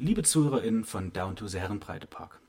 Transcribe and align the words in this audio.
Liebe 0.00 0.22
ZuhörerInnen 0.22 0.84
von 0.84 1.12
Down 1.12 1.34
to 1.34 1.48
the 1.48 1.58
Herrenbreite 1.58 2.06
Park. 2.06 2.40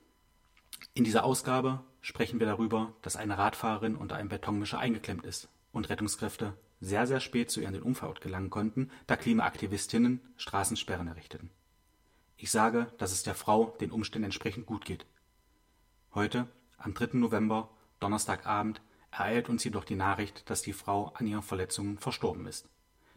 In 0.94 1.02
dieser 1.02 1.24
Ausgabe 1.24 1.82
sprechen 2.00 2.38
wir 2.38 2.46
darüber, 2.46 2.94
dass 3.02 3.16
eine 3.16 3.38
Radfahrerin 3.38 3.96
unter 3.96 4.14
einem 4.14 4.28
Betonmischer 4.28 4.78
eingeklemmt 4.78 5.26
ist 5.26 5.48
und 5.72 5.90
Rettungskräfte 5.90 6.56
sehr, 6.80 7.08
sehr 7.08 7.18
spät 7.18 7.50
zu 7.50 7.60
ihr 7.60 7.66
an 7.66 7.74
den 7.74 7.82
Unfallort 7.82 8.20
gelangen 8.20 8.50
konnten, 8.50 8.92
da 9.08 9.16
Klimaaktivistinnen 9.16 10.20
Straßensperren 10.36 11.08
errichteten. 11.08 11.50
Ich 12.36 12.52
sage, 12.52 12.86
dass 12.98 13.10
es 13.10 13.24
der 13.24 13.34
Frau 13.34 13.76
den 13.80 13.90
Umständen 13.90 14.26
entsprechend 14.26 14.66
gut 14.66 14.84
geht. 14.84 15.04
Heute, 16.14 16.46
am 16.78 16.94
3. 16.94 17.18
November, 17.18 17.68
Donnerstagabend, 17.98 18.80
ereilt 19.10 19.48
uns 19.48 19.64
jedoch 19.64 19.82
die 19.84 19.96
Nachricht, 19.96 20.48
dass 20.48 20.62
die 20.62 20.72
Frau 20.72 21.08
an 21.14 21.26
ihren 21.26 21.42
Verletzungen 21.42 21.98
verstorben 21.98 22.46
ist. 22.46 22.68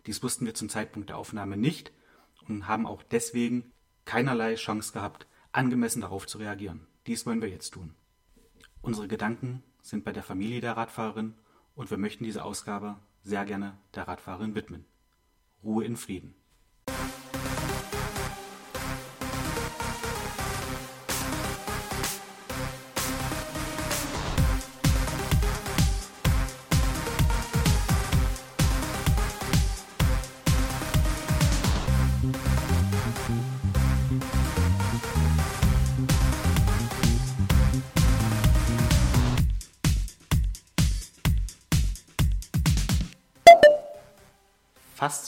Dies 0.08 0.24
wussten 0.24 0.48
wir 0.48 0.56
zum 0.56 0.70
Zeitpunkt 0.70 1.10
der 1.10 1.20
Aufnahme 1.20 1.56
nicht 1.56 1.92
und 2.48 2.68
haben 2.68 2.88
auch 2.88 3.04
deswegen 3.04 3.73
keinerlei 4.06 4.56
Chance 4.56 4.94
gehabt, 4.94 5.28
angemessen 5.52 6.02
darauf 6.02 6.28
zu 6.28 6.38
reagieren. 6.38 6.88
Dies 7.08 7.26
wollen 7.26 7.42
wir 7.42 7.50
jetzt 7.50 7.72
tun. 7.72 7.96
Unsere 8.82 9.08
Gedanken 9.08 9.64
sind 9.82 10.04
bei 10.04 10.12
der 10.12 10.24
Familie 10.24 10.62
der 10.62 10.78
Radfahrerin 10.78 11.36
und 11.76 11.90
wir 11.90 11.98
möchten 11.98 12.24
diese 12.24 12.44
Ausgabe 12.44 12.98
sehr 13.24 13.46
gerne 13.46 13.78
der 13.96 14.08
Radfahrerin 14.08 14.56
widmen. 14.56 14.86
Ruhe 15.64 15.86
in 15.86 15.96
Frieden. 15.96 16.36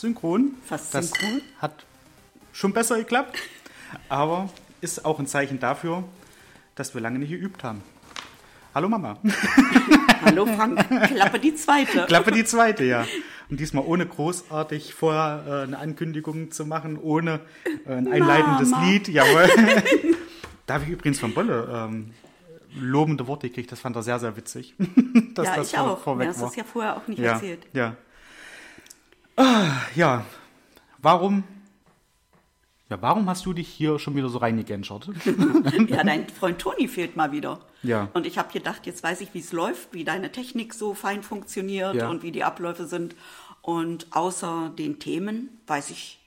Synchron. 0.06 0.52
Fast 0.66 0.94
das 0.94 1.10
synchron. 1.10 1.42
Hat 1.60 1.86
schon 2.54 2.74
besser 2.74 2.98
geklappt, 2.98 3.40
aber 4.08 4.50
ist 4.82 5.04
auch 5.04 5.20
ein 5.20 5.28
Zeichen 5.28 5.60
dafür, 5.60 6.04
dass 6.76 6.94
wir 6.94 7.02
lange 7.02 7.20
nicht 7.20 7.30
geübt 7.32 7.64
haben. 7.64 7.82
Hallo 8.76 8.88
Mama. 8.90 9.18
Hallo 10.26 10.46
Frank, 10.46 10.86
Klappe 11.08 11.40
die 11.40 11.56
zweite. 11.56 12.06
Klappe 12.06 12.32
die 12.32 12.46
zweite, 12.46 12.84
ja. 12.84 13.06
Und 13.50 13.60
diesmal 13.60 13.84
ohne 13.86 14.06
großartig 14.08 14.94
vorher 14.96 15.44
äh, 15.48 15.64
eine 15.64 15.78
Ankündigung 15.78 16.52
zu 16.52 16.66
machen, 16.66 16.98
ohne 16.98 17.42
äh, 17.86 17.94
ein 17.94 18.08
einleitendes 18.12 18.70
Mama. 18.70 18.86
Lied. 18.86 19.08
Jawohl. 19.08 19.48
da 20.66 20.74
habe 20.76 20.84
ich 20.86 20.90
übrigens 20.90 21.20
von 21.20 21.34
Bolle 21.34 21.68
ähm, 21.72 22.12
lobende 22.76 23.28
Worte 23.28 23.48
gekriegt. 23.48 23.72
Das 23.72 23.80
fand 23.80 23.96
er 23.96 24.02
sehr, 24.04 24.18
sehr 24.20 24.36
witzig. 24.36 24.74
dass 25.36 25.46
ja, 25.46 25.56
das 25.58 25.72
ich 25.72 25.78
vor- 25.78 25.92
auch. 25.92 26.00
vorweg 26.00 26.28
Mir 26.28 26.34
hast 26.34 26.42
war. 26.42 26.50
es 26.50 26.56
ja 26.56 26.64
vorher 26.64 26.98
auch 26.98 27.08
nicht 27.08 27.20
ja, 27.20 27.34
erzählt. 27.34 27.60
Ja. 27.74 27.96
Ah, 29.38 29.72
ja. 29.96 30.26
Warum? 31.00 31.44
Ja, 32.90 33.02
warum 33.02 33.28
hast 33.28 33.46
du 33.46 33.54
dich 33.54 33.68
hier 33.68 33.98
schon 33.98 34.16
wieder 34.16 34.30
so 34.30 34.38
reingegänschert? 34.38 35.10
Ja, 35.90 36.04
dein 36.04 36.28
Freund 36.30 36.60
Toni 36.60 36.88
fehlt 36.88 37.16
mal 37.16 37.32
wieder. 37.32 37.60
Ja. 37.84 38.10
Und 38.14 38.26
ich 38.28 38.38
habe 38.38 38.52
gedacht, 38.54 38.86
jetzt 38.86 39.04
weiß 39.04 39.22
ich, 39.22 39.34
wie 39.34 39.40
es 39.40 39.52
läuft, 39.52 39.94
wie 39.94 40.04
deine 40.04 40.32
Technik 40.32 40.74
so 40.74 40.94
fein 40.94 41.24
funktioniert 41.24 41.96
Ja. 41.96 42.10
und 42.10 42.24
wie 42.24 42.32
die 42.32 42.44
Abläufe 42.44 42.86
sind. 42.86 43.16
Und 43.62 44.08
außer 44.12 44.72
den 44.78 45.00
Themen 45.00 45.50
weiß 45.68 45.90
ich, 45.90 46.20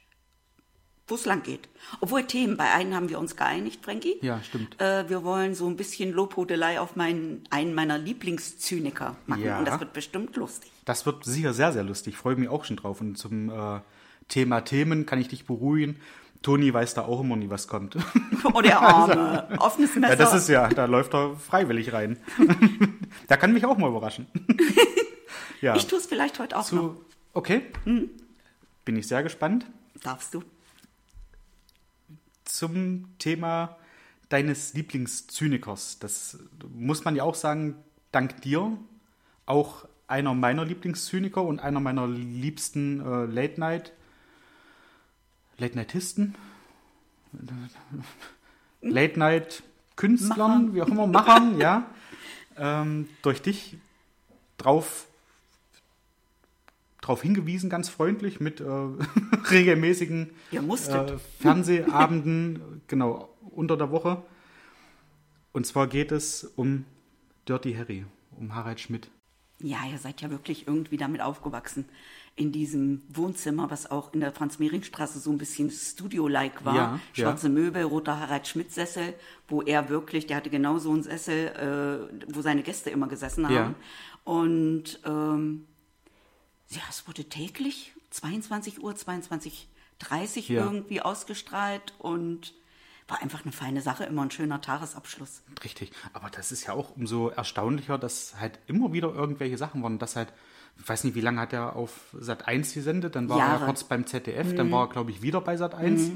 wo 1.06 1.15
es 1.15 1.25
lang 1.25 1.43
geht. 1.45 1.69
Obwohl 2.00 2.25
Themen, 2.25 2.56
bei 2.56 2.70
einem 2.72 2.95
haben 2.95 3.09
wir 3.09 3.19
uns 3.20 3.37
geeinigt, 3.37 3.84
Frankie. 3.84 4.17
Ja, 4.20 4.43
stimmt. 4.43 4.81
Äh, 4.81 5.09
wir 5.09 5.22
wollen 5.25 5.55
so 5.55 5.67
ein 5.69 5.77
bisschen 5.77 6.12
Lobhudelei 6.12 6.81
auf 6.81 6.97
meinen, 6.97 7.45
einen 7.50 7.75
meiner 7.75 7.97
Lieblingszyniker 7.98 9.17
machen. 9.27 9.45
Ja. 9.45 9.59
Und 9.61 9.65
das 9.67 9.78
wird 9.81 9.93
bestimmt 9.93 10.37
lustig. 10.37 10.71
Das 10.88 11.04
wird 11.04 11.22
sicher 11.25 11.53
sehr, 11.53 11.72
sehr 11.72 11.84
lustig. 11.84 12.15
Ich 12.15 12.19
freue 12.19 12.37
mich 12.37 12.49
auch 12.49 12.65
schon 12.65 12.76
drauf. 12.76 13.03
Und 13.03 13.16
zum 13.16 13.50
äh, 13.50 13.81
Thema 14.28 14.62
Themen 14.62 15.04
kann 15.04 15.21
ich 15.21 15.28
dich 15.28 15.44
beruhigen. 15.44 16.00
Toni 16.41 16.72
weiß 16.72 16.94
da 16.94 17.03
auch 17.03 17.21
immer 17.21 17.37
nie, 17.37 17.50
was 17.50 17.69
kommt. 17.69 17.97
Oh, 18.54 18.62
der 18.62 18.81
Arme. 18.81 19.48
Offenes 19.59 19.94
Messer. 19.97 20.10
Ja, 20.10 20.16
das 20.16 20.32
ist 20.32 20.48
ja, 20.48 20.69
da 20.69 20.87
läuft 20.87 21.12
er 21.12 21.37
freiwillig 21.37 21.93
rein. 21.93 22.16
Der 23.28 23.37
kann 23.37 23.53
mich 23.53 23.66
auch 23.66 23.77
mal 23.77 23.91
überraschen. 23.91 24.28
Ja, 25.60 25.75
ich 25.75 25.88
tue 25.88 25.98
es 25.98 26.06
vielleicht 26.06 26.38
heute 26.38 26.56
auch 26.56 26.71
noch. 26.71 26.94
zu, 26.94 27.04
okay. 27.34 27.62
Bin 27.84 28.97
ich 28.97 29.09
sehr 29.09 29.25
gespannt. 29.25 29.66
Darfst 30.03 30.32
du? 30.34 30.43
zum 32.44 33.19
Thema 33.19 33.77
deines 34.28 34.75
Lieblingszynikers. 34.75 35.98
Das 35.98 36.38
muss 36.72 37.04
man 37.04 37.16
ja 37.16 37.22
auch 37.25 37.34
sagen, 37.34 37.77
dank 38.10 38.41
dir 38.43 38.78
auch 39.47 39.87
einer 40.09 40.35
meiner 40.35 40.65
Lieblingszyniker 40.65 41.43
und 41.43 41.61
einer 41.61 41.81
meiner 41.81 42.09
liebsten 42.09 43.01
äh, 43.01 43.25
Late 43.27 43.61
Night 43.61 43.93
Late 45.59 45.75
Nightisten, 45.75 46.37
Late 48.81 49.19
Night 49.19 49.63
Künstlern, 49.97 50.73
wie 50.73 50.83
auch 50.83 50.89
immer, 50.89 51.09
Machern, 51.09 51.59
ja, 51.61 51.91
ähm, 52.57 53.09
durch 53.23 53.43
dich 53.43 53.77
drauf 54.57 55.07
drauf 57.01 57.23
hingewiesen, 57.23 57.71
ganz 57.71 57.89
freundlich, 57.89 58.39
mit 58.39 58.61
äh, 58.61 58.65
regelmäßigen 59.51 60.31
äh, 60.53 61.19
Fernsehabenden, 61.41 62.83
genau, 62.87 63.35
unter 63.51 63.77
der 63.77 63.91
Woche. 63.91 64.23
Und 65.53 65.67
zwar 65.67 65.87
geht 65.87 66.13
es 66.13 66.45
um 66.45 66.85
Dirty 67.49 67.75
Harry, 67.75 68.05
um 68.37 68.55
Harald 68.55 68.79
Schmidt. 68.81 69.11
Ja, 69.61 69.79
ihr 69.91 69.99
seid 69.99 70.21
ja 70.21 70.31
wirklich 70.31 70.67
irgendwie 70.69 70.97
damit 70.97 71.21
aufgewachsen. 71.21 71.89
In 72.37 72.53
diesem 72.53 73.03
Wohnzimmer, 73.09 73.69
was 73.71 73.91
auch 73.91 74.13
in 74.15 74.21
der 74.21 74.31
Franz-Mehring-Straße 74.33 75.19
so 75.19 75.33
ein 75.33 75.39
bisschen 75.39 75.71
Studio-like 75.73 76.65
war. 76.65 76.77
Ja, 76.77 77.01
Schwarze 77.13 77.49
Möbel, 77.49 77.83
roter 77.83 78.21
Harald-Schmidt-Sessel, 78.21 79.15
wo 79.49 79.63
er 79.63 79.89
wirklich, 79.89 80.27
der 80.29 80.37
hatte 80.37 80.49
genau 80.51 80.79
so 80.79 80.93
einen 80.93 81.03
Sessel, 81.03 81.49
äh, 81.49 82.33
wo 82.33 82.41
seine 82.41 82.63
Gäste 82.63 82.91
immer 82.91 83.09
gesessen 83.09 83.47
haben. 83.47 83.55
Ja. 83.55 83.75
Und 84.23 85.01
ähm, 85.05 85.67
ja, 86.69 86.83
es 86.89 87.09
wurde 87.09 87.25
täglich 87.25 87.93
22 88.11 88.81
Uhr, 88.83 88.93
22.30 88.93 90.51
Uhr 90.51 90.57
Ja. 90.57 90.65
irgendwie 90.65 91.01
ausgestrahlt 91.01 91.95
und 91.99 92.55
war 93.09 93.21
einfach 93.23 93.43
eine 93.43 93.53
feine 93.53 93.81
Sache, 93.83 94.05
immer 94.05 94.23
ein 94.23 94.31
schöner 94.31 94.61
Tagesabschluss. 94.61 95.43
Richtig. 95.65 95.91
Aber 96.13 96.29
das 96.31 96.53
ist 96.53 96.67
ja 96.67 96.75
auch 96.75 96.95
umso 96.97 97.29
erstaunlicher, 97.31 97.97
dass 97.99 98.39
halt 98.39 98.59
immer 98.67 98.93
wieder 98.93 99.13
irgendwelche 99.15 99.57
Sachen 99.57 99.83
waren. 99.83 99.99
Das 99.99 100.15
halt, 100.15 100.33
ich 100.79 100.87
weiß 100.89 101.05
nicht, 101.05 101.15
wie 101.15 101.23
lange 101.23 101.41
hat 101.41 101.53
er 101.55 101.75
auf 101.75 102.15
Sat 102.19 102.47
1 102.47 102.75
gesendet? 102.75 103.17
Dann 103.17 103.29
war 103.31 103.39
er 103.39 103.47
Jahre. 103.47 103.61
Mhm. 103.63 103.65
kurz 103.67 103.85
beim 103.85 104.07
ZDF, 104.07 104.55
dann 104.55 104.71
war 104.71 104.85
er, 104.87 104.89
glaube 104.91 105.11
ich, 105.11 105.23
wieder 105.23 105.41
bei 105.41 105.57
Sat 105.57 105.75
1. 105.75 106.11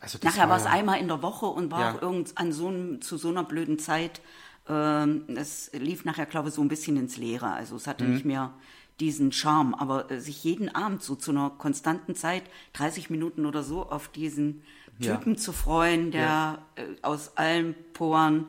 Also 0.00 0.18
das 0.18 0.34
Nachher 0.36 0.48
war 0.48 0.58
es 0.58 0.64
ja- 0.64 0.70
einmal 0.70 0.98
in 1.00 1.08
der 1.08 1.22
Woche 1.22 1.46
und 1.46 1.70
war 1.70 1.80
Ja. 1.80 1.94
auch 1.94 2.02
irgend 2.02 2.36
an 2.36 2.52
so 2.52 2.68
einem, 2.68 3.00
zu 3.00 3.16
so 3.16 3.28
einer 3.28 3.44
blöden 3.44 3.78
Zeit. 3.78 4.20
Ähm, 4.68 5.24
es 5.36 5.70
lief 5.72 6.04
nachher, 6.04 6.26
glaube 6.26 6.48
ich, 6.50 6.54
so 6.54 6.60
ein 6.60 6.68
bisschen 6.68 6.96
ins 6.98 7.16
Leere. 7.16 7.50
Also 7.52 7.76
es 7.76 7.86
Mhm. 7.86 7.90
hatte 7.90 8.04
nicht 8.04 8.24
mehr 8.26 8.52
diesen 9.00 9.32
Charme. 9.32 9.74
Aber 9.74 10.10
äh, 10.10 10.20
sich 10.20 10.44
jeden 10.44 10.74
Abend 10.74 11.02
so 11.02 11.14
zu 11.14 11.30
einer 11.30 11.48
konstanten 11.50 12.14
Zeit, 12.14 12.42
30 12.74 13.08
Minuten 13.08 13.46
oder 13.46 13.62
so, 13.62 13.88
auf 13.88 14.08
diesen 14.08 14.62
Ja. 14.98 15.16
Typen 15.16 15.36
zu 15.36 15.52
freuen, 15.52 16.10
der 16.10 16.20
Ja. 16.22 16.58
äh, 16.76 16.82
aus 17.02 17.36
allen 17.36 17.74
Poren 17.92 18.46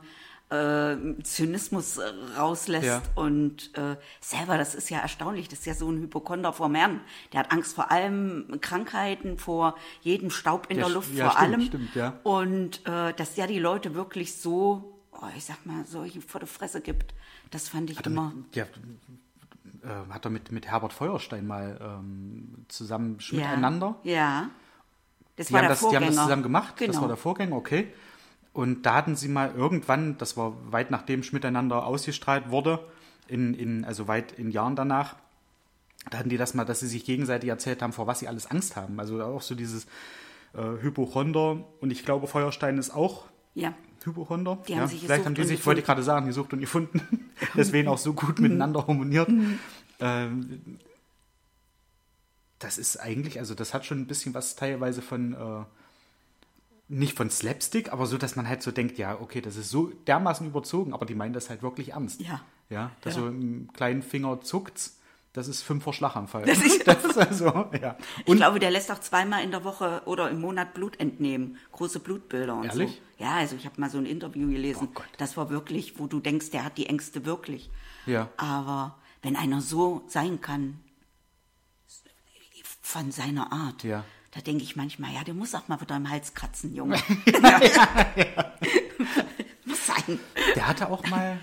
äh, 0.51 0.95
Zynismus 1.21 1.97
äh, 1.97 2.09
rauslässt 2.37 2.87
Ja. 2.87 3.01
und 3.13 3.69
äh, 3.77 3.97
selber, 4.19 4.57
das 4.57 4.73
ist 4.73 4.89
ja 4.89 4.97
erstaunlich, 4.97 5.47
das 5.47 5.59
ist 5.59 5.65
ja 5.67 5.75
so 5.75 5.91
ein 5.91 5.99
Hypochonder 6.01 6.53
vor 6.53 6.73
Herrn. 6.73 7.01
Der 7.31 7.41
hat 7.41 7.51
Angst 7.51 7.75
vor 7.75 7.91
allem 7.91 8.57
Krankheiten, 8.59 9.37
vor 9.37 9.75
jedem 10.01 10.31
Staub 10.31 10.65
in 10.71 10.77
Der 10.77 10.87
der 10.87 10.95
Luft, 10.95 11.13
ja, 11.13 11.29
vor 11.29 11.37
stimmt, 11.39 11.53
allem. 11.53 11.61
stimmt, 11.67 11.95
ja. 11.95 12.13
Und 12.23 12.83
äh, 12.87 13.13
dass 13.13 13.35
ja 13.35 13.45
die 13.45 13.59
Leute 13.59 13.93
wirklich 13.93 14.37
so, 14.41 14.99
oh, 15.11 15.27
ich 15.37 15.45
sag 15.45 15.63
mal, 15.67 15.85
solche 15.85 16.19
vor 16.19 16.39
der 16.39 16.47
Fresse 16.47 16.81
gibt, 16.81 17.13
das 17.51 17.69
fand 17.69 17.91
ich 17.91 17.99
Hat 17.99 18.07
er 18.07 18.11
immer. 18.11 18.33
mit, 18.35 18.55
ja, 18.55 18.63
äh, 19.83 20.11
hat 20.11 20.25
er 20.25 20.31
mit, 20.31 20.51
mit 20.51 20.65
Herbert 20.67 20.93
Feuerstein 20.93 21.45
mal 21.45 21.79
ähm, 21.79 22.65
zusammen 22.69 23.19
Schmidt 23.19 23.41
ja, 23.43 23.51
einander. 23.51 23.97
Ja. 24.03 24.49
Das 25.39 25.47
Die 25.47 25.53
war 25.53 25.59
haben, 25.61 25.67
der 25.67 25.69
das, 25.69 25.79
die 25.79 25.83
Vorgänger. 25.83 26.05
haben 26.05 26.15
das 26.15 26.23
zusammen 26.25 26.43
gemacht, 26.43 26.77
Genau. 26.77 26.91
das 26.91 27.01
war 27.01 27.07
der 27.07 27.17
Vorgänger, 27.17 27.55
okay. 27.55 27.87
Und 28.53 28.85
da 28.85 28.95
hatten 28.95 29.15
sie 29.15 29.29
mal 29.29 29.53
irgendwann, 29.55 30.17
das 30.17 30.35
war 30.37 30.53
weit 30.71 30.91
nachdem 30.91 31.23
Schmidt 31.23 31.45
einander 31.45 31.85
ausgestrahlt 31.85 32.49
wurde, 32.51 32.79
in, 33.27 33.53
in, 33.53 33.85
also 33.85 34.07
weit 34.07 34.33
in 34.33 34.51
Jahren 34.51 34.75
danach, 34.75 35.15
da 36.09 36.17
hatten 36.19 36.29
die 36.29 36.37
das 36.37 36.53
mal, 36.55 36.65
dass 36.65 36.79
sie 36.81 36.87
sich 36.87 37.05
gegenseitig 37.05 37.49
erzählt 37.49 37.81
haben, 37.81 37.93
vor 37.93 38.05
was 38.07 38.19
sie 38.19 38.27
alles 38.27 38.47
Angst 38.51 38.75
haben. 38.75 38.99
Also 38.99 39.21
auch 39.23 39.41
so 39.41 39.53
dieses 39.55 39.85
äh, 40.53 40.61
Hypochonder. 40.81 41.63
Und 41.81 41.91
ich 41.91 42.03
glaube, 42.05 42.25
Feuerstein 42.27 42.77
ist 42.77 42.89
auch 42.95 43.25
ja. 43.53 43.73
Hypochonder. 44.03 44.57
Die 44.67 44.73
ja, 44.73 44.79
haben 44.79 44.87
sich 44.87 45.01
Vielleicht 45.01 45.25
haben 45.25 45.35
die 45.35 45.43
sich, 45.43 45.65
wollte 45.65 45.79
ich 45.81 45.85
gefunden. 45.85 45.85
gerade 45.85 46.03
sagen, 46.03 46.25
gesucht 46.27 46.53
und 46.53 46.59
gefunden. 46.59 47.29
Deswegen 47.55 47.87
auch 47.89 47.97
so 47.97 48.13
gut 48.13 48.39
miteinander 48.39 48.87
harmoniert. 48.87 49.29
Ähm, 49.99 50.79
das 52.59 52.77
ist 52.77 52.97
eigentlich, 52.97 53.39
also 53.39 53.55
das 53.55 53.73
hat 53.73 53.85
schon 53.85 53.99
ein 54.01 54.07
bisschen 54.07 54.33
was 54.33 54.55
teilweise 54.55 55.01
von, 55.01 55.33
äh, 55.33 55.63
nicht 56.87 57.15
von 57.15 57.29
Slapstick, 57.29 57.91
aber 57.93 58.05
so, 58.07 58.17
dass 58.17 58.35
man 58.35 58.47
halt 58.47 58.63
so 58.63 58.71
denkt, 58.71 58.97
ja, 58.97 59.19
okay, 59.19 59.41
das 59.41 59.55
ist 59.55 59.69
so 59.69 59.91
dermaßen 60.07 60.47
überzogen, 60.47 60.93
aber 60.93 61.05
die 61.05 61.15
meinen 61.15 61.33
das 61.33 61.49
halt 61.49 61.61
wirklich 61.61 61.89
ernst. 61.93 62.19
Ja. 62.21 62.41
Ja, 62.69 62.91
dass 63.01 63.15
Ja. 63.15 63.21
so 63.21 63.27
im 63.27 63.71
kleinen 63.73 64.01
Finger 64.03 64.41
zuckt's, 64.41 64.97
das 65.33 65.47
ist 65.47 65.61
fünf 65.61 65.83
vor 65.83 65.93
Schlaganfall. 65.93 66.45
Das 66.45 66.59
ist- 66.59 66.85
das 66.87 67.03
ist 67.05 67.17
also, 67.17 67.45
ja. 67.79 67.95
Ich 68.25 68.35
glaube, 68.35 68.59
der 68.59 68.71
lässt 68.71 68.91
auch 68.91 68.99
zweimal 68.99 69.43
in 69.43 69.51
der 69.51 69.63
Woche 69.63 70.01
oder 70.05 70.29
im 70.29 70.41
Monat 70.41 70.73
Blut 70.73 70.99
entnehmen. 70.99 71.57
Große 71.71 71.99
Blutbilder 71.99 72.55
und 72.55 72.65
Ehrlich? 72.65 72.91
so. 73.17 73.23
Ja, 73.23 73.35
also 73.35 73.55
ich 73.55 73.65
habe 73.65 73.79
mal 73.79 73.89
so 73.89 73.99
ein 73.99 74.05
Interview 74.07 74.47
gelesen. 74.49 74.87
Oh 74.89 74.93
Gott. 74.95 75.05
das 75.17 75.37
war 75.37 75.49
wirklich, 75.51 75.99
wo 75.99 76.07
du 76.07 76.19
denkst, 76.19 76.49
der 76.51 76.63
hat 76.63 76.77
die 76.77 76.87
Ängste 76.87 77.25
wirklich. 77.25 77.69
Ja. 78.07 78.29
Aber 78.37 78.97
wenn 79.21 79.35
einer 79.35 79.61
so 79.61 80.03
sein 80.07 80.41
kann, 80.41 80.79
von 82.91 83.11
seiner 83.11 83.51
Art, 83.53 83.83
Ja. 83.83 84.03
da 84.31 84.41
denke 84.41 84.63
ich 84.63 84.75
manchmal, 84.75 85.13
ja, 85.13 85.23
der 85.23 85.35
muss 85.35 85.53
auch 85.53 85.67
mal 85.67 85.79
wieder 85.79 85.95
im 85.95 86.09
Hals 86.09 86.33
kratzen, 86.33 86.73
Junge. 86.75 86.97
muss 89.65 89.85
sein. 89.87 90.19
Der 90.55 90.67
hatte 90.67 90.89
auch 90.89 91.05
mal 91.07 91.39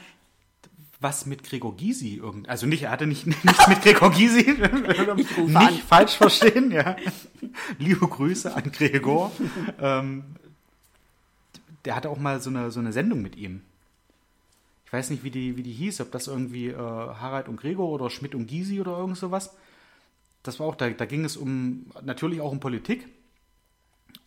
was 0.98 1.26
mit 1.26 1.44
Gregor 1.44 1.76
Gysi 1.76 2.14
irgend, 2.16 2.48
also 2.48 2.66
nicht, 2.66 2.82
er 2.84 2.90
hatte 2.90 3.06
nicht 3.06 3.26
nichts 3.26 3.68
mit 3.68 3.82
Gregor 3.82 4.10
Gysi, 4.10 4.58
nicht 5.46 5.56
an. 5.56 5.74
falsch 5.86 6.16
verstehen, 6.16 6.70
ja. 6.72 6.96
Liebe 7.78 8.08
Grüße 8.08 8.52
an 8.54 8.72
Gregor. 8.72 9.30
ähm, 9.80 10.24
der 11.84 11.94
hatte 11.94 12.08
auch 12.10 12.18
mal 12.18 12.40
so 12.40 12.50
eine, 12.50 12.70
so 12.72 12.80
eine 12.80 12.92
Sendung 12.92 13.22
mit 13.22 13.36
ihm. 13.36 13.62
Ich 14.86 14.92
weiß 14.92 15.10
nicht, 15.10 15.22
wie 15.22 15.30
die, 15.30 15.56
wie 15.56 15.62
die 15.62 15.72
hieß, 15.72 16.00
ob 16.00 16.10
das 16.12 16.26
irgendwie 16.28 16.68
äh, 16.68 16.76
Harald 16.76 17.46
und 17.48 17.60
Gregor 17.60 17.88
oder 17.90 18.08
Schmidt 18.10 18.34
und 18.34 18.46
Gysi 18.48 18.80
oder 18.80 18.96
irgend 18.98 19.16
sowas. 19.18 19.50
Das 20.46 20.60
war 20.60 20.66
auch, 20.66 20.76
da, 20.76 20.90
da 20.90 21.04
ging 21.04 21.24
es 21.24 21.36
um, 21.36 21.86
natürlich 22.02 22.40
auch 22.40 22.52
um 22.52 22.60
Politik. 22.60 23.08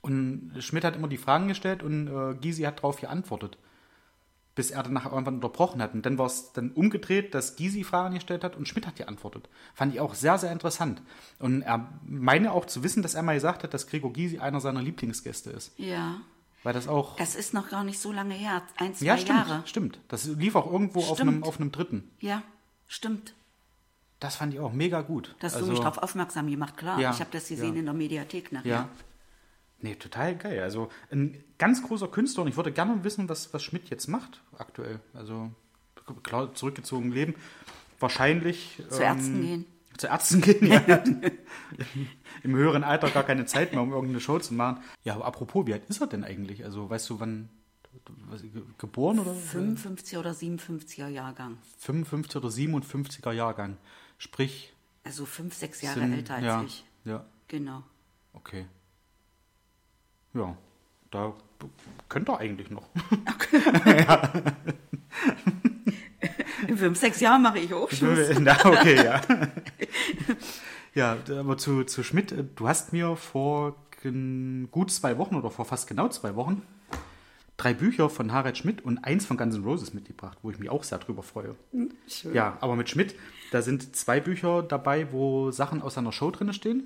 Und 0.02 0.54
Schmidt 0.60 0.84
hat 0.84 0.96
immer 0.96 1.08
die 1.08 1.18
Fragen 1.18 1.48
gestellt 1.48 1.84
und 1.84 2.08
äh, 2.08 2.36
Gysi 2.36 2.64
hat 2.64 2.78
darauf 2.78 3.02
geantwortet 3.02 3.58
bis 4.60 4.72
er 4.72 4.84
danach 4.84 5.06
irgendwann 5.06 5.36
unterbrochen 5.36 5.82
hat. 5.82 5.94
Und 5.94 6.06
dann 6.06 6.18
war 6.18 6.26
es 6.26 6.52
dann 6.52 6.72
umgedreht, 6.72 7.34
dass 7.34 7.56
Gysi 7.56 7.86
Fragen 7.86 8.16
gestellt 8.16 8.44
hat 8.44 8.58
und 8.58 8.68
Schmidt 8.68 8.86
hat 8.86 8.98
geantwortet. 8.98 9.48
Fand 9.74 9.94
ich 9.94 10.02
auch 10.02 10.16
sehr, 10.16 10.38
sehr 10.38 10.52
interessant. 10.52 11.02
Und 11.40 11.62
er 11.62 11.90
meine 12.04 12.52
auch 12.52 12.66
zu 12.66 12.84
wissen, 12.84 13.02
dass 13.02 13.16
er 13.16 13.24
mal 13.24 13.36
gesagt 13.36 13.64
hat, 13.64 13.74
dass 13.74 13.88
Gregor 13.88 14.12
Gysi 14.12 14.40
einer 14.40 14.60
seiner 14.60 14.82
Lieblingsgäste 14.82 15.50
ist. 15.50 15.72
Ja, 15.78 16.20
Weil 16.64 16.74
das 16.74 16.90
auch. 16.90 17.16
das 17.16 17.36
ist 17.36 17.54
noch 17.54 17.70
gar 17.70 17.86
nicht 17.86 18.00
so 18.00 18.12
lange 18.12 18.34
her, 18.34 18.62
ein, 18.76 18.94
zwei 18.94 19.06
ja, 19.06 19.18
stimmt, 19.18 19.48
Jahre. 19.48 19.62
stimmt. 19.66 20.02
Das 20.10 20.26
lief 20.26 20.56
auch 20.56 20.70
irgendwo 20.70 21.00
auf 21.06 21.22
einem, 21.22 21.44
auf 21.46 21.58
einem 21.58 21.72
dritten. 21.72 22.12
Ja, 22.20 22.44
stimmt. 22.86 23.36
Das 24.20 24.36
fand 24.36 24.54
ich 24.54 24.60
auch 24.60 24.74
mega 24.74 25.02
gut. 25.02 25.36
Das 25.40 25.54
hast 25.54 25.62
also, 25.62 25.68
du 25.68 25.72
mich 25.72 25.80
darauf 25.80 25.98
aufmerksam 25.98 26.50
gemacht, 26.50 26.76
klar. 26.76 27.00
Ja, 27.00 27.12
ich 27.12 27.20
habe 27.20 27.30
das 27.32 27.48
gesehen 27.48 27.74
ja. 27.74 27.80
in 27.80 27.86
der 27.86 27.94
Mediathek 27.94 28.52
nachher. 28.52 28.70
Ja. 28.70 28.90
Nee, 29.82 29.96
total 29.96 30.36
geil. 30.36 30.62
Also 30.62 30.90
ein 31.10 31.42
ganz 31.58 31.82
großer 31.84 32.10
Künstler 32.10 32.44
und 32.44 32.50
ich 32.50 32.58
würde 32.58 32.72
gerne 32.72 33.02
wissen, 33.04 33.30
was, 33.30 33.54
was 33.54 33.64
Schmidt 33.64 33.90
jetzt 33.90 34.08
macht 34.08 34.42
aktuell. 34.58 35.00
Also 35.14 35.52
klar, 36.24 36.54
zurückgezogen 36.54 37.12
leben. 37.12 37.36
Wahrscheinlich. 38.00 38.80
ähm, 38.80 38.90
Zu 38.90 39.04
Ärzten 39.04 39.42
gehen. 39.42 39.66
Zu 39.98 40.08
Ärzten 40.08 40.42
gehen, 40.42 40.68
ja. 40.68 40.82
Im 42.44 42.56
höheren 42.56 42.84
Alter 42.84 43.10
gar 43.10 43.24
keine 43.24 43.46
Zeit 43.46 43.72
mehr, 43.72 43.82
um 43.82 43.92
irgendeine 43.92 44.20
Show 44.20 44.40
zu 44.40 44.54
machen. 44.54 44.82
Ja, 45.04 45.16
aber 45.16 45.26
apropos, 45.26 45.66
wie 45.66 45.74
alt 45.74 45.84
ist 45.88 46.02
er 46.02 46.08
denn 46.08 46.26
eigentlich? 46.26 46.66
Also 46.66 46.90
weißt 46.90 47.10
du, 47.10 47.20
wann 47.22 47.50
geboren 48.78 49.20
oder? 49.20 49.34
55 49.34 50.18
oder 50.18 50.32
57er 50.32 51.08
Jahrgang. 51.08 51.58
55 51.80 52.36
oder 52.36 52.50
57er 52.50 53.32
Jahrgang. 53.32 53.78
Sprich, 54.20 54.74
Also 55.06 55.26
fünf, 55.26 55.56
sechs 55.56 55.82
Jahre 55.82 56.02
sind, 56.02 56.14
älter 56.14 56.36
als 56.36 56.44
ja, 56.46 56.62
ich. 56.64 56.86
Ja, 57.06 57.26
Genau. 57.48 57.84
okay. 58.34 58.68
Ja, 60.34 60.56
da 61.10 61.34
könnte 62.10 62.34
er 62.34 62.40
eigentlich 62.40 62.70
noch. 62.70 62.88
In 66.68 66.78
fünf, 66.78 67.00
sechs 67.00 67.22
Jahren 67.22 67.42
mache 67.42 67.60
ich 67.60 67.74
Hochschluss. 67.74 68.38
Na, 68.40 68.58
okay, 68.66 69.04
ja. 69.04 69.22
ja, 70.94 71.18
aber 71.40 71.58
zu, 71.58 71.86
zu 71.86 72.04
Schmidt, 72.04 72.34
äh, 72.34 72.44
du 72.44 72.68
hast 72.68 72.92
mir 72.94 73.16
vor 73.16 73.76
gut 74.72 74.92
zwei 74.92 75.18
Wochen 75.18 75.36
oder 75.36 75.50
vor 75.50 75.66
fast 75.66 75.88
genau 75.88 76.08
zwei 76.10 76.36
Wochen 76.36 76.62
drei 77.60 77.74
Bücher 77.74 78.10
von 78.10 78.32
Harald 78.32 78.58
Schmidt 78.58 78.84
und 78.84 79.00
eins 79.00 79.26
von 79.26 79.38
Guns 79.38 79.56
N' 79.56 79.64
Roses 79.64 79.94
mitgebracht, 79.94 80.38
wo 80.42 80.50
ich 80.50 80.58
mich 80.60 80.70
auch 80.70 80.84
sehr 80.84 80.98
drüber 80.98 81.24
freue. 81.24 81.56
Schön. 82.08 82.34
Ja, 82.34 82.58
aber 82.62 82.76
mit 82.76 82.90
Schmidt, 82.90 83.16
da 83.52 83.62
sind 83.62 83.96
zwei 83.96 84.20
Bücher 84.20 84.64
dabei, 84.64 85.12
wo 85.12 85.52
Sachen 85.52 85.82
aus 85.82 85.96
seiner 85.96 86.12
Show 86.12 86.32
drin 86.32 86.54
stehen. 86.54 86.84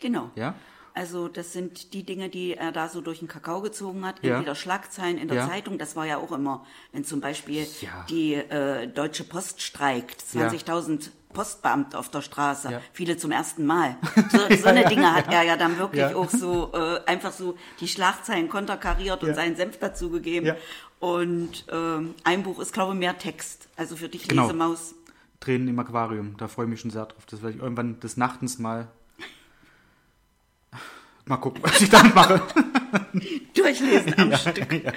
Genau. 0.00 0.30
Ja. 0.34 0.54
Also 0.96 1.26
das 1.26 1.52
sind 1.52 1.92
die 1.92 2.04
Dinge, 2.04 2.28
die 2.28 2.54
er 2.54 2.70
da 2.70 2.88
so 2.88 3.00
durch 3.00 3.18
den 3.18 3.26
Kakao 3.26 3.60
gezogen 3.62 4.06
hat. 4.06 4.22
Ja. 4.22 4.34
Entweder 4.36 4.54
Schlagzeilen 4.54 5.18
in 5.18 5.26
der 5.26 5.38
Ja. 5.38 5.48
Zeitung, 5.48 5.76
das 5.76 5.96
war 5.96 6.06
ja 6.06 6.18
auch 6.18 6.30
immer, 6.30 6.64
wenn 6.92 7.04
zum 7.04 7.20
Beispiel 7.20 7.66
Ja. 7.80 8.06
die 8.08 8.34
äh, 8.34 8.86
Deutsche 8.86 9.24
Post 9.24 9.60
streikt, 9.60 10.22
Ja. 10.34 10.48
20.000 10.48 11.10
Postbeamte 11.32 11.98
auf 11.98 12.10
der 12.10 12.22
Straße, 12.22 12.70
Ja. 12.70 12.80
viele 12.92 13.16
zum 13.16 13.32
ersten 13.32 13.66
Mal. 13.66 13.96
So, 14.30 14.38
so 14.56 14.68
eine 14.68 14.84
Dinge 14.88 15.12
hat 15.12 15.32
er 15.32 15.42
ja 15.42 15.56
dann 15.56 15.78
wirklich 15.78 16.02
Ja. 16.02 16.14
auch 16.14 16.30
so 16.30 16.72
äh, 16.72 17.00
einfach 17.06 17.32
so 17.32 17.56
die 17.80 17.88
Schlagzeilen 17.88 18.48
konterkariert 18.48 19.20
und 19.24 19.30
Ja. 19.30 19.34
seinen 19.34 19.56
Senf 19.56 19.78
dazugegeben. 19.78 20.46
Ja. 20.46 20.56
Und 21.00 21.64
ähm, 21.72 22.14
ein 22.22 22.44
Buch 22.44 22.60
ist, 22.60 22.72
glaube 22.72 22.92
ich, 22.92 22.98
mehr 23.00 23.18
Text. 23.18 23.68
Also 23.76 23.96
für 23.96 24.08
dich, 24.08 24.28
Genau. 24.28 24.42
Lesemaus. 24.46 24.94
Tränen 25.40 25.66
im 25.66 25.78
Aquarium, 25.80 26.36
da 26.38 26.46
freue 26.46 26.66
ich 26.66 26.70
mich 26.70 26.80
schon 26.80 26.90
sehr 26.92 27.04
drauf. 27.06 27.26
Das 27.28 27.42
werde 27.42 27.56
ich 27.56 27.62
irgendwann 27.62 27.98
des 27.98 28.16
Nachtens 28.16 28.60
mal. 28.60 28.86
Mal 31.26 31.38
gucken, 31.38 31.62
was 31.62 31.80
ich 31.80 31.88
damit 31.88 32.14
mache. 32.14 32.42
Durchlesen 33.54 34.14
am 34.18 34.32
Stück. 34.36 34.84
Ja. 34.84 34.92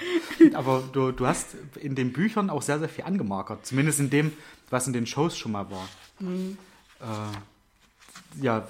Aber 0.57 0.83
du, 0.91 1.11
du 1.11 1.25
hast 1.25 1.55
in 1.79 1.95
den 1.95 2.11
Büchern 2.11 2.49
auch 2.49 2.61
sehr, 2.61 2.79
sehr 2.79 2.89
viel 2.89 3.05
angemarkert. 3.05 3.65
Zumindest 3.65 3.99
in 3.99 4.09
dem, 4.09 4.33
was 4.69 4.87
in 4.87 4.93
den 4.93 5.07
Shows 5.07 5.37
schon 5.37 5.53
mal 5.53 5.71
war. 5.71 5.87
Mhm. 6.19 6.57
Äh, 6.99 8.43
ja, 8.43 8.67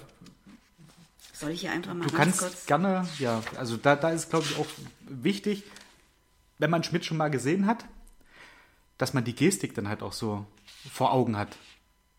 Soll 1.33 1.51
ich 1.51 1.61
hier 1.61 1.71
einfach 1.71 1.93
mal 1.93 2.07
du 2.07 2.13
kannst 2.15 2.39
kurz... 2.39 2.65
gerne, 2.65 3.07
ja, 3.19 3.41
also 3.57 3.77
da, 3.77 3.95
da 3.95 4.09
ist, 4.09 4.29
glaube 4.29 4.45
ich, 4.49 4.57
auch 4.57 4.67
wichtig, 5.07 5.63
wenn 6.59 6.69
man 6.69 6.83
Schmidt 6.83 7.05
schon 7.05 7.17
mal 7.17 7.29
gesehen 7.29 7.65
hat, 7.65 7.85
dass 8.97 9.13
man 9.13 9.23
die 9.23 9.35
Gestik 9.35 9.75
dann 9.75 9.87
halt 9.87 10.01
auch 10.01 10.13
so 10.13 10.45
vor 10.91 11.11
Augen 11.11 11.37
hat. 11.37 11.55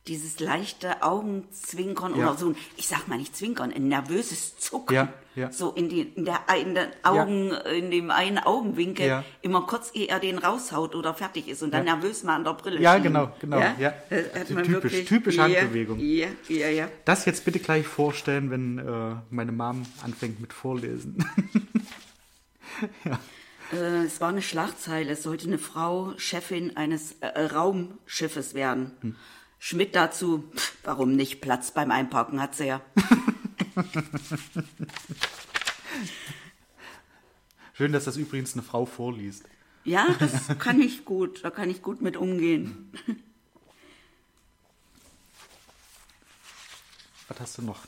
Dieses 0.09 0.41
leichte 0.41 1.03
Augenzwinkern 1.03 2.17
Ja. 2.17 2.31
oder 2.31 2.39
so, 2.39 2.49
ein- 2.49 2.57
ich 2.77 2.89
sag 2.89 3.07
mal 3.09 3.19
nicht 3.19 3.37
zwinkern, 3.37 3.73
ein 3.73 3.89
nervöses 3.89 4.57
Zucken. 4.59 4.95
Ja, 4.95 5.13
ja. 5.35 5.53
So 5.53 5.71
in, 5.73 5.89
die, 5.89 6.01
in, 6.01 6.25
der, 6.25 6.41
in 6.61 6.75
den 6.75 6.89
Augen, 7.03 7.53
in 7.53 7.91
dem 7.91 8.11
einen 8.11 8.39
Augenwinkel, 8.39 9.07
Ja. 9.07 9.25
immer 9.43 9.63
kurz, 9.67 9.91
ehe 9.95 10.09
er 10.09 10.19
den 10.19 10.39
raushaut 10.39 10.95
oder 10.95 11.15
fertig 11.15 11.47
ist 11.49 11.63
und 11.63 11.73
dann 11.73 11.87
Ja. 11.87 11.95
nervös 11.95 12.25
mal 12.25 12.35
an 12.37 12.45
der 12.45 12.55
Brille 12.55 12.81
Ja, 12.81 12.95
schieben. 12.95 13.13
genau, 13.13 13.33
genau, 13.41 13.59
ja. 13.59 13.75
Man 13.79 14.65
typisch- 14.65 14.69
wirklich, 14.69 15.05
typische 15.05 15.43
Handbewegung. 15.43 15.99
Ja, 16.01 16.29
ja, 16.49 16.69
ja. 16.69 16.89
Das 17.05 17.25
jetzt 17.27 17.45
bitte 17.45 17.59
gleich 17.61 17.87
vorstellen, 17.87 18.51
wenn 18.51 18.79
äh, 18.79 19.15
meine 19.31 19.53
Mom 19.53 19.83
anfängt 20.03 20.41
mit 20.41 20.53
Vorlesen. 20.53 21.25
Äh, 23.71 24.05
es 24.07 24.21
war 24.23 24.31
eine 24.31 24.41
Schlagzeile, 24.41 25.11
es 25.13 25.23
sollte 25.23 25.47
eine 25.47 25.59
Frau 25.59 26.15
Chefin 26.17 26.77
eines 26.79 27.17
äh, 27.21 27.39
Raumschiffes 27.39 28.55
werden. 28.55 28.93
Hm. 29.03 29.17
Schmidt 29.59 29.95
dazu, 29.97 30.45
warum 30.85 31.17
nicht, 31.17 31.41
Platz 31.41 31.73
beim 31.73 31.91
Einparken 31.91 32.41
hat 32.41 32.55
sie 32.55 32.67
ja. 32.67 32.81
Schön, 37.75 37.93
dass 37.93 38.05
das 38.05 38.17
übrigens 38.17 38.55
eine 38.55 38.63
Frau 38.63 38.87
vorliest. 38.87 39.45
Ja, 39.85 40.15
das 40.19 40.49
kann 40.59 40.81
ich 40.81 41.05
gut, 41.05 41.45
da 41.45 41.51
kann 41.51 41.71
ich 41.71 41.83
gut 41.83 42.01
mit 42.03 42.17
umgehen. 42.17 42.93
Was 47.29 47.41
hast 47.41 47.59
du 47.59 47.63
noch? 47.63 47.81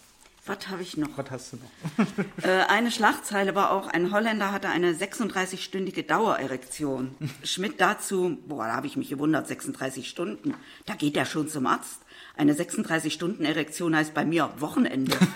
Was 0.47 0.69
habe 0.69 0.83
ich 0.83 0.97
noch? 0.97 1.17
Was 1.17 1.31
hast 1.31 1.53
du 1.53 1.57
noch? 1.59 1.71
Äh, 2.43 2.63
eine 2.69 2.91
Schlagzeile 2.91 3.55
war 3.55 3.71
auch, 3.71 3.87
ein 3.87 4.13
Holländer 4.13 4.51
hatte 4.53 4.71
eine 4.71 4.93
36-stündige 4.93 6.07
Dauererektion. 6.07 7.15
Schmidt 7.45 7.81
dazu, 7.81 8.39
boah, 8.47 8.67
da 8.67 8.77
habe 8.77 8.87
ich 8.87 8.97
mich 8.97 9.11
gewundert, 9.11 9.47
36 9.47 10.09
Stunden. 10.09 10.55
Da 10.87 10.95
geht 10.95 11.17
er 11.19 11.27
schon 11.27 11.49
zum 11.49 11.67
Arzt. 11.67 12.01
Eine 12.37 12.55
36-Stunden-Erektion 12.55 13.95
heißt 13.95 14.15
bei 14.15 14.25
mir 14.25 14.51
Wochenende. 14.59 15.15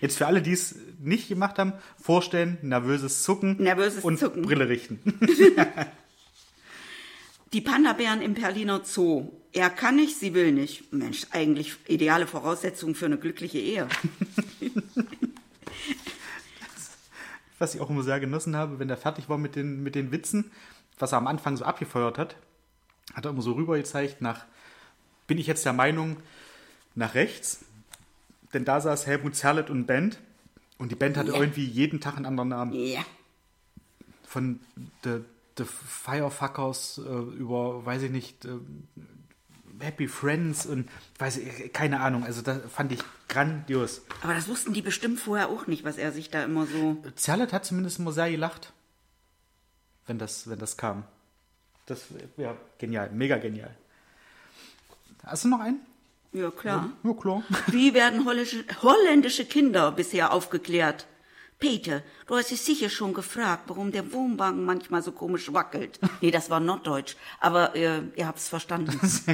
Jetzt 0.00 0.16
für 0.16 0.26
alle, 0.26 0.40
die 0.40 0.52
es 0.52 0.76
nicht 0.98 1.28
gemacht 1.28 1.58
haben, 1.58 1.74
vorstellen, 2.00 2.58
nervöses 2.62 3.22
Zucken 3.22 3.56
Nervöses 3.62 4.02
und 4.02 4.18
Zucken. 4.18 4.42
Brille 4.42 4.68
richten. 4.68 5.00
Die 7.52 7.60
Panda-Bären 7.60 8.22
im 8.22 8.34
Berliner 8.34 8.84
Zoo. 8.84 9.32
Er 9.52 9.70
kann 9.70 9.96
nicht, 9.96 10.16
sie 10.16 10.34
will 10.34 10.52
nicht. 10.52 10.92
Mensch, 10.92 11.26
eigentlich 11.32 11.76
ideale 11.88 12.26
Voraussetzung 12.28 12.94
für 12.94 13.06
eine 13.06 13.18
glückliche 13.18 13.58
Ehe. 13.58 13.88
Was 17.58 17.74
ich 17.74 17.80
auch 17.80 17.90
immer 17.90 18.02
sehr 18.02 18.20
genossen 18.20 18.56
habe, 18.56 18.78
wenn 18.78 18.88
er 18.88 18.96
fertig 18.96 19.28
war 19.28 19.36
mit 19.36 19.54
den, 19.56 19.82
mit 19.82 19.94
den 19.94 20.12
Witzen, 20.12 20.50
was 20.98 21.12
er 21.12 21.18
am 21.18 21.26
Anfang 21.26 21.56
so 21.58 21.64
abgefeuert 21.64 22.16
hat, 22.16 22.36
hat 23.14 23.24
er 23.26 23.30
immer 23.32 23.42
so 23.42 23.52
rüber 23.52 23.76
gezeigt 23.76 24.22
nach, 24.22 24.44
bin 25.26 25.36
ich 25.38 25.46
jetzt 25.46 25.64
der 25.66 25.72
Meinung, 25.74 26.16
nach 26.94 27.14
rechts, 27.14 27.64
denn 28.54 28.64
da 28.64 28.80
saß 28.80 29.06
Helmut 29.06 29.36
Zerlett 29.36 29.68
und 29.70 29.86
Band 29.86 30.18
Und 30.78 30.90
die 30.90 30.94
Band 30.96 31.16
hatte 31.18 31.32
Ja. 31.32 31.38
irgendwie 31.38 31.64
jeden 31.64 32.00
Tag 32.00 32.16
einen 32.16 32.24
anderen 32.26 32.48
Namen. 32.48 32.72
Ja. 32.72 33.04
Von 34.26 34.60
The, 35.04 35.20
The 35.60 35.66
Firefuckers 35.66 36.98
äh, 36.98 37.10
über, 37.10 37.84
weiß 37.84 38.02
ich 38.02 38.10
nicht, 38.10 38.46
äh, 38.46 38.58
Happy 39.78 40.08
Friends 40.08 40.64
und 40.64 40.88
weiß 41.18 41.36
ich, 41.38 41.72
keine 41.72 42.00
Ahnung. 42.00 42.24
Also 42.24 42.40
das 42.40 42.60
fand 42.70 42.92
ich 42.92 43.00
grandios. 43.28 44.02
Aber 44.22 44.34
das 44.34 44.48
wussten 44.48 44.72
die 44.72 44.80
bestimmt 44.80 45.20
vorher 45.20 45.48
auch 45.48 45.66
nicht, 45.66 45.84
was 45.84 45.98
er 45.98 46.12
sich 46.12 46.30
da 46.30 46.44
immer 46.44 46.66
so. 46.66 47.02
Zerlett 47.14 47.52
hat 47.52 47.66
zumindest 47.66 47.98
immer 47.98 48.12
sehr 48.12 48.30
gelacht, 48.30 48.72
wenn 50.06 50.18
das, 50.18 50.48
wenn 50.48 50.58
das 50.58 50.76
kam. 50.76 51.04
Das 51.86 52.04
ja 52.36 52.56
genial, 52.78 53.10
mega 53.10 53.36
genial. 53.36 53.74
Hast 55.24 55.44
du 55.44 55.48
noch 55.48 55.60
einen? 55.60 55.80
Ja, 56.32 56.50
klar. 56.50 56.90
Ja, 57.02 57.12
klar. 57.12 57.42
Wie 57.66 57.92
werden 57.92 58.24
holländische 58.24 59.44
Kinder 59.44 59.92
bisher 59.92 60.32
aufgeklärt? 60.32 61.06
Peter, 61.60 62.02
du 62.26 62.36
hast 62.36 62.50
dich 62.50 62.60
sicher 62.62 62.88
schon 62.88 63.12
gefragt, 63.12 63.64
warum 63.66 63.92
der 63.92 64.12
Wohnwagen 64.14 64.64
manchmal 64.64 65.02
so 65.02 65.12
komisch 65.12 65.52
wackelt. 65.52 65.98
Nee, 66.22 66.30
das 66.30 66.50
war 66.50 66.60
Norddeutsch, 66.60 67.16
aber 67.38 67.74
äh, 67.76 68.00
ihr 68.16 68.26
habt's 68.26 68.48
verstanden. 68.48 68.98
Ist 69.02 69.28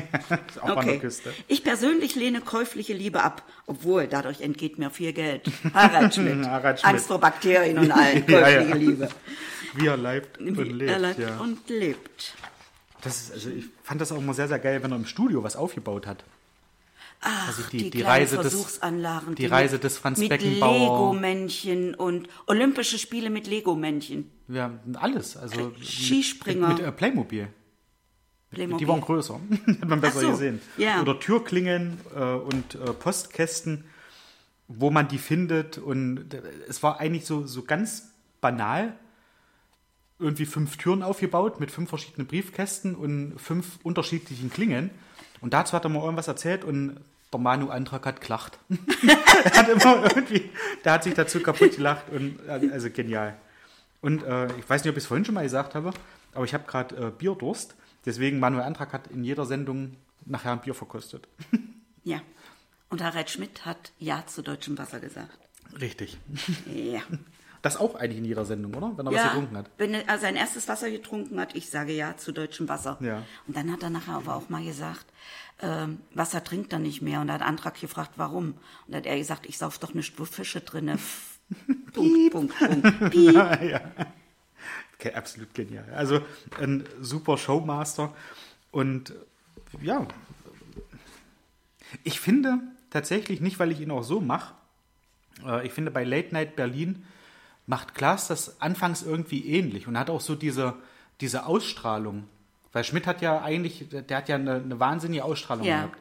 auch 0.60 0.68
an 0.68 0.74
der 0.74 0.76
Okay. 0.76 0.98
Küste. 0.98 1.32
Ich 1.48 1.64
persönlich 1.64 2.14
lehne 2.14 2.40
käufliche 2.40 2.92
Liebe 2.94 3.22
ab, 3.22 3.42
obwohl 3.66 4.06
dadurch 4.06 4.40
entgeht 4.40 4.78
mir 4.78 4.90
viel 4.90 5.12
Geld. 5.12 5.50
Harald 5.74 6.14
Schmidt. 6.16 6.46
Harald 6.46 6.78
Schmidt. 6.80 6.92
Angst 6.92 7.06
vor 7.06 7.18
Bakterien 7.18 7.78
und 7.78 7.90
allen. 7.90 8.24
Ja, 8.28 8.40
Käufliche 8.40 8.68
ja. 8.70 8.74
Liebe. 8.76 9.08
Wie 9.74 9.86
er 9.86 9.96
lebt 9.96 10.38
und 10.38 10.58
Wie 10.58 10.62
lebt. 10.62 10.90
er 10.90 10.98
lebt 10.98 11.18
ja. 11.18 11.38
und 11.38 11.68
lebt. 11.68 12.34
Das 13.02 13.22
ist, 13.22 13.32
also 13.32 13.50
ich 13.50 13.64
fand 13.82 14.00
das 14.00 14.10
auch 14.12 14.18
immer 14.18 14.34
sehr, 14.34 14.48
sehr 14.48 14.58
geil, 14.58 14.82
wenn 14.82 14.90
er 14.92 14.96
im 14.96 15.06
Studio 15.06 15.42
was 15.42 15.56
aufgebaut 15.56 16.06
hat. 16.06 16.24
Ach, 17.20 17.48
Also 17.48 17.62
die- 17.72 17.78
die, 17.84 17.90
die 17.90 18.02
Reise 18.02 18.36
des- 18.38 18.80
die 19.36 19.46
Reise 19.46 19.78
des 19.78 19.98
Franz 19.98 20.18
mit 20.18 20.28
Beckenbauer. 20.28 20.78
Lego-Männchen 20.78 21.94
und 21.94 22.28
Olympische 22.46 22.98
Spiele 22.98 23.30
mit 23.30 23.46
Lego-Männchen. 23.46 24.30
Ja, 24.48 24.78
alles. 24.94 25.36
Also 25.36 25.72
Skispringer. 25.82 26.68
Mit, 26.68 26.78
mit 26.78 26.86
äh, 26.86 26.92
Playmobil. 26.92 27.48
Playmobil. 28.50 28.78
Die 28.78 28.88
waren 28.88 29.00
größer. 29.00 29.40
Hat 29.80 29.88
man 29.88 30.00
besser 30.00 30.20
so, 30.20 30.30
gesehen. 30.30 30.60
ja. 30.76 31.00
Oder 31.00 31.18
Türklingen 31.18 31.98
äh, 32.14 32.20
und 32.22 32.74
äh, 32.76 32.92
Postkästen, 32.92 33.84
wo 34.68 34.90
man 34.90 35.08
die 35.08 35.18
findet. 35.18 35.78
Und 35.78 36.32
äh, 36.34 36.42
es 36.68 36.82
war 36.82 37.00
eigentlich 37.00 37.24
so, 37.26 37.46
so 37.46 37.62
ganz 37.62 38.10
banal. 38.40 38.94
Irgendwie 40.18 40.46
fünf 40.46 40.76
Türen 40.76 41.02
aufgebaut 41.02 41.60
mit 41.60 41.70
fünf 41.70 41.88
verschiedenen 41.90 42.26
Briefkästen 42.26 42.94
und 42.94 43.34
fünf 43.38 43.78
unterschiedlichen 43.82 44.50
Klingen. 44.50 44.90
Und 45.40 45.54
dazu 45.54 45.72
hat 45.74 45.84
er 45.84 45.88
mal 45.90 46.02
irgendwas 46.02 46.28
erzählt 46.28 46.64
und 46.64 47.00
der 47.32 47.40
Manu 47.40 47.68
Antrag 47.68 48.06
hat 48.06 48.20
gelacht. 48.20 48.58
er 49.06 49.52
hat 49.56 49.68
immer 49.68 50.04
irgendwie, 50.04 50.50
der 50.84 50.92
hat 50.92 51.04
sich 51.04 51.14
dazu 51.14 51.40
kaputt 51.40 51.76
gelacht 51.76 52.04
und 52.10 52.38
also 52.48 52.90
genial. 52.90 53.36
Und 54.00 54.22
äh, 54.22 54.46
ich 54.58 54.68
weiß 54.68 54.84
nicht, 54.84 54.90
ob 54.90 54.96
ich 54.96 55.04
es 55.04 55.08
vorhin 55.08 55.24
schon 55.24 55.34
mal 55.34 55.42
gesagt 55.42 55.74
habe, 55.74 55.92
aber 56.32 56.44
ich 56.44 56.54
habe 56.54 56.64
gerade 56.66 56.96
äh, 56.96 57.10
Bierdurst. 57.10 57.74
Deswegen 58.04 58.38
Manuel 58.38 58.64
Antrag 58.64 58.92
hat 58.92 59.08
in 59.08 59.24
jeder 59.24 59.46
Sendung 59.46 59.96
nachher 60.24 60.52
ein 60.52 60.60
Bier 60.60 60.74
verkostet. 60.74 61.26
Ja. 62.04 62.20
Und 62.88 63.02
Harald 63.02 63.28
Schmidt 63.30 63.66
hat 63.66 63.90
Ja 63.98 64.24
zu 64.26 64.40
deutschem 64.40 64.78
Wasser 64.78 65.00
gesagt. 65.00 65.36
Richtig. 65.80 66.18
Ja. 66.72 67.00
Das 67.66 67.78
auch 67.78 67.96
eigentlich 67.96 68.18
in 68.18 68.24
jeder 68.24 68.44
Sendung, 68.44 68.72
oder? 68.76 68.96
Wenn 68.96 69.06
er 69.08 69.12
was 69.12 69.18
ja, 69.18 69.28
getrunken 69.30 69.56
hat. 69.56 69.70
wenn 69.76 69.92
er 69.92 70.18
sein 70.20 70.36
erstes 70.36 70.68
Wasser 70.68 70.88
getrunken 70.88 71.40
hat, 71.40 71.56
ich 71.56 71.68
sage 71.68 71.92
ja 71.92 72.16
zu 72.16 72.30
deutschem 72.30 72.68
Wasser. 72.68 72.96
Ja. 73.00 73.24
Und 73.48 73.56
dann 73.56 73.72
hat 73.72 73.82
er 73.82 73.90
nachher 73.90 74.14
aber 74.14 74.36
auch 74.36 74.48
mal 74.50 74.62
gesagt, 74.62 75.04
ähm, 75.60 75.98
Wasser 76.14 76.44
trinkt 76.44 76.72
er 76.72 76.78
nicht 76.78 77.02
mehr. 77.02 77.20
Und 77.20 77.32
hat 77.32 77.42
Antrag 77.42 77.80
gefragt, 77.80 78.12
warum. 78.14 78.50
Und 78.50 78.56
dann 78.86 78.98
hat 78.98 79.06
er 79.06 79.18
gesagt, 79.18 79.46
ich 79.46 79.58
sauf 79.58 79.80
doch 79.80 79.94
nicht, 79.94 80.16
wo 80.16 80.24
Fische 80.24 80.60
drinne. 80.60 81.00
Punkt, 81.92 82.30
Punkt, 82.30 82.56
Punkt. 82.56 83.10
Piep. 83.10 83.34
ja. 83.34 83.80
Okay, 85.00 85.12
absolut 85.14 85.52
genial. 85.52 85.92
Also 85.92 86.20
ein 86.60 86.84
super 87.00 87.36
Showmaster. 87.36 88.14
Und 88.70 89.12
ja, 89.82 90.06
ich 92.04 92.20
finde 92.20 92.60
tatsächlich 92.90 93.40
nicht, 93.40 93.58
weil 93.58 93.72
ich 93.72 93.80
ihn 93.80 93.90
auch 93.90 94.04
so 94.04 94.20
mache, 94.20 94.54
äh, 95.44 95.66
ich 95.66 95.72
finde 95.72 95.90
bei 95.90 96.04
Late 96.04 96.32
Night 96.32 96.54
Berlin 96.54 97.04
macht 97.66 97.94
Klaas 97.94 98.28
das 98.28 98.60
anfangs 98.60 99.02
irgendwie 99.02 99.46
ähnlich 99.46 99.86
und 99.88 99.98
hat 99.98 100.10
auch 100.10 100.20
so 100.20 100.34
diese, 100.34 100.74
diese 101.20 101.46
Ausstrahlung. 101.46 102.24
Weil 102.72 102.84
Schmidt 102.84 103.06
hat 103.06 103.22
ja 103.22 103.42
eigentlich, 103.42 103.86
der 103.90 104.16
hat 104.16 104.28
ja 104.28 104.36
eine, 104.36 104.56
eine 104.56 104.78
wahnsinnige 104.78 105.24
Ausstrahlung 105.24 105.64
Ja. 105.66 105.76
gehabt. 105.82 105.98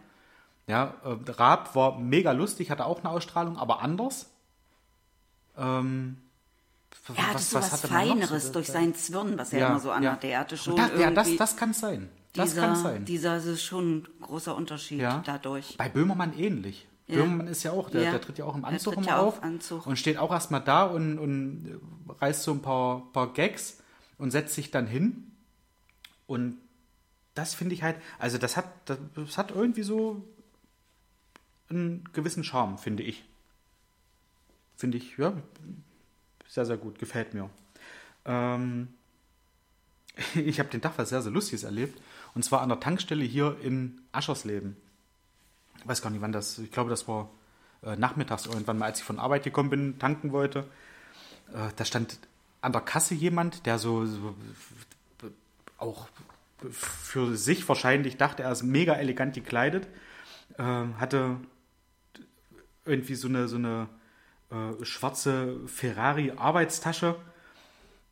Ja, 0.68 0.94
äh, 1.04 1.32
Raab 1.32 1.76
war 1.76 2.00
mega 2.00 2.32
lustig, 2.32 2.72
hatte 2.72 2.86
auch 2.86 3.00
eine 3.00 3.10
Ausstrahlung, 3.10 3.58
aber 3.58 3.82
anders. 3.82 4.30
Ähm, 5.58 6.18
Er 7.16 7.28
hatte 7.30 7.40
so 7.44 7.58
was, 7.60 7.72
hatte 7.72 7.88
man 7.88 8.08
noch 8.08 8.14
so? 8.16 8.20
Feineres 8.22 8.52
durch 8.52 8.68
seinen 8.68 8.96
Zwirn, 8.96 9.38
was 9.38 9.54
er 9.54 9.60
Ja, 9.60 9.68
immer 9.70 9.80
so 9.80 9.90
ja. 9.90 9.96
anhatte. 9.96 10.28
Er 10.28 10.40
hatte 10.40 10.58
schon 10.58 10.76
das, 10.76 10.92
ja, 11.00 11.12
das, 11.12 11.36
das 11.38 11.56
kann 11.56 11.74
sein. 11.74 12.10
Das 12.34 12.50
dieser, 12.50 12.62
kann 12.62 12.76
sein. 12.76 13.06
Dieser, 13.06 13.36
das 13.36 13.46
ist 13.46 13.64
schon 13.64 13.98
ein 14.00 14.08
großer 14.22 14.56
Unterschied 14.56 15.00
ja. 15.02 15.22
dadurch. 15.26 15.78
Bei 15.78 15.88
Böhmermann 15.88 16.38
ähnlich. 16.38 16.88
Böhmermann 17.08 17.48
ist 17.48 17.64
ja 17.64 17.72
auch, 17.72 17.90
der, 17.90 18.12
der 18.12 18.22
tritt 18.22 18.38
ja 18.38 18.46
auch 18.46 18.56
im 18.56 18.66
Anzug 18.66 18.98
immer 18.98 19.06
ja 19.06 19.20
auf 19.20 19.44
Anzug. 19.44 19.86
und 19.86 19.98
steht 19.98 20.18
auch 20.18 20.32
erstmal 20.32 20.62
da 20.62 20.86
und, 20.86 21.20
und 21.20 21.80
reißt 22.20 22.44
so 22.44 22.52
ein 22.52 22.62
paar, 22.62 23.12
paar 23.14 23.32
Gags 23.34 23.82
und 24.18 24.32
setzt 24.32 24.56
sich 24.56 24.72
dann 24.72 24.88
hin. 24.88 25.32
Und 26.26 26.58
das 27.36 27.54
finde 27.54 27.76
ich 27.76 27.84
halt, 27.84 27.98
also 28.18 28.38
das 28.38 28.58
hat, 28.58 28.66
das, 28.86 28.98
das 29.16 29.38
hat 29.38 29.52
irgendwie 29.52 29.84
so 29.84 30.24
einen 31.70 32.10
gewissen 32.14 32.44
Charme, 32.44 32.78
finde 32.78 33.04
ich. 33.04 33.24
Finde 34.76 34.98
ich, 34.98 35.18
ja, 35.18 35.34
sehr, 36.48 36.66
sehr 36.66 36.78
gut, 36.78 36.98
gefällt 36.98 37.34
mir. 37.34 37.50
Ähm, 38.26 38.88
ich 40.36 40.60
habe 40.60 40.70
den 40.70 40.82
Tag 40.82 40.98
was 40.98 41.10
sehr, 41.10 41.22
sehr 41.22 41.32
Lustiges 41.32 41.64
erlebt. 41.64 42.02
Und 42.34 42.44
zwar 42.44 42.62
an 42.62 42.70
der 42.70 42.80
Tankstelle 42.80 43.24
hier 43.24 43.58
in 43.62 44.02
Aschersleben. 44.12 44.76
Ich 45.86 45.90
weiß 45.90 46.02
gar 46.02 46.10
nicht, 46.10 46.22
wann 46.22 46.32
das, 46.32 46.58
ich 46.58 46.72
glaube, 46.72 46.90
das 46.90 47.08
war 47.08 47.30
äh, 47.84 47.96
nachmittags 47.96 48.48
irgendwann 48.48 48.80
mal, 48.80 48.86
als 48.86 48.98
ich 48.98 49.06
von 49.06 49.20
Arbeit 49.20 49.44
gekommen 49.44 49.70
bin, 49.70 50.00
tanken 50.00 50.32
wollte. 50.32 50.62
Äh, 51.54 51.70
da 51.76 51.86
stand 51.86 52.18
an 52.62 52.72
der 52.72 52.82
Kasse 52.82 53.14
jemand, 53.14 53.68
der 53.68 53.78
so, 53.78 54.04
so 54.08 54.34
auch 55.78 56.08
für 56.72 57.38
sich 57.38 57.70
wahrscheinlich 57.70 58.18
dachte, 58.18 58.42
er 58.42 58.52
ist 58.52 58.64
mega 58.64 58.96
elegant 58.96 59.36
gekleidet, 59.36 59.88
ähm, 60.58 61.00
hatte 61.00 61.38
irgendwie 62.84 63.14
so 63.14 63.28
eine, 63.28 63.48
so 63.48 63.58
eine 63.58 63.88
äh, 64.50 64.84
schwarze 64.84 65.60
Ferrari-Arbeitstasche, 65.68 67.16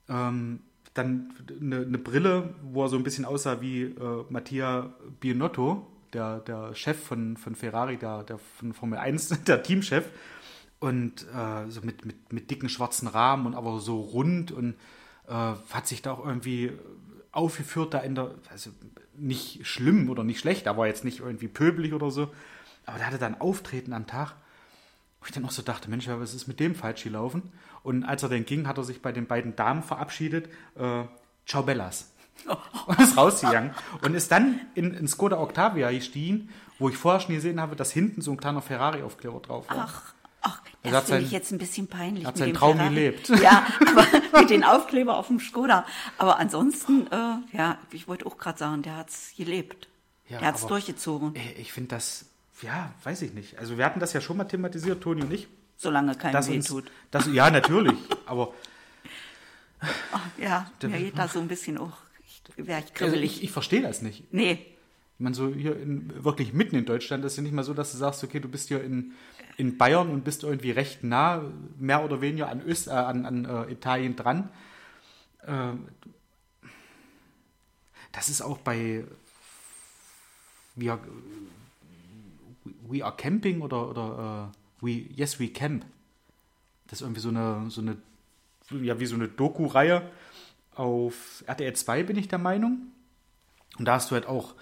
ähm, 0.10 0.60
dann 0.94 1.34
eine, 1.60 1.78
eine 1.78 1.98
Brille, 1.98 2.54
wo 2.62 2.84
er 2.84 2.90
so 2.90 2.98
ein 2.98 3.04
bisschen 3.04 3.26
aussah 3.26 3.62
wie 3.62 3.82
äh, 3.82 4.26
Mattia 4.30 4.94
Binotto, 5.20 5.88
der, 6.14 6.40
der 6.40 6.76
Chef 6.76 7.02
von, 7.02 7.38
von 7.38 7.56
Ferrari, 7.56 7.98
der, 7.98 8.24
der 8.24 8.38
von 8.38 8.74
Formel 8.74 9.00
1, 9.00 9.44
der 9.48 9.64
Teamchef. 9.64 10.10
Und 10.80 11.26
äh, 11.34 11.70
so 11.70 11.82
mit, 11.82 12.06
mit, 12.06 12.34
mit 12.34 12.52
dicken 12.52 12.68
schwarzen 12.70 13.08
Rahmen 13.08 13.46
und 13.46 13.56
aber 13.56 13.80
so 13.80 14.02
rund 14.02 14.52
und 14.52 14.76
äh, 15.28 15.32
hat 15.32 15.88
sich 15.88 16.02
da 16.02 16.12
auch 16.12 16.26
irgendwie 16.26 16.74
aufgeführt, 17.32 17.94
da 17.94 18.00
in 18.00 18.16
der, 18.16 18.36
also 18.50 18.70
nicht 19.16 19.66
schlimm 19.66 20.10
oder 20.10 20.24
nicht 20.24 20.40
schlecht, 20.40 20.68
aber 20.68 20.88
jetzt 20.88 21.06
nicht 21.06 21.20
irgendwie 21.22 21.48
pöbelig 21.48 21.94
oder 21.94 22.12
so. 22.12 22.32
Aber 22.86 22.98
der 22.98 23.08
hatte 23.08 23.18
dann 23.18 23.40
Auftreten 23.40 23.94
am 23.94 24.08
Tag, 24.08 24.36
wo 25.20 25.26
ich 25.26 25.32
dann 25.32 25.46
auch 25.46 25.52
so 25.52 25.62
dachte, 25.62 25.90
Mensch, 25.90 26.08
was 26.08 26.34
ist 26.34 26.48
mit 26.48 26.60
dem 26.60 26.76
falsch 26.76 27.04
gelaufen? 27.04 27.52
Und 27.82 28.04
als 28.04 28.24
er 28.24 28.30
dann 28.30 28.46
ging, 28.46 28.68
hat 28.68 28.78
er 28.78 28.84
sich 28.84 29.02
bei 29.02 29.12
den 29.12 29.26
beiden 29.26 29.56
Damen 29.56 29.84
verabschiedet. 29.84 30.50
Äh, 30.76 31.06
Ciao 31.46 31.64
Bellas. 31.64 32.13
Und 32.88 33.00
ist 33.00 33.16
rausgegangen. 33.18 33.72
Und 34.02 34.14
ist 34.16 34.32
dann 34.32 34.60
in, 34.76 34.94
in 34.94 35.08
Skoda 35.08 35.40
Octavia 35.40 35.92
gestiegen, 35.92 36.50
wo 36.80 36.90
ich 36.90 36.98
vorher 36.98 37.22
schon 37.22 37.36
gesehen 37.36 37.62
habe, 37.62 37.76
dass 37.76 37.92
hinten 37.92 38.22
so 38.22 38.32
ein 38.32 38.38
kleiner 38.38 38.62
Ferrari-Aufkleber 38.62 39.40
drauf 39.40 39.70
war. 39.70 39.90
Ach, 39.90 40.14
ach 40.42 40.62
das 40.84 40.94
hat 40.94 41.04
finde 41.06 41.22
ich 41.24 41.32
jetzt 41.32 41.52
ein 41.54 41.58
bisschen 41.60 41.88
peinlich. 41.88 42.26
hat 42.26 42.34
mit 42.36 42.40
seinen 42.40 42.54
dem 42.54 42.58
Traum 42.58 42.76
Ferrari. 42.78 42.96
gelebt. 42.96 43.30
Ja, 43.30 43.66
aber 44.32 44.42
mit 44.42 44.50
den 44.50 44.64
Aufkleber 44.66 45.16
auf 45.18 45.28
dem 45.28 45.40
Skoda. 45.40 45.86
Aber 46.18 46.40
ansonsten, 46.40 47.08
äh, 47.12 47.58
ja, 47.58 47.78
ich 47.92 48.08
wollte 48.10 48.26
auch 48.26 48.38
gerade 48.38 48.60
sagen, 48.60 48.82
der 48.82 48.98
hat's 48.98 49.32
gelebt. 49.38 49.88
Ja, 50.28 50.40
der 50.40 50.48
hat's 50.50 50.62
aber- 50.64 50.70
durchgezogen, 50.70 51.34
Ich 51.58 51.72
finde 51.72 51.90
das, 51.96 52.26
ja, 52.62 52.92
weiß 53.04 53.22
ich 53.22 53.34
nicht. 53.34 53.58
Also 53.60 53.78
wir 53.78 53.86
hatten 53.86 54.02
das 54.02 54.12
ja 54.12 54.20
schon 54.20 54.36
mal 54.36 54.44
thematisiert, 54.46 55.02
Toni 55.02 55.22
und 55.22 55.32
ich. 55.32 55.48
solange 55.78 56.16
kein 56.16 56.34
weh 56.48 56.60
tut. 56.60 56.92
dass, 57.12 57.28
ja, 57.28 57.50
natürlich. 57.50 57.98
aber 58.26 58.54
Ja, 60.38 60.70
mir 60.82 60.98
geht 60.98 61.18
da 61.18 61.28
so 61.28 61.40
ein 61.40 61.48
bisschen 61.48 61.78
auch, 61.78 61.92
wäre 62.56 62.80
ich 62.80 62.86
also 62.86 62.94
kribbelig. 62.94 63.38
ich, 63.38 63.44
ich 63.44 63.52
verstehe 63.52 63.82
das 63.82 64.02
nicht. 64.02 64.32
nee, 64.34 64.52
Ich 65.18 65.20
meine, 65.20 65.36
so 65.36 65.54
hier 65.54 65.80
in, 65.80 66.24
wirklich 66.24 66.54
mitten 66.54 66.76
in 66.76 66.86
Deutschland 66.86 67.24
ist 67.26 67.38
ja 67.38 67.44
nicht 67.44 67.54
mal 67.54 67.64
so, 67.64 67.74
dass 67.74 67.92
du 67.92 67.98
sagst, 67.98 68.24
okay, 68.24 68.40
du 68.40 68.50
bist 68.50 68.68
hier 68.68 68.84
in, 68.84 69.14
in 69.58 69.78
Bayern 69.78 70.10
und 70.10 70.24
bist 70.24 70.44
irgendwie 70.44 70.72
recht 70.72 71.04
nah, 71.04 71.44
mehr 71.78 72.04
oder 72.04 72.22
weniger 72.22 72.50
an, 72.50 72.62
Öst, 72.62 72.88
äh, 72.88 72.92
an, 72.92 73.26
an 73.26 73.46
äh, 73.46 73.72
Italien 73.72 74.16
dran. 74.16 74.50
Ähm, 75.46 75.88
das 78.12 78.30
ist 78.30 78.42
auch 78.42 78.60
bei 78.60 79.04
We 80.76 80.92
Are, 80.92 81.00
We 82.88 83.04
are 83.04 83.16
Camping 83.16 83.62
oder, 83.62 83.90
oder 83.90 84.52
äh, 84.82 84.86
we, 84.86 84.92
Yes 85.16 85.40
We 85.40 85.50
Camp. 85.50 85.86
Das 86.88 87.00
ist 87.00 87.02
irgendwie 87.02 87.22
so 87.22 87.30
eine, 87.30 87.70
so 87.70 87.82
eine, 87.82 87.98
ja, 88.82 89.00
wie 89.00 89.06
so 89.06 89.16
eine 89.16 89.28
Doku-Reihe 89.28 90.10
auf 90.76 91.44
RTL 91.48 91.74
2, 91.74 92.04
bin 92.04 92.18
ich 92.18 92.28
der 92.28 92.40
Meinung. 92.40 92.80
Und 93.78 93.86
da 93.86 93.96
hast 93.96 94.12
du 94.12 94.16
halt 94.16 94.28
auch 94.28 94.56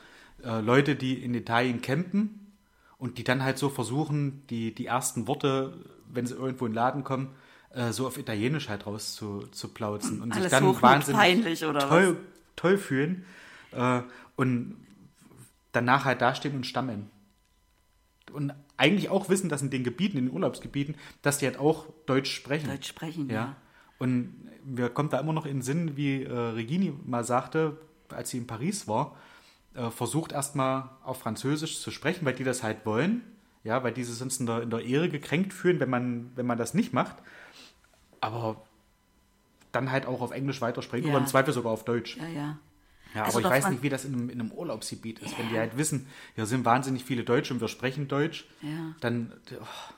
äh, 0.44 0.62
Leute, 0.62 0.96
die 0.96 1.24
in 1.24 1.34
Italien 1.34 1.82
campen 1.82 2.54
und 2.98 3.18
die 3.18 3.24
dann 3.24 3.44
halt 3.44 3.58
so 3.58 3.70
versuchen, 3.70 4.46
die, 4.48 4.74
die 4.74 4.86
ersten 4.86 5.28
Worte, 5.28 5.78
wenn 6.08 6.26
sie 6.26 6.36
irgendwo 6.36 6.66
in 6.66 6.72
den 6.72 6.76
Laden 6.76 7.04
kommen, 7.04 7.36
äh, 7.72 7.92
so 7.92 8.08
auf 8.08 8.18
Italienisch 8.18 8.70
halt 8.70 8.86
raus 8.86 9.16
zu, 9.16 9.48
zu 9.48 9.70
plauzen 9.70 10.22
und 10.22 10.32
Alles 10.32 10.44
sich 10.46 10.52
dann 10.52 10.82
wahnsinnig 10.82 11.60
toll, 11.60 12.18
toll 12.56 12.78
fühlen 12.78 13.26
äh, 13.72 14.02
und 14.36 14.78
danach 15.72 16.06
halt 16.06 16.22
dastehen 16.22 16.56
und 16.56 16.66
stammeln. 16.66 17.10
Und 18.32 18.54
eigentlich 18.78 19.10
auch 19.10 19.30
wissen, 19.30 19.50
dass 19.50 19.62
in 19.62 19.70
den 19.70 19.84
Gebieten, 19.84 20.18
in 20.18 20.26
den 20.28 20.34
Urlaubsgebieten, 20.34 20.96
dass 21.22 21.40
die 21.40 21.46
halt 21.46 21.58
auch 21.58 21.88
Deutsch 22.06 22.34
sprechen. 22.34 22.70
Deutsch 22.70 22.88
sprechen, 22.88 23.30
Ja. 23.30 23.36
ja. 23.36 23.56
Und 24.02 24.34
mir 24.66 24.90
kommt 24.90 25.14
da 25.14 25.20
immer 25.20 25.34
noch 25.34 25.46
in 25.46 25.58
den 25.58 25.62
Sinn, 25.62 25.96
wie 25.98 26.24
äh, 26.24 26.32
Regini 26.34 26.94
mal 27.06 27.24
sagte, 27.24 27.78
als 28.10 28.30
sie 28.32 28.38
in 28.40 28.48
Paris 28.48 28.88
war, 28.88 29.16
äh, 29.76 29.90
versucht 29.90 30.32
erstmal 30.32 30.90
auf 31.04 31.20
Französisch 31.20 31.80
zu 31.82 31.92
sprechen, 31.92 32.26
weil 32.26 32.34
die 32.34 32.44
das 32.44 32.64
halt 32.64 32.86
wollen. 32.86 33.22
Ja, 33.64 33.84
weil 33.84 33.94
die 33.94 34.04
sich 34.04 34.16
sonst 34.16 34.40
in 34.40 34.48
der, 34.48 34.64
in 34.64 34.70
der 34.72 34.82
Ehre 34.84 35.08
gekränkt 35.08 35.54
fühlen, 35.54 35.80
wenn 35.80 35.90
man, 35.90 36.32
wenn 36.36 36.48
man 36.48 36.58
das 36.58 36.74
nicht 36.74 36.94
macht. 36.94 37.16
Aber 38.20 38.62
dann 39.72 39.92
halt 39.92 40.06
auch 40.08 40.22
auf 40.22 40.32
Englisch 40.32 40.62
weitersprechen 40.62 41.08
Ja. 41.08 41.14
oder 41.14 41.22
im 41.22 41.28
Zweifel 41.28 41.54
sogar 41.54 41.72
auf 41.72 41.86
Deutsch. 41.86 42.18
Ja, 42.18 42.28
ja. 42.28 42.58
Ja, 43.14 43.24
Also 43.26 43.40
aber 43.40 43.48
ich 43.48 43.52
weiß 43.64 43.70
nicht, 43.72 43.84
wie 43.84 43.90
das 43.90 44.06
in 44.06 44.14
einem, 44.14 44.30
in 44.30 44.40
einem 44.40 44.52
Urlaubsgebiet 44.52 45.20
ist. 45.20 45.38
Wenn 45.38 45.50
die 45.50 45.58
halt 45.60 45.78
wissen, 45.78 46.08
hier 46.36 46.46
sind 46.46 46.64
wahnsinnig 46.66 47.04
viele 47.04 47.24
Deutsche 47.24 47.54
und 47.54 47.60
wir 47.62 47.68
sprechen 47.68 48.08
Deutsch, 48.08 48.46
Ja. 48.62 48.96
dann 49.02 49.34
oh, 49.60 49.94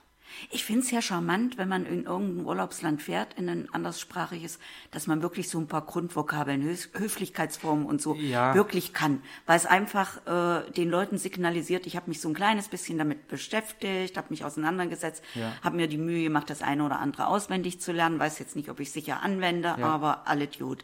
Ich 0.49 0.63
finde 0.65 0.81
es 0.81 0.91
ja 0.91 1.01
charmant, 1.01 1.57
wenn 1.57 1.69
man 1.69 1.85
in 1.85 2.05
irgendein 2.05 2.45
Urlaubsland 2.45 3.01
fährt, 3.01 3.33
in 3.37 3.49
ein 3.49 3.73
anderssprachiges, 3.73 4.59
dass 4.91 5.07
man 5.07 5.21
wirklich 5.21 5.49
so 5.49 5.59
ein 5.59 5.67
paar 5.67 5.85
Grundvokabeln, 5.85 6.61
Höf 6.63 6.89
Höflichkeitsformen 6.93 7.85
und 7.85 8.01
so 8.01 8.15
Ja. 8.15 8.53
wirklich 8.55 8.93
kann. 8.93 9.21
Weil 9.45 9.57
es 9.57 9.65
einfach 9.65 10.25
äh, 10.27 10.71
den 10.71 10.89
Leuten 10.89 11.17
signalisiert, 11.17 11.85
ich 11.87 11.95
habe 11.95 12.09
mich 12.09 12.21
so 12.21 12.29
ein 12.29 12.33
kleines 12.35 12.67
bisschen 12.67 12.97
damit 12.97 13.27
beschäftigt, 13.27 14.17
habe 14.17 14.27
mich 14.29 14.45
auseinandergesetzt, 14.45 15.23
Ja. 15.35 15.53
habe 15.63 15.75
mir 15.75 15.87
die 15.87 15.97
Mühe 15.97 16.23
gemacht, 16.23 16.49
das 16.49 16.61
eine 16.61 16.83
oder 16.85 16.99
andere 16.99 17.27
auswendig 17.27 17.81
zu 17.81 17.91
lernen, 17.91 18.19
weiß 18.19 18.39
jetzt 18.39 18.55
nicht, 18.55 18.69
ob 18.69 18.79
ich 18.79 18.91
sicher 18.91 19.21
anwende, 19.21 19.75
Ja. 19.77 19.85
aber 19.85 20.27
alle 20.27 20.47
gut. 20.47 20.83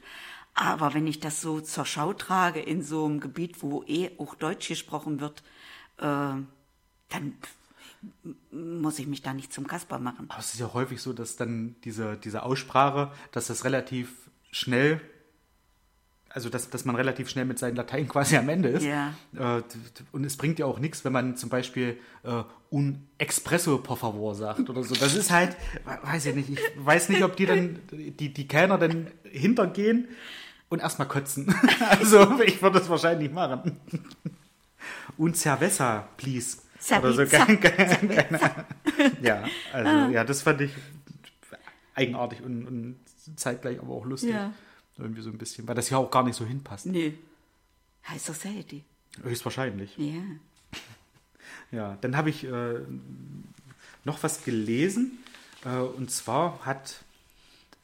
Aber 0.55 0.93
wenn 0.93 1.07
ich 1.07 1.19
das 1.19 1.41
so 1.41 1.61
zur 1.61 1.85
Schau 1.85 2.11
trage 2.13 2.59
in 2.59 2.81
so 2.81 3.05
einem 3.05 3.19
Gebiet, 3.19 3.61
wo 3.61 3.83
eh 3.87 4.11
auch 4.17 4.35
Deutsch 4.35 4.67
gesprochen 4.67 5.21
wird, 5.21 5.41
äh, 5.99 6.03
dann 6.03 7.33
muss 8.51 8.99
ich 8.99 9.07
mich 9.07 9.21
da 9.21 9.33
nicht 9.33 9.51
zum 9.53 9.67
Kasper 9.67 9.99
machen. 9.99 10.25
Aber 10.29 10.39
es 10.39 10.53
ist 10.53 10.59
ja 10.59 10.73
häufig 10.73 11.01
so, 11.01 11.13
dass 11.13 11.35
dann 11.35 11.75
diese, 11.83 12.17
diese 12.17 12.43
Aussprache, 12.43 13.11
dass 13.31 13.47
das 13.47 13.65
relativ 13.65 14.29
schnell, 14.51 15.01
also 16.29 16.49
dass, 16.49 16.69
dass 16.69 16.85
man 16.85 16.95
relativ 16.95 17.29
schnell 17.29 17.45
mit 17.45 17.59
seinen 17.59 17.75
Latein 17.75 18.07
quasi 18.07 18.37
am 18.37 18.47
Ende 18.49 18.69
ist. 18.69 18.83
Ja. 18.83 19.13
Äh, 19.35 19.61
und 20.11 20.23
es 20.23 20.37
bringt 20.37 20.59
ja 20.59 20.65
auch 20.65 20.79
nichts, 20.79 21.03
wenn 21.03 21.13
man 21.13 21.35
zum 21.35 21.49
Beispiel 21.49 21.99
äh, 22.23 22.43
un 22.71 23.07
expresso 23.17 23.79
por 23.79 23.97
favor 23.97 24.35
sagt 24.35 24.69
oder 24.69 24.83
so. 24.83 24.95
Das 24.95 25.15
ist 25.15 25.31
halt, 25.31 25.57
weiß 26.03 26.27
ich 26.27 26.35
nicht, 26.35 26.49
ich 26.49 26.59
weiß 26.77 27.09
nicht, 27.09 27.23
ob 27.23 27.35
die 27.35 27.45
dann, 27.45 27.79
die, 27.91 28.33
die 28.33 28.47
Kellner 28.47 28.77
dann 28.77 29.07
hintergehen 29.23 30.07
und 30.69 30.81
erstmal 30.81 31.07
kotzen. 31.07 31.53
Also 31.79 32.39
ich 32.41 32.61
würde 32.61 32.79
das 32.79 32.89
wahrscheinlich 32.89 33.31
machen. 33.31 33.79
Un 35.17 35.33
cerveza, 35.33 36.07
please. 36.17 36.59
Oder 36.87 37.13
so. 37.13 37.25
Keine, 37.25 37.57
keine, 37.57 38.65
ja, 39.21 39.43
also 39.73 40.11
ja, 40.11 40.23
das 40.23 40.41
fand 40.41 40.61
ich 40.61 40.71
eigenartig 41.95 42.41
und, 42.41 42.65
und 42.65 42.99
zeitgleich 43.35 43.79
aber 43.79 43.93
auch 43.93 44.05
lustig. 44.05 44.31
Ja. 44.31 44.53
Irgendwie 44.97 45.21
so 45.21 45.29
ein 45.29 45.37
bisschen, 45.37 45.67
weil 45.67 45.75
das 45.75 45.89
ja 45.89 45.97
auch 45.97 46.11
gar 46.11 46.23
nicht 46.23 46.35
so 46.35 46.45
hinpasst. 46.45 46.85
Nee. 46.85 47.17
High 48.07 48.21
Society. 48.21 48.83
Höchstwahrscheinlich. 49.21 49.97
Ja. 49.97 50.21
Ja, 51.71 51.97
dann 52.01 52.17
habe 52.17 52.31
ich 52.31 52.45
äh, 52.45 52.79
noch 54.03 54.23
was 54.23 54.43
gelesen. 54.43 55.19
Äh, 55.63 55.77
und 55.77 56.09
zwar 56.09 56.65
hat 56.65 57.03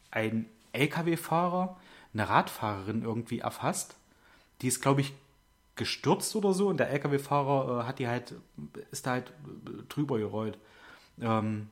ein 0.09 0.47
LKW-Fahrer 0.73 1.79
eine 2.13 2.29
Radfahrerin 2.29 3.03
irgendwie 3.03 3.39
erfasst. 3.39 3.95
Die 4.61 4.67
ist, 4.67 4.81
glaube 4.81 5.01
ich, 5.01 5.13
gestürzt 5.75 6.35
oder 6.35 6.53
so. 6.53 6.67
Und 6.67 6.77
der 6.77 6.89
LKW-Fahrer 6.89 7.81
äh, 7.81 7.83
hat 7.87 7.99
die 7.99 8.07
halt, 8.07 8.35
ist 8.91 9.05
da 9.05 9.11
halt 9.11 9.33
drüber 9.89 10.17
gerollt. 10.17 10.57
Ähm, 11.21 11.67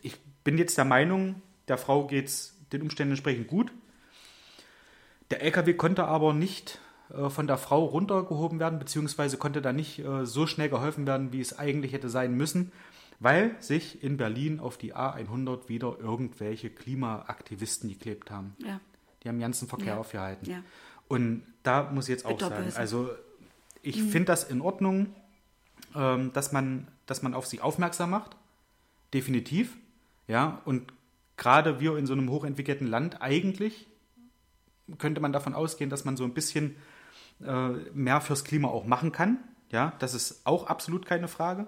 ich 0.00 0.18
bin 0.44 0.58
jetzt 0.58 0.78
der 0.78 0.84
Meinung, 0.84 1.42
der 1.68 1.78
Frau 1.78 2.06
geht 2.06 2.26
es 2.26 2.56
den 2.72 2.82
Umständen 2.82 3.12
entsprechend 3.12 3.46
gut. 3.48 3.72
Der 5.30 5.42
LKW 5.42 5.74
konnte 5.74 6.04
aber 6.04 6.34
nicht 6.34 6.78
äh, 7.14 7.28
von 7.30 7.46
der 7.46 7.58
Frau 7.58 7.84
runtergehoben 7.84 8.58
werden, 8.58 8.78
beziehungsweise 8.78 9.36
konnte 9.38 9.62
da 9.62 9.72
nicht 9.72 9.98
äh, 10.00 10.26
so 10.26 10.46
schnell 10.46 10.68
geholfen 10.68 11.06
werden, 11.06 11.32
wie 11.32 11.40
es 11.40 11.58
eigentlich 11.58 11.92
hätte 11.92 12.08
sein 12.08 12.34
müssen, 12.34 12.72
weil 13.20 13.54
sich 13.60 14.02
in 14.02 14.16
Berlin 14.16 14.60
auf 14.60 14.76
die 14.78 14.94
A100 14.94 15.68
wieder 15.68 15.96
irgendwelche 16.00 16.70
Klimaaktivisten 16.70 17.88
geklebt 17.88 18.30
haben. 18.30 18.56
Ja. 18.58 18.80
Die 19.22 19.28
haben 19.28 19.36
den 19.36 19.42
ganzen 19.42 19.68
Verkehr 19.68 19.94
Ja. 19.94 19.98
aufgehalten. 20.00 20.50
Ja. 20.50 20.62
Und 21.12 21.42
da 21.62 21.90
muss 21.92 22.06
ich 22.08 22.12
jetzt 22.12 22.24
auch 22.24 22.40
sagen, 22.40 22.72
also 22.74 23.10
ich 23.82 23.96
Mhm. 23.98 24.08
finde 24.10 24.26
das 24.26 24.44
in 24.44 24.60
Ordnung, 24.60 25.14
ähm, 25.94 26.32
dass, 26.32 26.52
man, 26.52 26.88
dass 27.06 27.22
man 27.22 27.34
auf 27.34 27.46
sie 27.46 27.60
aufmerksam 27.60 28.10
macht. 28.10 28.36
Definitiv. 29.12 29.76
Ja, 30.26 30.62
und 30.64 30.92
gerade 31.36 31.80
wir 31.80 31.96
in 31.98 32.06
so 32.06 32.14
einem 32.14 32.30
hochentwickelten 32.30 32.86
Land 32.86 33.20
eigentlich 33.20 33.86
könnte 34.98 35.20
man 35.20 35.32
davon 35.32 35.54
ausgehen, 35.54 35.90
dass 35.90 36.04
man 36.04 36.16
so 36.16 36.24
ein 36.24 36.32
bisschen 36.34 36.76
äh, 37.44 37.68
mehr 37.92 38.20
fürs 38.20 38.44
Klima 38.44 38.68
auch 38.68 38.84
machen 38.86 39.12
kann. 39.12 39.38
Ja, 39.70 39.92
das 39.98 40.14
ist 40.14 40.46
auch 40.46 40.66
absolut 40.66 41.04
keine 41.06 41.28
Frage. 41.28 41.66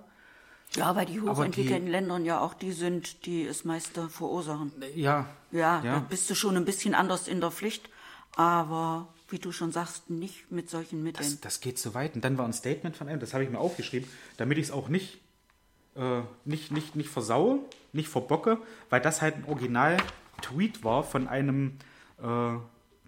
Ja, 0.75 0.97
weil 0.97 1.07
die 1.07 1.21
hochentwickelten 1.21 1.87
Ländern 1.89 2.25
ja 2.25 2.41
auch 2.41 2.55
die 2.55 2.73
sind, 2.73 3.27
die 3.27 3.45
es 3.47 3.65
meiste 3.65 4.09
verursachen. 4.09 4.73
Ja, 4.95 5.27
Ja, 5.51 5.83
Ja. 5.85 5.93
da 5.95 5.99
bist 6.01 6.29
du 6.31 6.35
schon 6.35 6.57
ein 6.57 6.65
bisschen 6.65 6.95
anders 6.95 7.29
in 7.29 7.41
der 7.41 7.51
Pflicht, 7.51 7.89
aber 8.37 9.09
wie 9.35 9.39
du 9.41 9.51
schon 9.51 9.73
sagst, 9.73 10.11
nicht 10.11 10.53
mit 10.53 10.71
solchen 10.71 11.03
Mitteln. 11.03 11.29
Das, 11.29 11.41
das 11.41 11.61
geht 11.61 11.77
so 11.77 11.93
weit. 11.93 12.15
Und 12.15 12.25
dann 12.25 12.39
war 12.39 12.47
ein 12.47 12.53
Statement 12.53 12.97
von 12.97 13.09
einem, 13.09 13.19
das 13.19 13.35
habe 13.35 13.43
ich 13.43 13.51
mir 13.51 13.59
aufgeschrieben, 13.59 14.09
damit 14.37 14.59
ich 14.59 14.67
es 14.67 14.71
auch 14.71 14.89
nicht, 14.89 15.19
äh, 15.97 16.21
nicht, 16.45 16.71
nicht, 16.71 16.95
nicht 16.95 17.09
versaue, 17.09 17.59
nicht 17.93 18.09
verbocke, 18.09 18.59
weil 18.91 19.01
das 19.01 19.23
halt 19.23 19.35
ein 19.35 19.45
Original-Tweet 19.47 20.85
war 20.85 21.03
von 21.03 21.27
einem 21.27 21.79
äh, 22.23 22.53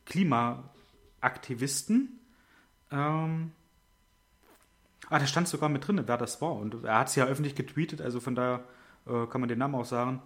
Klimaaktivisten. 0.05 2.19
Ähm, 2.91 3.53
ah, 5.09 5.21
da 5.21 5.29
stand 5.29 5.47
sogar 5.47 5.69
mit 5.69 5.87
drin, 5.87 6.03
wer 6.07 6.19
das 6.19 6.43
war. 6.43 6.57
Und 6.57 6.83
er 6.83 6.99
hat 6.99 7.07
es 7.07 7.15
ja 7.15 7.27
öffentlich 7.27 7.55
getweetet, 7.55 8.01
also 8.01 8.19
von 8.19 8.35
daher 8.35 8.65
äh, 9.07 9.27
kann 9.27 9.41
man 9.41 9.49
den 9.49 9.61
Namen 9.61 9.77
auch 9.77 9.85
sagen. 9.85 10.21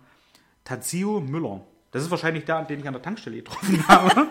Tazio 0.64 1.20
Müller. 1.20 1.60
Das 1.90 2.02
ist 2.02 2.10
wahrscheinlich 2.10 2.46
der, 2.46 2.64
den 2.64 2.80
ich 2.80 2.86
an 2.86 2.94
der 2.94 3.02
Tankstelle 3.02 3.36
getroffen 3.36 3.86
habe. 3.88 4.28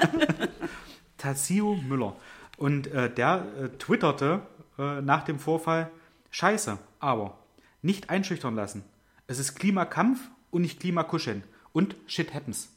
Tazio 1.20 1.76
Müller. 1.76 2.16
Und 2.58 2.88
äh, 2.88 3.14
der 3.14 3.46
äh, 3.58 3.70
twitterte 3.78 4.42
äh, 4.78 5.02
nach 5.02 5.24
dem 5.24 5.40
Vorfall, 5.40 5.92
scheiße, 6.32 6.80
aber 7.00 7.38
nicht 7.82 8.10
einschüchtern 8.10 8.56
lassen. 8.56 8.84
Es 9.28 9.38
ist 9.40 9.56
Klimakampf 9.56 10.20
und 10.50 10.64
nicht 10.64 10.80
Klimakuscheln. 10.80 11.44
Und 11.72 11.96
shit 12.08 12.34
happens. 12.34 12.70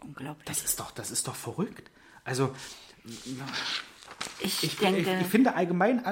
Unglaublich. 0.00 0.46
Das 0.46 0.64
ist 0.64 0.80
doch, 0.80 0.90
das 0.90 1.10
ist 1.10 1.28
doch 1.28 1.34
verrückt. 1.34 1.90
Also, 2.24 2.54
ich, 4.40 4.64
ich, 4.64 4.76
denke, 4.78 5.00
ich, 5.00 5.20
ich 5.20 5.26
finde 5.26 5.54
allgemein. 5.54 6.02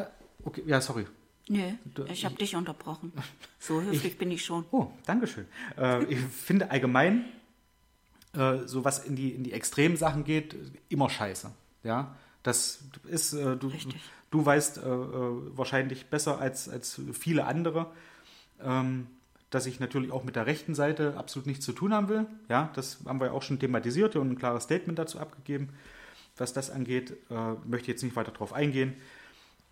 Okay, 0.45 0.63
ja, 0.67 0.81
sorry. 0.81 1.07
nö, 1.49 1.73
ich 2.09 2.25
habe 2.25 2.35
dich 2.37 2.55
unterbrochen. 2.55 3.13
So 3.59 3.81
höflich 3.81 4.19
bin 4.19 4.31
ich 4.31 4.45
schon. 4.45 4.67
Oh, 4.71 4.91
Dankeschön. 5.07 5.47
Äh, 5.79 6.05
ich 6.05 6.19
finde 6.19 6.71
allgemein, 6.71 7.25
äh, 8.37 8.67
so 8.67 8.85
was 8.85 9.05
in 9.05 9.17
die, 9.17 9.31
in 9.31 9.45
die 9.45 9.53
extremen 9.53 9.97
Sachen 9.97 10.25
geht, 10.25 10.57
immer 10.89 11.11
scheiße. 11.11 11.51
Ja, 11.85 12.17
das 12.43 12.85
ist, 13.09 13.33
äh, 13.33 13.57
du, 13.57 13.69
Richtig. 13.69 14.01
du 14.31 14.45
weißt 14.45 14.79
äh, 14.79 14.81
äh, 14.81 15.57
wahrscheinlich 15.57 16.07
besser 16.07 16.41
als, 16.41 16.69
als 16.69 17.01
viele 17.13 17.45
andere, 17.45 17.87
ähm, 18.63 19.07
dass 19.51 19.67
ich 19.67 19.81
natürlich 19.81 20.13
auch 20.13 20.25
mit 20.25 20.37
der 20.37 20.47
rechten 20.47 20.75
Seite 20.75 21.17
absolut 21.17 21.47
nichts 21.47 21.65
zu 21.65 21.73
tun 21.73 21.93
haben 21.93 22.09
will. 22.09 22.27
Ja, 22.49 22.71
das 22.75 22.99
haben 23.05 23.21
wir 23.21 23.27
ja 23.27 23.33
auch 23.33 23.43
schon 23.43 23.59
thematisiert 23.59 24.17
und 24.17 24.31
ein 24.31 24.39
klares 24.39 24.65
Statement 24.65 24.99
dazu 24.99 25.19
abgegeben. 25.19 25.69
Was 26.39 26.53
das 26.55 26.71
angeht, 26.71 27.13
äh, 27.31 27.35
möchte 27.67 27.83
ich 27.83 27.89
jetzt 27.89 28.03
nicht 28.03 28.17
weiter 28.17 28.33
drauf 28.33 28.55
eingehen. 28.55 28.95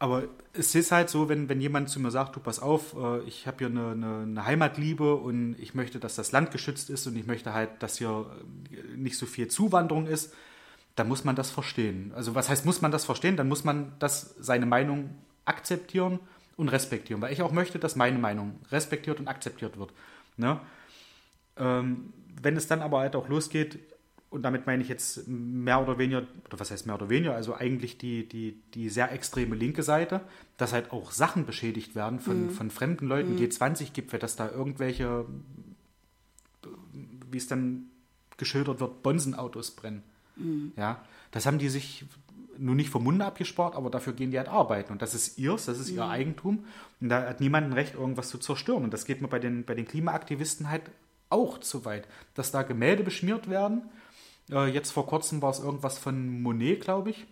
Aber 0.01 0.25
es 0.55 0.75
ist 0.75 0.93
halt 0.93 1.11
so, 1.11 1.29
wenn, 1.29 1.51
wenn 1.51 1.61
jemand 1.61 1.91
zu 1.91 2.01
mir 2.01 2.11
sagt, 2.11 2.35
du 2.35 2.41
pass 2.41 2.59
auf, 2.59 2.97
äh, 2.97 3.21
ich 3.25 3.47
habe 3.47 3.59
hier 3.59 3.67
eine, 3.67 3.91
eine, 3.91 4.23
eine 4.23 4.47
Heimatliebe 4.47 5.15
und 5.15 5.57
ich 5.59 5.75
möchte, 5.75 6.01
dass 6.01 6.17
das 6.17 6.33
Land 6.33 6.51
geschützt 6.53 6.89
ist 6.89 7.07
und 7.07 7.17
ich 7.17 7.27
möchte 7.27 7.53
halt, 7.53 7.83
dass 7.83 7.99
hier 7.99 8.25
äh, 8.73 8.97
nicht 8.97 9.19
so 9.19 9.27
viel 9.27 9.49
Zuwanderung 9.49 10.07
ist, 10.07 10.33
dann 10.97 11.07
muss 11.07 11.25
man 11.25 11.37
das 11.37 11.51
verstehen. 11.51 12.13
Also 12.17 12.35
was 12.35 12.49
heißt, 12.49 12.65
muss 12.65 12.81
man 12.81 12.91
das 12.91 13.05
verstehen? 13.05 13.37
Dann 13.37 13.47
muss 13.47 13.63
man 13.63 13.93
das, 13.99 14.35
seine 14.41 14.65
Meinung 14.65 15.11
akzeptieren 15.45 16.19
und 16.57 16.71
respektieren. 16.71 17.21
Weil 17.21 17.35
ich 17.35 17.43
auch 17.43 17.53
möchte, 17.53 17.79
dass 17.79 17.95
meine 17.95 18.19
Meinung 18.19 18.59
respektiert 18.73 19.21
und 19.21 19.29
akzeptiert 19.29 19.79
wird. 19.79 19.93
Ne? 20.39 20.61
Ähm, 21.59 22.15
wenn 22.41 22.57
es 22.57 22.67
dann 22.67 22.81
aber 22.81 23.01
halt 23.01 23.15
auch 23.17 23.29
losgeht, 23.29 23.79
und 24.31 24.43
damit 24.43 24.67
meine 24.67 24.83
ich 24.83 24.89
jetzt 24.89 25.27
mehr 25.27 25.83
oder 25.83 25.99
weniger, 25.99 26.23
oder 26.47 26.61
was 26.61 26.71
heißt 26.71 26.87
mehr 26.87 26.95
oder 26.95 27.11
weniger, 27.11 27.35
also 27.35 27.55
eigentlich 27.55 27.99
die, 27.99 28.29
die, 28.29 28.63
die 28.75 28.89
sehr 28.89 29.11
extreme 29.11 29.57
linke 29.57 29.83
Seite, 29.83 30.21
dass 30.57 30.73
halt 30.73 30.93
auch 30.93 31.11
Sachen 31.11 31.47
beschädigt 31.47 31.97
werden 31.97 32.21
von, 32.21 32.45
mhm. 32.45 32.51
von 32.51 32.71
fremden 32.71 33.09
Leuten, 33.09 33.35
mhm. 33.35 33.41
G20-Gipfel, 33.41 34.21
dass 34.21 34.37
da 34.37 34.49
irgendwelche, 34.49 35.27
wie 37.31 37.37
es 37.37 37.49
dann 37.49 37.87
geschildert 38.37 38.79
wird, 38.79 39.03
Bonsenautos 39.03 39.73
brennen. 39.73 40.05
Mhm. 40.37 40.73
Ja, 40.77 41.05
das 41.33 41.47
haben 41.47 41.59
die 41.59 41.69
sich 41.69 42.05
nun 42.57 42.77
nicht 42.77 42.91
vom 42.91 43.03
Munde 43.03 43.25
abgespart, 43.25 43.75
aber 43.75 43.91
dafür 43.91 44.13
gehen 44.13 44.31
die 44.31 44.39
halt 44.39 44.49
arbeiten. 44.49 44.93
Und 44.93 45.03
das 45.03 45.15
ist 45.15 45.39
ihrs, 45.39 45.67
das 45.67 45.81
ist 45.81 45.89
ihr 45.89 46.05
mhm. 46.05 46.11
Eigentum. 46.11 46.65
Und 47.01 47.09
da 47.09 47.29
hat 47.29 47.41
niemand 47.41 47.67
ein 47.67 47.73
Recht, 47.73 47.95
irgendwas 47.95 48.29
zu 48.29 48.39
zerstören. 48.39 48.85
Und 48.85 48.93
das 48.93 49.07
geht 49.07 49.23
mir 49.23 49.29
bei 49.29 49.41
den, 49.41 49.65
bei 49.65 49.75
den 49.75 49.87
Klimaaktivisten 49.87 50.71
halt 50.71 50.83
auch 51.31 51.59
zu 51.59 51.85
weit, 51.85 52.07
dass 52.35 52.53
da 52.53 52.63
Gemälde 52.63 53.03
beschmiert 53.03 53.49
werden. 53.49 53.83
Äh, 54.51 54.67
jetzt 54.67 54.93
vor 54.93 55.07
kurzem 55.07 55.43
war 55.43 55.51
es 55.51 55.61
irgendwas 55.61 55.99
von 55.99 56.43
Monet, 56.43 56.83
glaube 56.83 57.11
ich. 57.11 57.27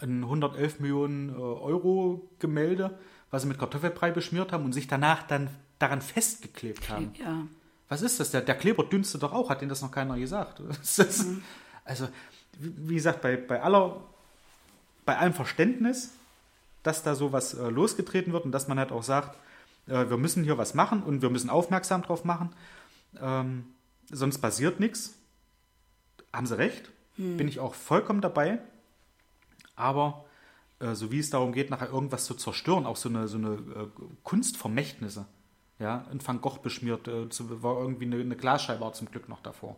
Ein 0.00 0.24
111 0.24 0.80
Millionen 0.80 1.30
äh, 1.30 1.34
Euro 1.34 2.28
Gemälde, 2.38 2.98
was 3.30 3.42
sie 3.42 3.48
mit 3.48 3.58
Kartoffelbrei 3.58 4.10
beschmiert 4.10 4.52
haben 4.52 4.64
und 4.64 4.72
sich 4.72 4.88
danach 4.88 5.22
dann 5.22 5.50
daran 5.78 6.02
festgeklebt 6.02 6.88
haben. 6.88 7.12
Ja. 7.18 7.46
Was 7.88 8.02
ist 8.02 8.20
das? 8.20 8.30
Der, 8.30 8.40
der 8.40 8.54
Kleber 8.54 8.84
dünstet 8.84 9.22
doch 9.22 9.32
auch, 9.32 9.50
hat 9.50 9.60
denen 9.60 9.68
das 9.68 9.82
noch 9.82 9.90
keiner 9.90 10.18
gesagt. 10.18 10.60
Mhm. 10.98 11.42
Also, 11.84 12.08
wie 12.58 12.94
gesagt, 12.94 13.22
bei, 13.22 13.36
bei 13.36 13.60
aller 13.60 14.00
bei 15.04 15.18
allem 15.18 15.34
Verständnis, 15.34 16.12
dass 16.82 17.02
da 17.02 17.14
sowas 17.14 17.54
äh, 17.54 17.68
losgetreten 17.68 18.32
wird 18.32 18.44
und 18.44 18.52
dass 18.52 18.68
man 18.68 18.78
halt 18.78 18.92
auch 18.92 19.02
sagt, 19.02 19.36
äh, 19.86 20.08
wir 20.08 20.16
müssen 20.16 20.44
hier 20.44 20.58
was 20.58 20.74
machen 20.74 21.02
und 21.02 21.22
wir 21.22 21.30
müssen 21.30 21.50
aufmerksam 21.50 22.02
drauf 22.02 22.24
machen, 22.24 22.50
ähm, 23.20 23.64
sonst 24.10 24.38
passiert 24.38 24.80
nichts. 24.80 25.14
Haben 26.32 26.46
sie 26.46 26.56
recht, 26.56 26.90
hm. 27.16 27.36
bin 27.36 27.48
ich 27.48 27.60
auch 27.60 27.74
vollkommen 27.74 28.20
dabei. 28.20 28.58
Aber 29.76 30.24
äh, 30.80 30.94
so 30.94 31.10
wie 31.10 31.18
es 31.18 31.30
darum 31.30 31.52
geht, 31.52 31.70
nachher 31.70 31.90
irgendwas 31.90 32.24
zu 32.24 32.34
zerstören, 32.34 32.86
auch 32.86 32.96
so 32.96 33.08
eine, 33.08 33.28
so 33.28 33.38
eine 33.38 33.54
äh, 33.54 34.02
Kunstvermächtnisse. 34.22 35.26
Ja, 35.78 36.06
ein 36.10 36.24
Van 36.24 36.40
Gogh 36.40 36.60
beschmiert, 36.62 37.08
äh, 37.08 37.28
zu, 37.28 37.62
war 37.62 37.78
irgendwie 37.78 38.04
eine, 38.04 38.16
eine 38.16 38.36
Glasscheibe 38.36 38.80
war 38.80 38.92
zum 38.92 39.10
Glück 39.10 39.28
noch 39.28 39.42
davor. 39.42 39.76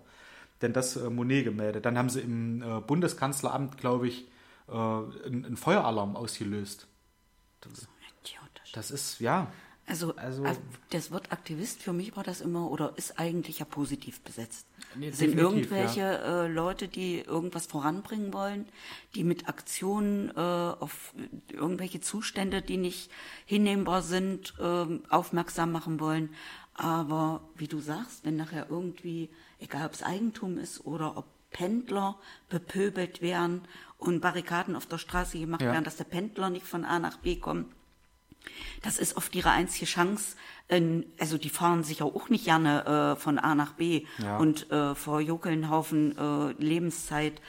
Denn 0.62 0.72
das 0.72 0.96
äh, 0.96 1.10
Monet-Gemälde. 1.10 1.80
Dann 1.80 1.98
haben 1.98 2.08
sie 2.08 2.20
im 2.20 2.64
Bundeskanzleramt, 2.86 3.78
glaube 3.78 4.08
ich, 4.08 4.26
äh, 4.68 4.72
einen, 4.72 5.44
einen 5.44 5.56
Feueralarm 5.56 6.16
ausgelöst. 6.16 6.86
Das, 7.60 7.88
das 8.72 8.90
ist, 8.90 9.20
ja. 9.20 9.52
Also, 9.86 10.16
also, 10.16 10.44
das 10.90 11.10
Wort 11.10 11.30
Aktivist 11.30 11.82
für 11.82 11.92
mich 11.92 12.16
war 12.16 12.24
das 12.24 12.40
immer 12.40 12.70
oder 12.70 12.94
ist 12.96 13.18
eigentlich 13.18 13.58
ja 13.58 13.66
positiv 13.66 14.22
besetzt. 14.22 14.66
Nee, 14.94 15.10
sind 15.10 15.36
irgendwelche 15.36 16.00
ja. 16.00 16.44
äh, 16.44 16.48
Leute, 16.48 16.88
die 16.88 17.18
irgendwas 17.18 17.66
voranbringen 17.66 18.32
wollen, 18.32 18.66
die 19.14 19.24
mit 19.24 19.46
Aktionen 19.46 20.30
äh, 20.30 20.40
auf 20.40 21.12
irgendwelche 21.52 22.00
Zustände, 22.00 22.62
die 22.62 22.78
nicht 22.78 23.10
hinnehmbar 23.44 24.00
sind, 24.00 24.54
äh, 24.58 24.86
aufmerksam 25.10 25.72
machen 25.72 26.00
wollen. 26.00 26.30
Aber 26.72 27.42
wie 27.54 27.68
du 27.68 27.80
sagst, 27.80 28.24
wenn 28.24 28.36
nachher 28.36 28.68
irgendwie, 28.70 29.28
egal 29.60 29.86
ob 29.86 29.92
es 29.92 30.02
Eigentum 30.02 30.56
ist 30.56 30.86
oder 30.86 31.18
ob 31.18 31.26
Pendler 31.50 32.16
bepöbelt 32.48 33.20
werden 33.20 33.62
und 33.98 34.20
Barrikaden 34.20 34.76
auf 34.76 34.86
der 34.86 34.98
Straße 34.98 35.38
gemacht 35.38 35.62
ja. 35.62 35.72
werden, 35.72 35.84
dass 35.84 35.96
der 35.96 36.04
Pendler 36.04 36.50
nicht 36.50 36.66
von 36.66 36.84
A 36.84 36.98
nach 36.98 37.18
B 37.18 37.36
kommt. 37.36 37.66
Das 38.82 38.98
ist 38.98 39.16
oft 39.16 39.34
ihre 39.34 39.50
einzige 39.50 39.86
Chance. 39.86 40.36
Also 41.18 41.38
die 41.38 41.50
fahren 41.50 41.84
sicher 41.84 42.06
auch 42.06 42.28
nicht 42.28 42.44
gerne 42.44 43.14
äh, 43.16 43.20
von 43.20 43.38
A 43.38 43.54
nach 43.54 43.72
B 43.74 44.06
ja. 44.18 44.38
und 44.38 44.70
äh, 44.70 44.94
verjuckeln 44.94 45.70
Haufen 45.70 46.16
äh, 46.16 46.62
Lebenszeit. 46.62 47.40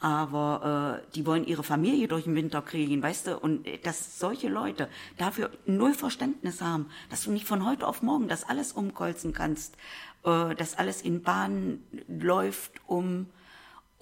Aber 0.00 1.00
äh, 1.06 1.12
die 1.14 1.26
wollen 1.26 1.46
ihre 1.46 1.62
Familie 1.62 2.08
durch 2.08 2.24
den 2.24 2.34
Winter 2.34 2.60
kriegen, 2.60 3.00
weißt 3.00 3.28
du? 3.28 3.38
Und 3.38 3.66
äh, 3.68 3.78
dass 3.78 4.18
solche 4.18 4.48
Leute 4.48 4.88
dafür 5.16 5.50
null 5.64 5.94
Verständnis 5.94 6.60
haben, 6.60 6.86
dass 7.08 7.22
du 7.22 7.30
nicht 7.30 7.46
von 7.46 7.64
heute 7.64 7.86
auf 7.86 8.02
morgen 8.02 8.26
das 8.26 8.42
alles 8.42 8.72
umkolzen 8.72 9.32
kannst, 9.32 9.76
äh, 10.24 10.56
dass 10.56 10.76
alles 10.76 11.02
in 11.02 11.22
Bahnen 11.22 11.84
läuft, 12.08 12.72
um 12.86 13.26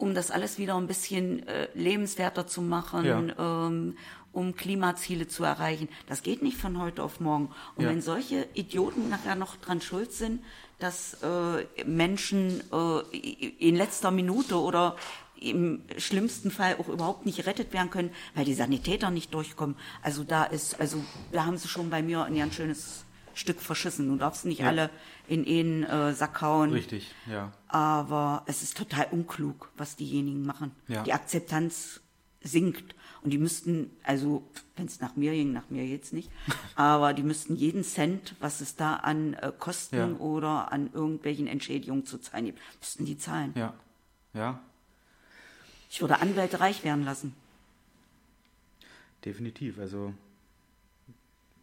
um 0.01 0.15
das 0.15 0.31
alles 0.31 0.59
wieder 0.59 0.77
ein 0.77 0.87
bisschen 0.87 1.47
äh, 1.47 1.69
lebenswerter 1.75 2.47
zu 2.47 2.63
machen, 2.63 3.05
ja. 3.05 3.67
ähm, 3.67 3.99
um 4.33 4.55
Klimaziele 4.55 5.29
zu 5.29 5.45
erreichen. 5.45 5.89
Das 6.07 6.23
geht 6.23 6.43
nicht 6.43 6.57
von 6.57 6.79
heute 6.79 7.03
auf 7.03 7.21
morgen. 7.21 7.51
Und 7.77 7.85
ja. 7.85 7.91
wenn 7.91 8.03
solche 8.03 8.47
Idioten 8.55 9.09
nachher 9.09 9.35
noch 9.35 9.57
dran 9.57 9.81
schuld 9.81 10.13
sind, 10.13 10.43
dass 10.79 11.19
äh, 11.23 11.85
Menschen 11.85 12.63
äh, 12.73 13.17
in 13.59 13.77
letzter 13.77 14.11
Minute 14.11 14.59
oder 14.59 14.97
im 15.41 15.83
schlimmsten 15.97 16.51
Fall 16.51 16.77
auch 16.79 16.89
überhaupt 16.89 17.25
nicht 17.27 17.39
gerettet 17.39 17.73
werden 17.73 17.91
können, 17.91 18.11
weil 18.35 18.45
die 18.45 18.55
Sanitäter 18.55 19.11
nicht 19.11 19.33
durchkommen. 19.33 19.77
Also 20.03 20.23
da 20.23 20.45
ist, 20.45 20.79
also 20.81 21.03
da 21.33 21.47
haben 21.47 21.57
sie 21.57 21.69
schon 21.69 21.91
bei 21.91 22.03
mir 22.03 22.25
ein 22.25 22.37
ganz 22.37 22.55
schönes 22.55 23.05
Stück 23.35 23.61
verschissen. 23.61 24.09
Du 24.09 24.17
darfst 24.17 24.45
nicht 24.45 24.61
ja. 24.61 24.69
alle 24.69 24.91
in 25.29 25.47
einen 25.47 25.85
äh, 25.85 26.13
Sack 26.13 26.43
hauen. 26.43 26.73
Richtig, 26.73 27.15
ja. 27.31 27.53
Aber 27.69 28.43
es 28.47 28.63
ist 28.63 28.77
total 28.77 29.07
unklug, 29.11 29.71
was 29.77 29.97
diejenigen 29.97 30.45
machen. 30.45 30.73
Ja. 30.89 31.03
Die 31.05 31.13
Akzeptanz 31.13 32.01
sinkt. 32.43 32.95
Und 33.23 33.31
die 33.31 33.39
müssten, 33.39 33.91
also 34.03 34.43
wenn 34.77 34.87
es 34.87 35.01
nach 35.01 35.17
mir 35.17 35.33
ging, 35.33 35.53
nach 35.53 35.69
mir 35.69 35.87
jetzt 35.87 36.13
nicht, 36.13 36.31
aber 36.75 37.13
die 37.13 37.23
müssten 37.23 37.55
jeden 37.57 37.85
Cent, 37.85 38.35
was 38.41 38.61
es 38.61 38.77
da 38.77 38.97
an 38.97 39.35
äh, 39.35 39.53
Kosten 39.59 39.97
ja. 39.97 40.17
oder 40.19 40.73
an 40.73 40.91
irgendwelchen 40.93 41.47
Entschädigungen 41.47 42.07
zu 42.07 42.19
zahlen 42.19 42.47
gibt, 42.47 42.61
müssten 42.81 43.05
die 43.05 43.19
zahlen. 43.19 43.53
Ja, 43.55 43.75
ja. 44.33 44.61
Ich 45.91 46.01
würde 46.01 46.21
Anwälte 46.21 46.61
reich 46.61 46.85
werden 46.85 47.05
lassen. 47.05 47.35
Definitiv, 49.25 49.79
also 49.79 50.15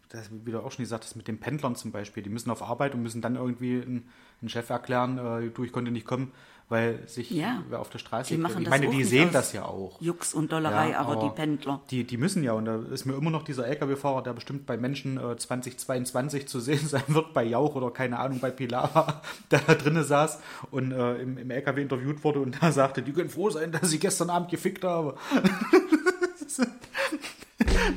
das 0.09 0.29
wie 0.31 0.51
du 0.51 0.59
auch 0.59 0.71
schon 0.71 0.83
gesagt 0.83 1.03
hast, 1.03 1.15
mit 1.15 1.27
den 1.27 1.39
Pendlern 1.39 1.75
zum 1.75 1.91
Beispiel, 1.91 2.23
die 2.23 2.29
müssen 2.29 2.49
auf 2.49 2.61
Arbeit 2.61 2.93
und 2.93 3.03
müssen 3.03 3.21
dann 3.21 3.35
irgendwie 3.35 3.81
einen 3.81 4.49
Chef 4.49 4.69
erklären, 4.69 5.17
äh, 5.17 5.49
du, 5.49 5.63
ich 5.63 5.71
konnte 5.71 5.91
nicht 5.91 6.05
kommen, 6.05 6.31
weil 6.69 7.07
sich 7.07 7.31
ja, 7.31 7.63
wer 7.69 7.79
auf 7.79 7.89
der 7.89 7.99
Straße 7.99 8.35
die 8.35 8.41
machen 8.41 8.63
Ich 8.63 8.69
meine, 8.69 8.89
die 8.89 9.03
sehen 9.05 9.29
das 9.31 9.53
ja 9.53 9.63
auch. 9.63 10.01
Jux 10.01 10.33
und 10.33 10.51
Dollerei, 10.51 10.91
ja, 10.91 10.99
aber, 10.99 11.13
aber, 11.13 11.23
die 11.23 11.29
Pendler. 11.29 11.81
Die, 11.89 12.03
die 12.03 12.17
müssen 12.17 12.43
ja, 12.43 12.53
und 12.53 12.65
da 12.65 12.81
ist 12.91 13.05
mir 13.05 13.13
immer 13.13 13.29
noch 13.29 13.43
dieser 13.43 13.67
Lkw-Fahrer, 13.67 14.21
der 14.21 14.33
bestimmt 14.33 14.65
bei 14.65 14.75
Menschen 14.75 15.17
äh, 15.17 15.37
2022 15.37 16.47
zu 16.47 16.59
sehen 16.59 16.79
sein 16.87 17.03
wird, 17.07 17.33
bei 17.33 17.45
Jauch 17.45 17.75
oder 17.75 17.91
keine 17.91 18.19
Ahnung, 18.19 18.39
bei 18.39 18.51
Pilar, 18.51 19.21
der 19.51 19.59
da 19.59 19.75
drinnen 19.75 20.03
saß 20.03 20.39
und 20.71 20.91
äh, 20.91 21.21
im, 21.21 21.37
im 21.37 21.49
Lkw 21.49 21.81
interviewt 21.81 22.23
wurde 22.23 22.41
und 22.41 22.61
da 22.61 22.71
sagte, 22.71 23.01
die 23.01 23.13
können 23.13 23.29
froh 23.29 23.49
sein, 23.49 23.71
dass 23.71 23.93
ich 23.93 24.01
gestern 24.01 24.29
Abend 24.29 24.49
gefickt 24.49 24.83
habe. 24.83 25.15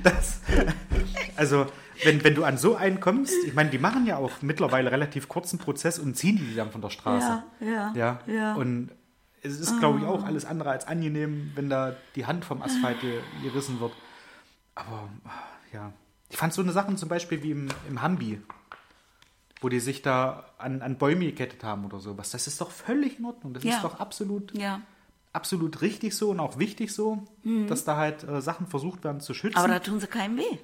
das, 0.04 0.40
also 1.36 1.66
wenn, 2.04 2.24
wenn 2.24 2.34
du 2.34 2.44
an 2.44 2.56
so 2.58 2.76
einen 2.76 3.00
kommst, 3.00 3.34
ich 3.46 3.54
meine, 3.54 3.70
die 3.70 3.78
machen 3.78 4.06
ja 4.06 4.16
auch 4.16 4.42
mittlerweile 4.42 4.90
relativ 4.90 5.28
kurzen 5.28 5.58
Prozess 5.58 5.98
und 5.98 6.16
ziehen 6.16 6.36
die 6.36 6.54
dann 6.54 6.70
von 6.70 6.80
der 6.80 6.90
Straße. 6.90 7.42
Ja, 7.60 7.92
ja. 7.94 8.20
ja. 8.26 8.54
Und 8.54 8.90
es 9.42 9.58
ist, 9.58 9.78
glaube 9.78 9.98
ich, 9.98 10.04
auch 10.04 10.24
alles 10.24 10.44
andere 10.44 10.70
als 10.70 10.86
angenehm, 10.86 11.52
wenn 11.54 11.70
da 11.70 11.96
die 12.14 12.26
Hand 12.26 12.44
vom 12.44 12.62
Asphalt 12.62 12.98
gerissen 13.42 13.80
wird. 13.80 13.92
Aber 14.74 15.08
ja, 15.72 15.92
ich 16.28 16.36
fand 16.36 16.52
so 16.52 16.62
eine 16.62 16.72
Sachen 16.72 16.96
zum 16.96 17.08
Beispiel 17.08 17.42
wie 17.42 17.52
im, 17.52 17.68
im 17.88 18.02
Hambi, 18.02 18.40
wo 19.60 19.68
die 19.68 19.80
sich 19.80 20.02
da 20.02 20.46
an, 20.58 20.82
an 20.82 20.96
Bäume 20.96 21.26
gekettet 21.26 21.64
haben 21.64 21.84
oder 21.84 22.00
sowas. 22.00 22.30
Das 22.30 22.46
ist 22.46 22.60
doch 22.60 22.70
völlig 22.70 23.18
in 23.18 23.24
Ordnung. 23.24 23.54
Das 23.54 23.64
ja. 23.64 23.76
ist 23.76 23.84
doch 23.84 23.98
absolut, 24.00 24.56
ja. 24.56 24.80
absolut 25.32 25.80
richtig 25.82 26.14
so 26.14 26.30
und 26.30 26.40
auch 26.40 26.58
wichtig 26.58 26.92
so, 26.92 27.26
mhm. 27.42 27.66
dass 27.66 27.84
da 27.84 27.96
halt 27.96 28.24
äh, 28.24 28.40
Sachen 28.40 28.66
versucht 28.66 29.04
werden 29.04 29.20
zu 29.20 29.34
schützen. 29.34 29.58
Aber 29.58 29.68
da 29.68 29.78
tun 29.78 30.00
sie 30.00 30.06
keinem 30.06 30.38
weh. 30.38 30.58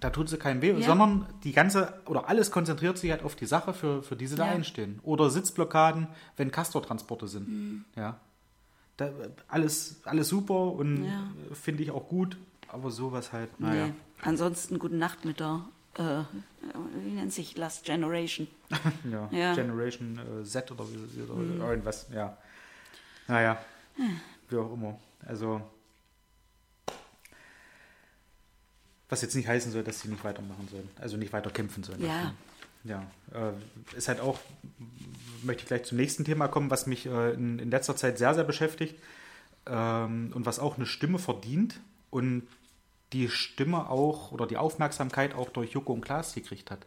Da 0.00 0.10
tut 0.10 0.28
sie 0.28 0.38
keinen 0.38 0.62
weh, 0.62 0.72
ja. 0.72 0.86
sondern 0.86 1.26
die 1.44 1.52
ganze 1.52 2.00
oder 2.06 2.28
alles 2.28 2.50
konzentriert 2.50 2.96
sich 2.98 3.10
halt 3.10 3.22
auf 3.22 3.36
die 3.36 3.46
Sache, 3.46 3.74
für, 3.74 4.02
für 4.02 4.16
die 4.16 4.26
sie 4.26 4.36
ja. 4.36 4.46
da 4.46 4.50
einstehen. 4.50 5.00
Oder 5.02 5.28
Sitzblockaden, 5.30 6.08
wenn 6.36 6.50
Castortransporte 6.50 7.28
sind. 7.28 7.48
Mhm. 7.48 7.84
Ja. 7.94 8.18
Da, 8.96 9.10
alles, 9.48 10.00
alles 10.04 10.28
super 10.28 10.72
und 10.72 11.04
ja. 11.04 11.30
finde 11.52 11.82
ich 11.82 11.90
auch 11.90 12.08
gut, 12.08 12.36
aber 12.68 12.90
sowas 12.90 13.32
halt, 13.32 13.60
naja. 13.60 13.88
Nee. 13.88 13.92
Ansonsten 14.22 14.78
gute 14.78 14.96
Nacht 14.96 15.24
mit 15.24 15.40
der, 15.40 15.64
äh, 15.94 16.22
wie 17.04 17.10
nennt 17.10 17.32
sich 17.32 17.56
Last 17.56 17.84
Generation? 17.84 18.46
ja, 19.10 19.28
ja, 19.30 19.54
Generation 19.54 20.18
äh, 20.40 20.44
Z 20.44 20.70
oder, 20.70 20.84
wie, 20.88 21.22
oder 21.22 21.34
mhm. 21.34 21.60
irgendwas, 21.60 22.06
ja. 22.12 22.36
Naja, 23.28 23.58
wie 24.48 24.56
auch 24.56 24.72
immer. 24.72 24.98
Also 25.26 25.60
Was 29.12 29.20
jetzt 29.20 29.34
nicht 29.34 29.46
heißen 29.46 29.72
soll, 29.72 29.82
dass 29.82 30.00
sie 30.00 30.08
nicht 30.08 30.24
weitermachen 30.24 30.66
sollen, 30.70 30.88
also 30.98 31.18
nicht 31.18 31.34
weiter 31.34 31.50
kämpfen 31.50 31.82
sollen. 31.82 32.02
Ja. 32.02 32.32
Ja, 32.82 33.06
äh, 33.34 33.52
ist 33.94 34.08
halt 34.08 34.20
auch, 34.20 34.38
möchte 35.42 35.64
ich 35.64 35.68
gleich 35.68 35.84
zum 35.84 35.98
nächsten 35.98 36.24
Thema 36.24 36.48
kommen, 36.48 36.70
was 36.70 36.86
mich 36.86 37.04
äh, 37.04 37.34
in, 37.34 37.58
in, 37.58 37.70
letzter 37.70 37.94
Zeit 37.94 38.16
sehr, 38.16 38.34
sehr 38.34 38.44
beschäftigt 38.44 38.94
ähm, 39.66 40.32
und 40.34 40.46
was 40.46 40.58
auch 40.58 40.78
eine 40.78 40.86
Stimme 40.86 41.18
verdient 41.18 41.78
und 42.08 42.44
die 43.12 43.28
Stimme 43.28 43.90
auch 43.90 44.32
oder 44.32 44.46
die 44.46 44.56
Aufmerksamkeit 44.56 45.34
auch 45.34 45.50
durch 45.50 45.72
Joko 45.72 45.92
und 45.92 46.00
Klaas 46.00 46.34
gekriegt 46.34 46.70
hat. 46.70 46.86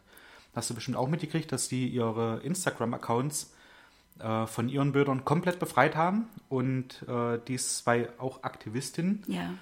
Hast 0.52 0.68
du 0.68 0.74
bestimmt 0.74 0.96
auch 0.96 1.08
mitgekriegt, 1.08 1.52
dass 1.52 1.68
die 1.68 1.86
ihre 1.86 2.40
Instagram-Accounts 2.42 3.52
äh, 4.18 4.48
von 4.48 4.68
ihren 4.68 4.90
Bildern 4.90 5.24
komplett 5.24 5.60
befreit 5.60 5.94
haben 5.94 6.26
und 6.48 7.04
äh, 7.06 7.38
dies 7.46 7.78
zwei 7.78 8.08
auch 8.18 8.42
Aktivistinnen, 8.42 9.22
Ja, 9.28 9.54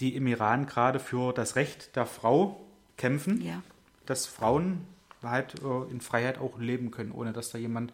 die 0.00 0.14
im 0.14 0.26
Iran 0.26 0.66
gerade 0.66 1.00
für 1.00 1.32
das 1.32 1.56
Recht 1.56 1.96
der 1.96 2.06
Frau 2.06 2.64
kämpfen, 2.96 3.40
ja. 3.40 3.62
dass 4.06 4.26
Frauen 4.26 4.86
halt 5.22 5.60
äh, 5.62 5.90
in 5.90 6.00
Freiheit 6.00 6.38
auch 6.38 6.58
leben 6.58 6.90
können, 6.90 7.12
ohne 7.12 7.32
dass 7.32 7.50
da 7.50 7.58
jemand 7.58 7.92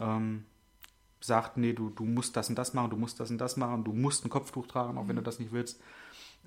ähm, 0.00 0.44
sagt, 1.20 1.56
nee, 1.56 1.72
du, 1.72 1.90
du 1.90 2.04
musst 2.04 2.36
das 2.36 2.48
und 2.48 2.56
das 2.56 2.74
machen, 2.74 2.90
du 2.90 2.96
musst 2.96 3.20
das 3.20 3.30
und 3.30 3.38
das 3.38 3.56
machen, 3.56 3.84
du 3.84 3.92
musst 3.92 4.24
ein 4.24 4.30
Kopftuch 4.30 4.66
tragen, 4.66 4.96
auch 4.98 5.08
wenn 5.08 5.16
du 5.16 5.22
das 5.22 5.38
nicht 5.38 5.52
willst. 5.52 5.80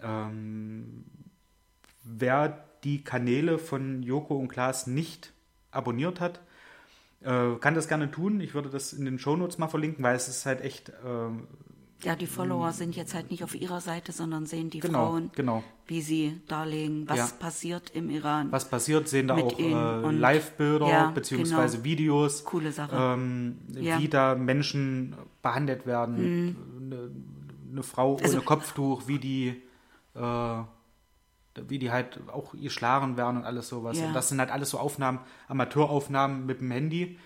Ähm, 0.02 1.06
wer 2.04 2.66
die 2.84 3.04
Kanäle 3.04 3.60
von 3.60 4.04
Joko 4.04 4.38
und 4.38 4.48
Klaas 4.48 4.88
nicht 4.88 5.34
abonniert 5.72 6.20
hat, 6.20 6.40
äh, 7.22 7.56
kann 7.60 7.76
das 7.76 7.88
gerne 7.88 8.10
tun. 8.10 8.40
Ich 8.40 8.54
würde 8.54 8.70
das 8.70 8.94
in 8.94 9.06
den 9.06 9.20
Shownotes 9.20 9.58
mal 9.58 9.68
verlinken, 9.68 10.04
weil 10.04 10.16
es 10.16 10.30
ist 10.30 10.46
halt 10.46 10.62
echt, 10.62 10.92
ähm, 11.06 11.48
Ja, 12.04 12.16
die 12.16 12.28
Follower 12.28 12.72
sind 12.72 12.96
jetzt 12.96 13.14
halt 13.14 13.30
nicht 13.30 13.44
auf 13.44 13.54
ihrer 13.56 13.82
Seite, 13.82 14.14
sondern 14.14 14.46
sehen 14.46 14.70
die 14.70 14.80
Genau, 14.80 15.08
Frauen, 15.08 15.32
genau. 15.36 15.64
wie 15.86 16.02
sie 16.02 16.40
darlegen, 16.48 17.10
was 17.10 17.18
Ja. 17.18 17.28
passiert 17.40 17.90
im 17.94 18.10
Iran. 18.10 18.52
was 18.54 18.70
passiert, 18.70 19.10
sehen 19.10 19.28
da 19.28 19.36
auch 19.36 19.60
äh, 19.60 20.12
Live-Bilder 20.12 20.88
Ja, 20.88 21.12
beziehungsweise 21.12 21.78
genau. 21.78 21.86
Videos. 21.86 22.46
Coole 22.46 22.72
Sache. 22.72 22.96
ähm, 22.96 23.58
Ja. 23.74 23.98
Mhm. 23.98 24.02
wie 24.02 24.08
da 24.08 24.36
Menschen 24.36 25.16
behandelt 25.42 25.86
werden. 25.86 26.56
Eine, 26.80 27.12
eine 27.72 27.84
Frau 27.84 28.16
Also- 28.16 28.38
ohne 28.38 28.46
Kopftuch, 28.46 29.08
wie 29.08 29.20
die, 29.20 29.62
äh, 30.16 30.64
wie 31.68 31.80
die 31.80 31.92
halt 31.92 32.22
auch 32.32 32.54
geschlagen 32.54 33.18
werden 33.18 33.38
und 33.38 33.44
alles 33.44 33.68
sowas. 33.68 34.00
Und 34.00 34.14
das 34.14 34.30
sind 34.30 34.40
halt 34.40 34.52
alles 34.52 34.70
so 34.70 34.78
Aufnahmen, 34.80 35.20
Amateuraufnahmen 35.50 36.46
mit 36.46 36.62
dem 36.62 36.72
Handy, 36.72 37.04
ähm, 37.04 37.18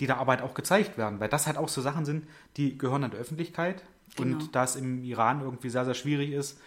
die 0.00 0.06
da 0.06 0.16
aber 0.16 0.32
halt 0.32 0.42
auch 0.42 0.54
gezeigt 0.54 0.98
werden, 0.98 1.20
weil 1.20 1.28
das 1.28 1.46
halt 1.46 1.56
auch 1.56 1.68
so 1.68 1.80
Sachen 1.80 2.04
sind, 2.04 2.26
die 2.56 2.76
gehören 2.76 3.04
an 3.04 3.12
die 3.12 3.16
Öffentlichkeit. 3.16 3.82
Genau. 4.16 4.36
Und 4.38 4.54
da 4.56 4.64
es 4.64 4.74
im 4.76 5.04
Iran 5.04 5.40
irgendwie 5.40 5.68
sehr, 5.70 5.84
sehr 5.84 5.94
schwierig 5.94 6.32
ist, 6.32 6.58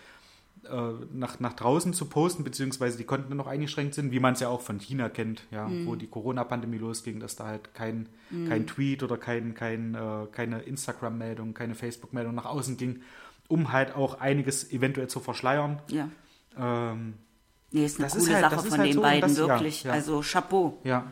äh, 0.65 0.92
nach, 1.13 1.39
nach 1.39 1.54
draußen 1.54 1.94
zu 1.94 2.06
posten, 2.06 2.44
beziehungsweise 2.44 2.98
die 2.98 3.04
Konten 3.06 3.36
noch 3.36 3.48
eingeschränkt 3.48 3.94
sind, 3.96 4.12
wie 4.12 4.20
man 4.20 4.34
es 4.34 4.39
ja 4.42 4.50
auch 4.50 4.62
von 4.62 4.78
China 4.80 5.08
kennt, 5.10 5.44
ja, 5.52 5.68
Mhm. 5.68 5.88
wo 5.88 5.96
die 5.96 6.08
Corona-Pandemie 6.08 6.78
losging, 6.78 7.20
dass 7.20 7.36
da 7.38 7.48
halt 7.48 7.74
kein, 7.74 8.08
kein 8.48 8.68
Tweet 8.68 9.04
oder 9.04 9.18
kein, 9.18 9.54
kein, 9.56 9.96
äh, 9.96 10.28
keine 10.32 10.60
Instagram-Meldung, 10.62 11.54
keine 11.54 11.76
Facebook-Meldung 11.76 12.36
nach 12.36 12.46
außen 12.46 12.76
ging, 12.78 13.02
um 13.48 13.72
halt 13.72 13.96
auch 13.96 14.20
einiges 14.20 14.72
eventuell 14.72 15.08
zu 15.08 15.20
verschleiern. 15.20 15.82
ja. 15.89 16.10
Ähm, 16.58 17.15
Nee, 17.72 17.86
ist 17.86 18.00
eine 18.00 18.08
Das 18.08 18.15
ist 18.15 18.24
coole 18.26 18.36
halt- 18.36 18.46
Sache 18.52 18.56
ist 18.56 18.70
von 18.70 18.80
halt 18.80 18.88
den 18.89 18.94
so 18.96 19.02
beiden, 19.02 19.22
das- 19.22 19.38
ja, 19.38 19.48
wirklich. 19.48 19.84
ja. 19.84 19.92
Also 19.92 20.22
Chapeau. 20.24 20.80
ja, 20.84 21.12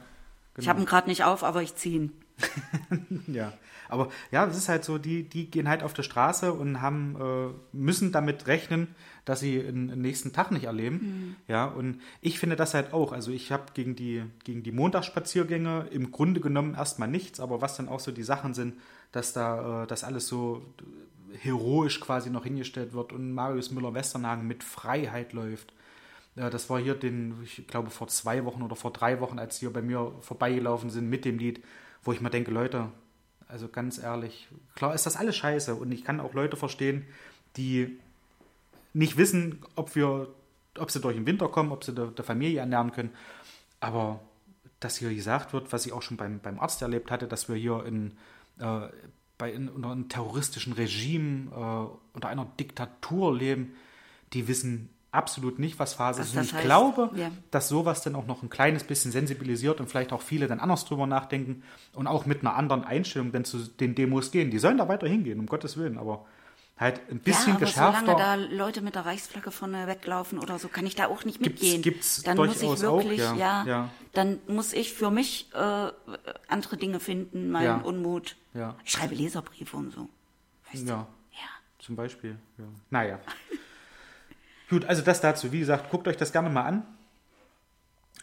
Ich 0.57 0.67
habe 0.67 0.79
ihn 0.79 0.85
gerade 0.85 1.07
nicht 1.07 1.23
auf, 1.23 1.43
aber 1.43 1.61
ich 1.61 1.75
ziehe 1.75 1.95
ihn. 1.95 2.11
Ja, 3.27 3.53
aber 3.89 4.09
ja, 4.31 4.45
es 4.45 4.57
ist 4.57 4.69
halt 4.69 4.83
so, 4.83 4.97
die, 4.97 5.23
die 5.23 5.49
gehen 5.49 5.67
halt 5.67 5.83
auf 5.83 5.93
die 5.93 6.03
Straße 6.03 6.53
und 6.53 6.81
haben, 6.81 7.15
äh, 7.19 7.75
müssen 7.75 8.11
damit 8.11 8.47
rechnen, 8.47 8.95
dass 9.25 9.39
sie 9.41 9.61
den 9.61 10.01
nächsten 10.01 10.33
Tag 10.33 10.51
nicht 10.51 10.65
erleben. 10.65 11.35
Ja, 11.47 11.65
und 11.65 12.01
ich 12.21 12.39
finde 12.39 12.55
das 12.55 12.73
halt 12.73 12.93
auch. 12.93 13.11
Also 13.11 13.31
ich 13.31 13.51
habe 13.51 13.65
gegen 13.73 13.95
die, 13.95 14.23
gegen 14.43 14.63
die 14.63 14.71
Montagsspaziergänge 14.71 15.87
im 15.91 16.11
Grunde 16.11 16.39
genommen 16.39 16.75
erstmal 16.75 17.09
nichts, 17.09 17.39
aber 17.39 17.61
was 17.61 17.77
dann 17.77 17.89
auch 17.89 17.99
so 17.99 18.11
die 18.11 18.23
Sachen 18.23 18.53
sind, 18.53 18.75
dass 19.11 19.33
da 19.33 19.83
äh, 19.83 19.87
das 19.87 20.03
alles 20.03 20.27
so 20.27 20.65
heroisch 21.41 21.99
quasi 21.99 22.29
noch 22.29 22.43
hingestellt 22.43 22.93
wird 22.93 23.11
und 23.13 23.33
Marius 23.33 23.71
Müller-Westernhagen 23.71 24.47
mit 24.47 24.63
Freiheit 24.63 25.33
läuft. 25.33 25.73
Das 26.37 26.69
war 26.69 26.79
hier 26.79 26.93
den, 26.93 27.35
ich 27.43 27.65
glaube, 27.65 27.89
vor 27.89 28.07
zwei 28.07 28.45
Wochen 28.45 28.61
oder 28.61 28.75
vor 28.75 28.93
drei 28.93 29.19
Wochen, 29.19 29.39
als 29.39 29.55
sie 29.55 29.61
hier 29.61 29.73
bei 29.73 29.81
mir 29.81 30.13
vorbeigelaufen 30.21 30.91
sind 30.91 31.09
mit 31.09 31.25
dem 31.25 31.39
Lied, 31.39 31.63
wo 32.03 32.13
ich 32.13 32.21
mir 32.21 32.29
denke, 32.29 32.51
Leute, 32.51 32.91
also 33.47 33.67
ganz 33.67 33.97
ehrlich, 33.97 34.47
klar 34.75 34.93
ist 34.93 35.07
das 35.07 35.15
alles 35.15 35.35
scheiße 35.35 35.73
und 35.73 35.91
ich 35.91 36.03
kann 36.03 36.19
auch 36.19 36.35
Leute 36.35 36.55
verstehen, 36.55 37.07
die 37.55 37.97
nicht 38.93 39.17
wissen, 39.17 39.65
ob 39.75 39.95
wir, 39.95 40.27
ob 40.77 40.91
sie 40.91 40.99
durch 40.99 41.15
den 41.15 41.25
Winter 41.25 41.47
kommen, 41.49 41.71
ob 41.71 41.83
sie 41.83 41.93
der, 41.93 42.07
der 42.07 42.23
Familie 42.23 42.59
ernähren 42.59 42.91
können. 42.91 43.11
Aber 43.79 44.19
dass 44.79 44.97
hier 44.97 45.13
gesagt 45.13 45.53
wird, 45.53 45.73
was 45.73 45.87
ich 45.87 45.93
auch 45.93 46.03
schon 46.03 46.17
beim, 46.17 46.39
beim 46.39 46.59
Arzt 46.59 46.83
erlebt 46.83 47.09
hatte, 47.09 47.27
dass 47.27 47.49
wir 47.49 47.55
hier 47.55 47.83
in, 47.83 48.15
äh, 48.59 48.89
bei, 49.39 49.51
in, 49.51 49.69
unter 49.69 49.91
einem 49.91 50.07
terroristischen 50.07 50.73
Regime, 50.73 51.51
äh, 51.51 52.15
unter 52.15 52.27
einer 52.29 52.45
Diktatur 52.59 53.35
leben, 53.35 53.73
die 54.33 54.47
wissen 54.47 54.89
absolut 55.17 55.59
nicht, 55.59 55.79
was 55.79 55.93
Phase 55.95 56.21
ist. 56.21 56.35
Und 56.35 56.43
ich 56.45 56.53
heißt, 56.53 56.63
glaube, 56.63 57.09
ja. 57.15 57.29
dass 57.51 57.67
sowas 57.67 58.01
dann 58.01 58.15
auch 58.15 58.25
noch 58.27 58.43
ein 58.43 58.49
kleines 58.49 58.83
bisschen 58.85 59.11
sensibilisiert 59.11 59.79
und 59.81 59.87
vielleicht 59.89 60.13
auch 60.13 60.21
viele 60.21 60.47
dann 60.47 60.59
anders 60.59 60.85
drüber 60.85 61.07
nachdenken 61.07 61.63
und 61.93 62.07
auch 62.07 62.25
mit 62.25 62.41
einer 62.41 62.55
anderen 62.55 62.83
Einstellung 62.85 63.31
dann 63.31 63.43
zu 63.43 63.57
den 63.57 63.95
Demos 63.95 64.31
gehen. 64.31 64.51
Die 64.51 64.59
sollen 64.59 64.77
da 64.77 64.87
weiter 64.87 65.07
hingehen, 65.07 65.39
um 65.39 65.45
Gottes 65.47 65.75
Willen, 65.77 65.97
aber 65.97 66.25
halt 66.79 67.01
ein 67.09 67.19
bisschen 67.19 67.47
ja, 67.49 67.55
aber 67.55 67.65
geschärfter. 67.65 68.01
solange 68.05 68.47
da 68.49 68.55
Leute 68.55 68.81
mit 68.81 68.93
der 68.93 69.05
Reichsflagge 69.07 69.49
vorne 69.51 69.87
weglaufen 69.87 70.37
oder 70.37 70.59
so, 70.59 70.67
kann 70.67 70.85
ich 70.85 70.93
da 70.95 71.07
auch 71.07 71.25
nicht 71.25 71.41
Gibt's- 71.41 71.61
mitgehen. 71.63 71.81
gibt's 71.81 72.21
dann 72.21 72.37
muss 72.37 72.53
ich 72.53 72.59
durchaus 72.61 72.83
auch, 72.83 72.97
wirklich, 72.99 73.17
ja, 73.19 73.35
ja, 73.35 73.65
ja. 73.65 73.89
dann 74.13 74.37
muss 74.47 74.73
ich 74.73 74.93
für 74.93 75.09
mich 75.09 75.49
äh, 75.55 75.89
andere 76.47 76.77
Dinge 76.77 76.99
finden, 76.99 77.49
meinen 77.49 77.65
Ja. 77.65 77.77
Unmut. 77.77 78.35
Ich 78.85 78.91
schreibe 78.91 79.15
Leserbriefe 79.15 79.75
und 79.75 79.91
so. 79.91 80.07
Weißt 80.71 80.83
du? 80.83 80.89
Ja, 80.91 81.07
Ja. 81.31 81.39
zum 81.79 81.95
Beispiel. 81.95 82.37
Ja. 82.59 82.65
Naja. 82.91 83.19
Gut, 84.69 84.85
also 84.85 85.01
das 85.01 85.21
dazu. 85.21 85.51
Wie 85.51 85.59
gesagt, 85.59 85.89
guckt 85.91 86.07
euch 86.07 86.17
das 86.17 86.31
gerne 86.31 86.49
mal 86.49 86.63
an. 86.63 86.85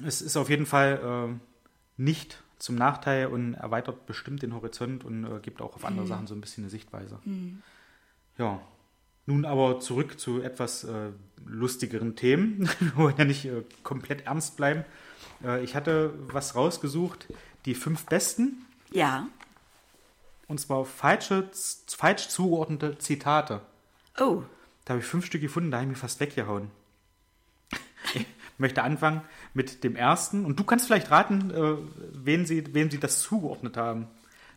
Es 0.05 0.21
ist 0.23 0.37
auf 0.37 0.51
jeden 0.51 0.67
Fall 0.67 1.31
äh, 1.31 1.35
nicht 1.97 2.43
zum 2.59 2.75
Nachteil 2.77 3.27
und 3.29 3.55
erweitert 3.55 4.07
bestimmt 4.07 4.43
den 4.43 4.55
Horizont 4.55 5.05
und 5.05 5.25
äh, 5.25 5.39
gibt 5.41 5.61
auch 5.63 5.75
auf 5.77 5.85
andere 5.85 6.07
Sachen 6.07 6.27
so 6.27 6.35
ein 6.35 6.41
bisschen 6.41 6.65
eine 6.65 6.71
Sichtweise. 6.71 7.19
Ja. 8.39 8.61
Nun 9.27 9.45
aber 9.47 9.81
zurück 9.81 10.21
zu 10.21 10.43
etwas 10.43 10.85
äh, 10.85 11.11
lustigeren 11.47 12.15
Themen. 12.17 12.69
Wir 12.81 12.97
wollen 12.97 13.15
ja 13.17 13.25
nicht 13.25 13.45
äh, 13.47 13.63
komplett 13.83 14.27
ernst 14.27 14.57
bleiben. 14.57 14.85
Äh, 15.43 15.63
ich 15.65 15.75
hatte 15.75 16.13
was 16.33 16.55
rausgesucht, 16.55 17.29
die 17.65 17.75
fünf 17.75 18.05
besten, 18.07 18.67
Ja. 18.91 19.27
und 20.49 20.61
zwar 20.61 20.85
falsche, 20.85 21.49
falsch 21.89 22.29
zugeordnete 22.29 22.99
Zitate. 22.99 23.61
Oh, 24.21 24.43
Da 24.85 24.94
habe 24.94 25.03
ich 25.03 25.07
fünf 25.07 25.27
Stück 25.27 25.40
gefunden, 25.40 25.70
da 25.70 25.79
habe 25.79 25.87
ich 25.87 25.90
mich 25.90 25.99
fast 25.99 26.20
weggehauen. 26.20 26.70
Ich 28.14 28.27
möchte 28.59 28.83
anfangen 28.83 29.23
mit 29.53 29.83
dem 29.83 29.97
ersten. 29.97 30.44
Und 30.44 30.61
du 30.61 30.64
kannst 30.64 30.87
vielleicht 30.87 31.11
raten, 31.11 31.51
äh, 31.51 31.77
wen, 32.12 32.47
sie, 32.47 32.73
wen 32.73 32.90
sie 32.90 33.01
das 33.01 33.20
zugeordnet 33.20 33.77
haben. 33.77 34.07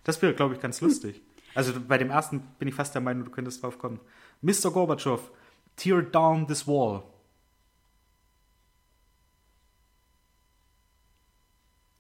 Das 0.04 0.22
wäre, 0.22 0.36
glaube 0.36 0.54
ich, 0.54 0.62
ganz 0.62 0.82
lustig. 0.82 1.22
Also 1.56 1.74
bei 1.80 1.98
dem 1.98 2.12
ersten 2.12 2.42
bin 2.60 2.68
ich 2.68 2.76
fast 2.76 2.94
der 2.94 3.02
Meinung, 3.02 3.26
du 3.26 3.32
könntest 3.32 3.64
drauf 3.64 3.80
kommen. 3.80 4.00
Mr. 4.42 4.70
Gorbatschow, 4.72 5.32
tear 5.76 6.04
down 6.04 6.46
this 6.48 6.68
wall. 6.68 7.04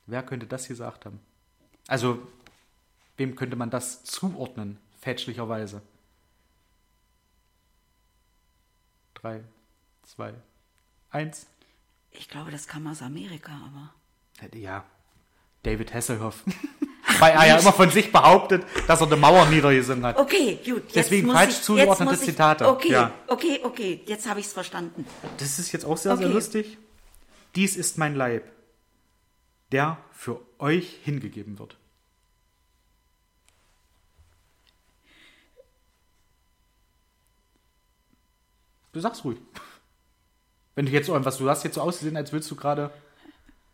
Wer 0.05 0.21
könnte 0.23 0.45
das 0.45 0.67
gesagt 0.67 1.05
haben? 1.05 1.19
Also, 1.87 2.19
wem 3.17 3.35
könnte 3.35 3.55
man 3.55 3.69
das 3.69 4.03
zuordnen, 4.03 4.77
fälschlicherweise? 4.99 5.81
Drei, 9.27 9.43
zwei, 10.03 10.33
eins. 11.09 11.47
ich 12.11 12.29
glaube, 12.29 12.49
das 12.51 12.65
kam 12.67 12.87
aus 12.87 13.01
Amerika, 13.01 13.51
aber. 13.51 13.93
Ja, 14.57 14.85
David 15.63 15.93
Hasselhoff. 15.93 16.43
Weil 17.19 17.33
er 17.33 17.45
ja 17.47 17.57
immer 17.57 17.73
von 17.73 17.89
sich 17.89 18.11
behauptet, 18.11 18.63
dass 18.87 19.01
er 19.01 19.07
eine 19.07 19.15
Mauer 19.17 19.45
niedergesungen 19.47 20.05
hat. 20.05 20.17
Okay, 20.17 20.59
gut. 20.63 20.83
Jetzt 20.83 20.95
Deswegen 20.95 21.27
muss 21.27 21.35
falsch 21.35 21.55
ich, 21.55 21.61
zugeordnete 21.63 22.17
Zitate. 22.19 22.67
Okay, 22.69 22.91
Ja. 22.91 23.11
okay, 23.27 23.59
okay. 23.63 24.01
Jetzt 24.05 24.29
habe 24.29 24.39
ich 24.39 24.45
es 24.45 24.53
verstanden. 24.53 25.05
Das 25.39 25.57
ist 25.59 25.71
jetzt 25.73 25.83
auch 25.85 25.97
sehr, 25.97 26.15
sehr 26.15 26.27
Okay. 26.27 26.33
lustig. 26.35 26.77
Dies 27.55 27.75
ist 27.75 27.97
mein 27.97 28.15
Leib, 28.15 28.49
der 29.73 29.97
für 30.13 30.39
euch 30.59 30.99
hingegeben 31.03 31.59
wird. 31.59 31.75
Du 38.97 39.01
sagst 39.01 39.23
ruhig. 39.23 39.38
Wenn 40.73 40.88
du 40.88 40.91
jetzt 40.91 41.07
irgendwas, 41.07 41.38
du 41.38 41.47
hast 41.47 41.63
jetzt 41.63 41.75
so 41.75 41.81
ausgesehen, 41.81 42.17
als 42.17 42.33
willst 42.33 42.49
du 42.49 42.55
gerade. 42.55 42.89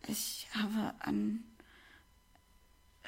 Ich 0.06 0.46
habe 0.52 0.92
an, 0.98 1.42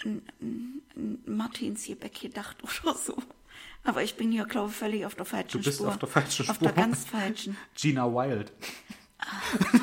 an, 0.02 0.22
an, 0.40 0.82
Martins 1.26 1.86
Jebeck 1.86 2.18
gedacht 2.18 2.56
oder 2.64 2.94
so. 2.94 3.22
Aber 3.84 4.02
ich 4.02 4.16
bin 4.16 4.32
hier, 4.32 4.46
glaube 4.46 4.70
ich, 4.70 4.76
völlig 4.76 5.04
auf 5.04 5.14
der 5.14 5.26
falschen 5.26 5.58
Du 5.58 5.62
bist 5.62 5.76
Spur. 5.76 5.88
auf 5.88 5.98
der 5.98 6.08
falschen 6.08 6.48
Auf 6.48 6.56
der 6.56 6.70
Spur. 6.70 6.82
ganz 6.82 7.04
falschen. 7.04 7.54
Gina 7.74 8.06
Wild. 8.06 8.50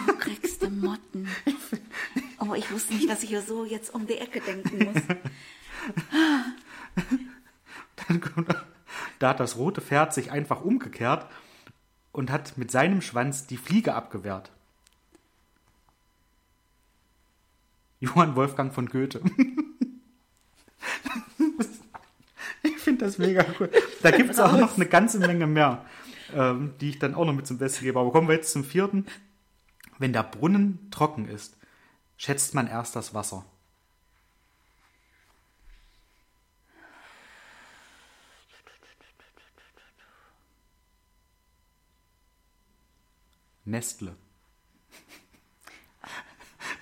Du 0.08 0.18
kriegst 0.18 0.64
du 0.64 0.72
Motten. 0.72 1.28
Aber 2.40 2.58
ich 2.58 2.72
wusste 2.72 2.96
nicht, 2.96 3.08
dass 3.08 3.22
ich 3.22 3.30
hier 3.30 3.44
so 3.44 3.64
jetzt 3.64 3.94
um 3.94 4.08
die 4.08 4.18
Ecke 4.18 4.42
denken 4.42 4.86
muss. 4.86 5.04
Dann 8.08 8.22
kommt, 8.22 8.56
da 9.20 9.30
hat 9.30 9.40
das 9.40 9.56
rote 9.56 9.82
Pferd 9.82 10.16
sich 10.16 10.32
einfach 10.32 10.62
umgekehrt 10.62 11.28
und 12.14 12.32
hat 12.32 12.58
mit 12.58 12.72
seinem 12.72 13.02
Schwanz 13.02 13.46
die 13.48 13.58
Fliege 13.58 13.94
abgewehrt. 13.94 14.52
Johann 18.00 18.38
Wolfgang 18.38 18.74
von 18.74 18.88
Goethe. 18.88 19.22
das 23.00 23.10
ist 23.10 23.20
mega 23.20 23.46
cool. 23.60 23.70
Da 24.02 24.12
gibt 24.12 24.30
es 24.30 24.40
auch 24.40 24.58
noch 24.58 24.78
eine 24.78 24.86
ganze 24.86 25.20
Menge 25.20 25.48
mehr, 25.48 25.84
ähm, 26.34 26.74
die 26.80 26.92
ich 26.92 27.00
dann 27.00 27.16
auch 27.16 27.26
noch 27.26 27.34
mit 27.34 27.48
zum 27.48 27.58
Besten 27.58 27.84
gebe. 27.84 28.00
Aber 28.00 28.12
kommen 28.12 28.28
wir 28.28 28.36
jetzt 28.36 28.54
zum 28.54 28.64
vierten. 28.64 29.06
Wenn 30.00 30.14
der 30.14 30.24
Brunnen 30.24 30.88
trocken 30.92 31.28
ist, 31.28 31.58
schätzt 32.18 32.54
man 32.54 32.68
erst 32.68 32.96
das 32.96 33.14
Wasser. 33.14 33.46
Nestle. 43.66 44.16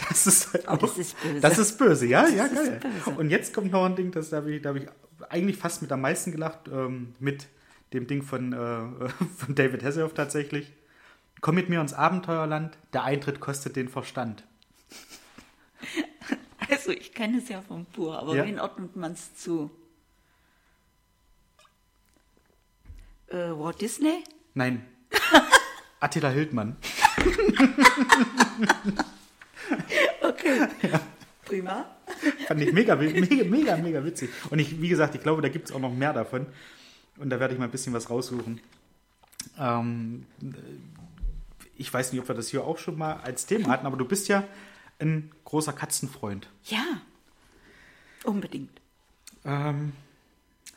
Das 0.09 0.27
ist 0.27 0.53
halt 0.53 0.67
auch, 0.67 0.77
das 0.77 0.97
ist 0.97 1.21
böse. 1.21 1.39
Das 1.39 1.57
ist 1.57 1.77
böse, 1.77 2.05
ja, 2.07 2.27
ja, 2.27 2.45
ist 2.45 2.55
geil. 2.55 2.79
böse. 2.81 3.17
Und 3.17 3.29
jetzt 3.29 3.53
kommt 3.53 3.71
noch 3.71 3.85
ein 3.85 3.95
Ding, 3.95 4.11
das 4.11 4.29
da 4.29 4.37
habe 4.37 4.51
ich, 4.53 4.61
da 4.61 4.69
hab 4.69 4.75
ich 4.77 4.87
eigentlich 5.29 5.57
fast 5.57 5.81
mit 5.81 5.91
am 5.91 6.01
meisten 6.01 6.31
gelacht, 6.31 6.67
ähm, 6.67 7.13
mit 7.19 7.47
dem 7.93 8.07
Ding 8.07 8.21
von, 8.23 8.51
äh, 8.53 9.09
von 9.37 9.55
David 9.55 9.83
Hasselhoff 9.83 10.13
tatsächlich. 10.13 10.71
Komm 11.39 11.55
mit 11.55 11.69
mir 11.69 11.81
ins 11.81 11.93
Abenteuerland, 11.93 12.77
der 12.93 13.03
Eintritt 13.03 13.39
kostet 13.39 13.75
den 13.75 13.89
Verstand. 13.89 14.43
Also 16.69 16.91
ich 16.91 17.13
kenne 17.13 17.37
es 17.39 17.49
ja 17.49 17.61
vom 17.61 17.85
Pur, 17.85 18.17
aber 18.19 18.35
Ja. 18.35 18.45
wen 18.45 18.59
ordnet 18.59 18.95
man 18.95 19.13
es 19.13 19.35
zu? 19.35 19.71
Äh, 23.27 23.51
Walt 23.51 23.81
Disney? 23.81 24.23
Nein. 24.53 24.85
Attila 26.01 26.29
Hildmann. 26.29 26.75
Okay. 30.21 30.67
Prima. 31.45 31.85
Fand 32.47 32.61
ich 32.61 32.73
mega, 32.73 32.95
mega, 32.95 33.43
mega, 33.43 33.77
mega 33.77 34.03
witzig. 34.03 34.29
Und 34.49 34.59
ich, 34.59 34.81
wie 34.81 34.89
gesagt, 34.89 35.15
ich 35.15 35.21
glaube, 35.21 35.41
da 35.41 35.49
gibt 35.49 35.69
es 35.69 35.75
auch 35.75 35.79
noch 35.79 35.93
mehr 35.93 36.13
davon. 36.13 36.45
Und 37.17 37.29
da 37.29 37.39
werde 37.39 37.53
ich 37.53 37.59
mal 37.59 37.65
ein 37.65 37.71
bisschen 37.71 37.93
was 37.93 38.09
raussuchen. 38.09 38.59
Ähm, 39.57 40.25
ich 41.77 41.93
weiß 41.93 42.11
nicht, 42.11 42.21
ob 42.21 42.27
wir 42.27 42.35
das 42.35 42.49
hier 42.49 42.63
auch 42.63 42.77
schon 42.77 42.97
mal 42.97 43.15
als 43.23 43.45
Thema 43.45 43.69
hatten, 43.69 43.85
aber 43.85 43.97
du 43.97 44.05
bist 44.05 44.27
ja 44.27 44.43
ein 44.99 45.31
großer 45.45 45.73
Katzenfreund. 45.73 46.47
Ja. 46.65 46.83
Unbedingt. 48.23 48.79
Ähm, 49.45 49.93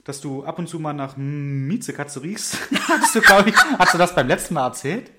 dass 0.04 0.20
du 0.20 0.44
ab 0.44 0.58
und 0.58 0.68
zu 0.68 0.78
mal 0.78 0.92
nach 0.92 1.16
Miezekatze 1.16 2.22
riechst. 2.22 2.58
hast 2.88 3.14
du, 3.14 3.20
ich, 3.20 3.56
hast 3.78 3.94
du 3.94 3.98
das 3.98 4.14
beim 4.14 4.28
letzten 4.28 4.54
Mal 4.54 4.66
erzählt? 4.66 5.10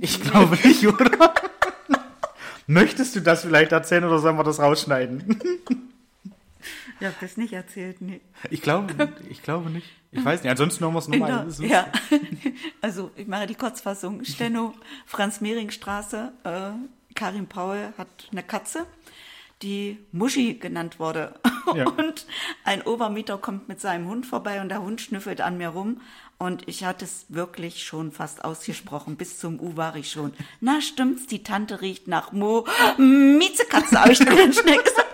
Ich 0.00 0.20
glaube 0.22 0.56
nicht, 0.66 0.86
oder? 0.86 1.34
Möchtest 2.66 3.14
du 3.16 3.20
das 3.20 3.42
vielleicht 3.42 3.72
erzählen 3.72 4.04
oder 4.04 4.18
sollen 4.18 4.36
wir 4.36 4.44
das 4.44 4.58
rausschneiden? 4.58 5.38
Ich 7.00 7.06
habe 7.06 7.16
das 7.20 7.36
nicht 7.36 7.52
erzählt, 7.52 8.00
nee. 8.00 8.20
Ich 8.50 8.62
glaube, 8.62 9.12
ich 9.28 9.42
glaube 9.42 9.68
nicht. 9.68 9.86
Ich 10.12 10.24
weiß 10.24 10.42
nicht. 10.42 10.50
Ansonsten 10.50 10.84
hören 10.84 10.94
wir 10.94 10.98
es 11.00 11.08
nochmal. 11.08 11.46
ist- 11.48 11.60
ja, 11.60 11.86
also 12.80 13.10
ich 13.16 13.26
mache 13.26 13.46
die 13.46 13.56
Kurzfassung. 13.56 14.24
Steno, 14.24 14.74
Franz-Mehring-Straße, 15.06 16.32
äh, 16.44 16.70
Karin 17.14 17.46
Paul 17.46 17.92
hat 17.98 18.08
eine 18.32 18.42
Katze, 18.42 18.86
die 19.64 19.98
Muschi 20.12 20.54
genannt 20.54 21.00
wurde. 21.00 21.34
Ja. 21.74 21.88
Und 21.96 22.26
ein 22.64 22.82
Obermieter 22.82 23.38
kommt 23.38 23.68
mit 23.68 23.80
seinem 23.80 24.06
Hund 24.06 24.26
vorbei 24.26 24.60
und 24.60 24.68
der 24.68 24.82
Hund 24.82 25.00
schnüffelt 25.00 25.40
an 25.40 25.56
mir 25.56 25.70
rum. 25.70 26.00
Und 26.36 26.68
ich 26.68 26.84
hatte 26.84 27.04
es 27.04 27.26
wirklich 27.28 27.84
schon 27.84 28.12
fast 28.12 28.44
ausgesprochen. 28.44 29.16
Bis 29.16 29.38
zum 29.38 29.58
U 29.60 29.76
war 29.76 29.96
ich 29.96 30.10
schon. 30.10 30.32
Na, 30.60 30.80
stimmt's, 30.80 31.26
die 31.26 31.42
Tante 31.42 31.80
riecht 31.80 32.06
nach 32.06 32.32
Mo. 32.32 32.66
Miezekatze, 32.98 34.00
habe 34.00 34.12
ich 34.12 34.18
dann 34.18 34.52
schnell 34.52 34.82
gesagt. 34.82 35.06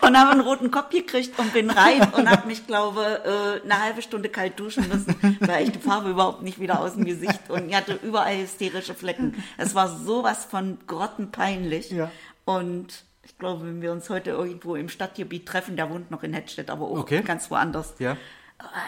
Und 0.00 0.16
habe 0.16 0.30
einen 0.30 0.40
roten 0.40 0.70
Kopf 0.70 0.90
gekriegt 0.90 1.38
und 1.38 1.52
bin 1.52 1.70
rein 1.70 2.00
und 2.12 2.30
habe 2.30 2.46
mich, 2.46 2.66
glaube 2.66 3.02
äh, 3.24 3.64
eine 3.64 3.82
halbe 3.82 4.00
Stunde 4.00 4.28
kalt 4.28 4.58
duschen 4.58 4.88
müssen, 4.88 5.16
weil 5.40 5.64
ich 5.64 5.72
die 5.72 5.80
Farbe 5.80 6.10
überhaupt 6.10 6.42
nicht 6.42 6.60
wieder 6.60 6.80
aus 6.80 6.94
dem 6.94 7.04
Gesicht 7.04 7.50
und 7.50 7.68
ich 7.68 7.74
hatte 7.74 7.98
überall 8.02 8.38
hysterische 8.38 8.94
Flecken. 8.94 9.42
Es 9.58 9.74
war 9.74 9.88
sowas 9.98 10.44
von 10.44 10.78
grottenpeinlich. 10.86 11.90
Ja. 11.90 12.10
Und 12.44 13.04
ich 13.28 13.38
glaube, 13.38 13.64
wenn 13.66 13.80
wir 13.82 13.92
uns 13.92 14.10
heute 14.10 14.30
irgendwo 14.30 14.74
im 14.74 14.88
Stadtgebiet 14.88 15.46
treffen, 15.46 15.76
der 15.76 15.88
wohnt 15.90 16.10
noch 16.10 16.22
in 16.24 16.32
Hettstedt, 16.34 16.70
aber 16.70 16.86
auch 16.86 16.98
Okay. 16.98 17.22
ganz 17.22 17.50
woanders. 17.50 17.94
Ja. 17.98 18.16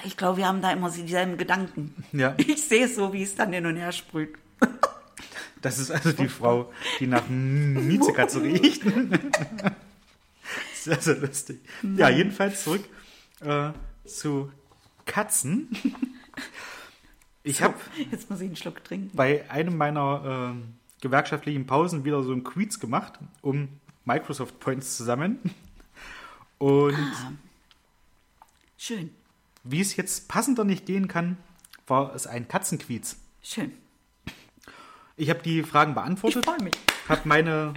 Ich 0.04 0.16
glaube, 0.16 0.38
wir 0.38 0.48
haben 0.48 0.60
da 0.62 0.72
immer 0.72 0.90
so 0.90 1.00
dieselben 1.02 1.36
Gedanken. 1.38 1.94
Ja. 2.12 2.34
Ich 2.38 2.62
sehe 2.64 2.86
es 2.86 2.96
so, 2.96 3.12
wie 3.12 3.22
es 3.22 3.36
dann 3.36 3.52
hin 3.52 3.66
und 3.66 3.76
her 3.76 3.92
sprüht. 3.92 4.34
Das 5.62 5.78
ist 5.78 5.90
also 5.90 6.12
die 6.12 6.28
Frau, 6.28 6.72
die 6.98 7.06
nach 7.06 7.28
Miezekatze 7.28 8.42
riecht. 8.42 8.82
Sehr, 10.74 10.98
sehr 10.98 11.16
lustig. 11.16 11.60
Ja, 11.96 12.08
jedenfalls 12.08 12.64
zurück 12.64 12.82
äh, 13.40 13.70
zu 14.06 14.50
Katzen. 15.04 15.68
Ich 17.42 17.62
habe 17.62 17.74
Jetzt 18.10 18.30
muss 18.30 18.40
ich 18.40 18.46
einen 18.46 18.56
Schluck 18.56 18.82
trinken. 18.82 19.14
bei 19.14 19.44
einem 19.50 19.76
meiner 19.76 20.54
äh, 20.56 21.02
gewerkschaftlichen 21.02 21.66
Pausen 21.66 22.04
wieder 22.06 22.22
so 22.22 22.32
ein 22.32 22.44
Quiz 22.44 22.80
gemacht, 22.80 23.18
um 23.42 23.68
Microsoft 24.14 24.58
Points 24.58 24.96
zu 24.96 25.04
sammeln. 25.04 25.38
Und 26.58 26.96
Schön, 28.76 29.14
wie 29.62 29.80
es 29.80 29.94
jetzt 29.96 30.26
passender 30.28 30.64
nicht 30.64 30.84
gehen 30.86 31.06
kann, 31.06 31.36
war 31.86 32.14
es 32.14 32.26
ein 32.26 32.48
Katzenquiz. 32.48 33.16
schön. 33.42 33.72
Ich 35.16 35.28
habe 35.30 35.42
die 35.42 35.62
Fragen 35.62 35.90
Ich 35.90 35.94
beantwortet. 35.96 36.44
freue 36.46 36.62
mich. 36.62 36.72
habe 37.08 37.28
meine, 37.28 37.74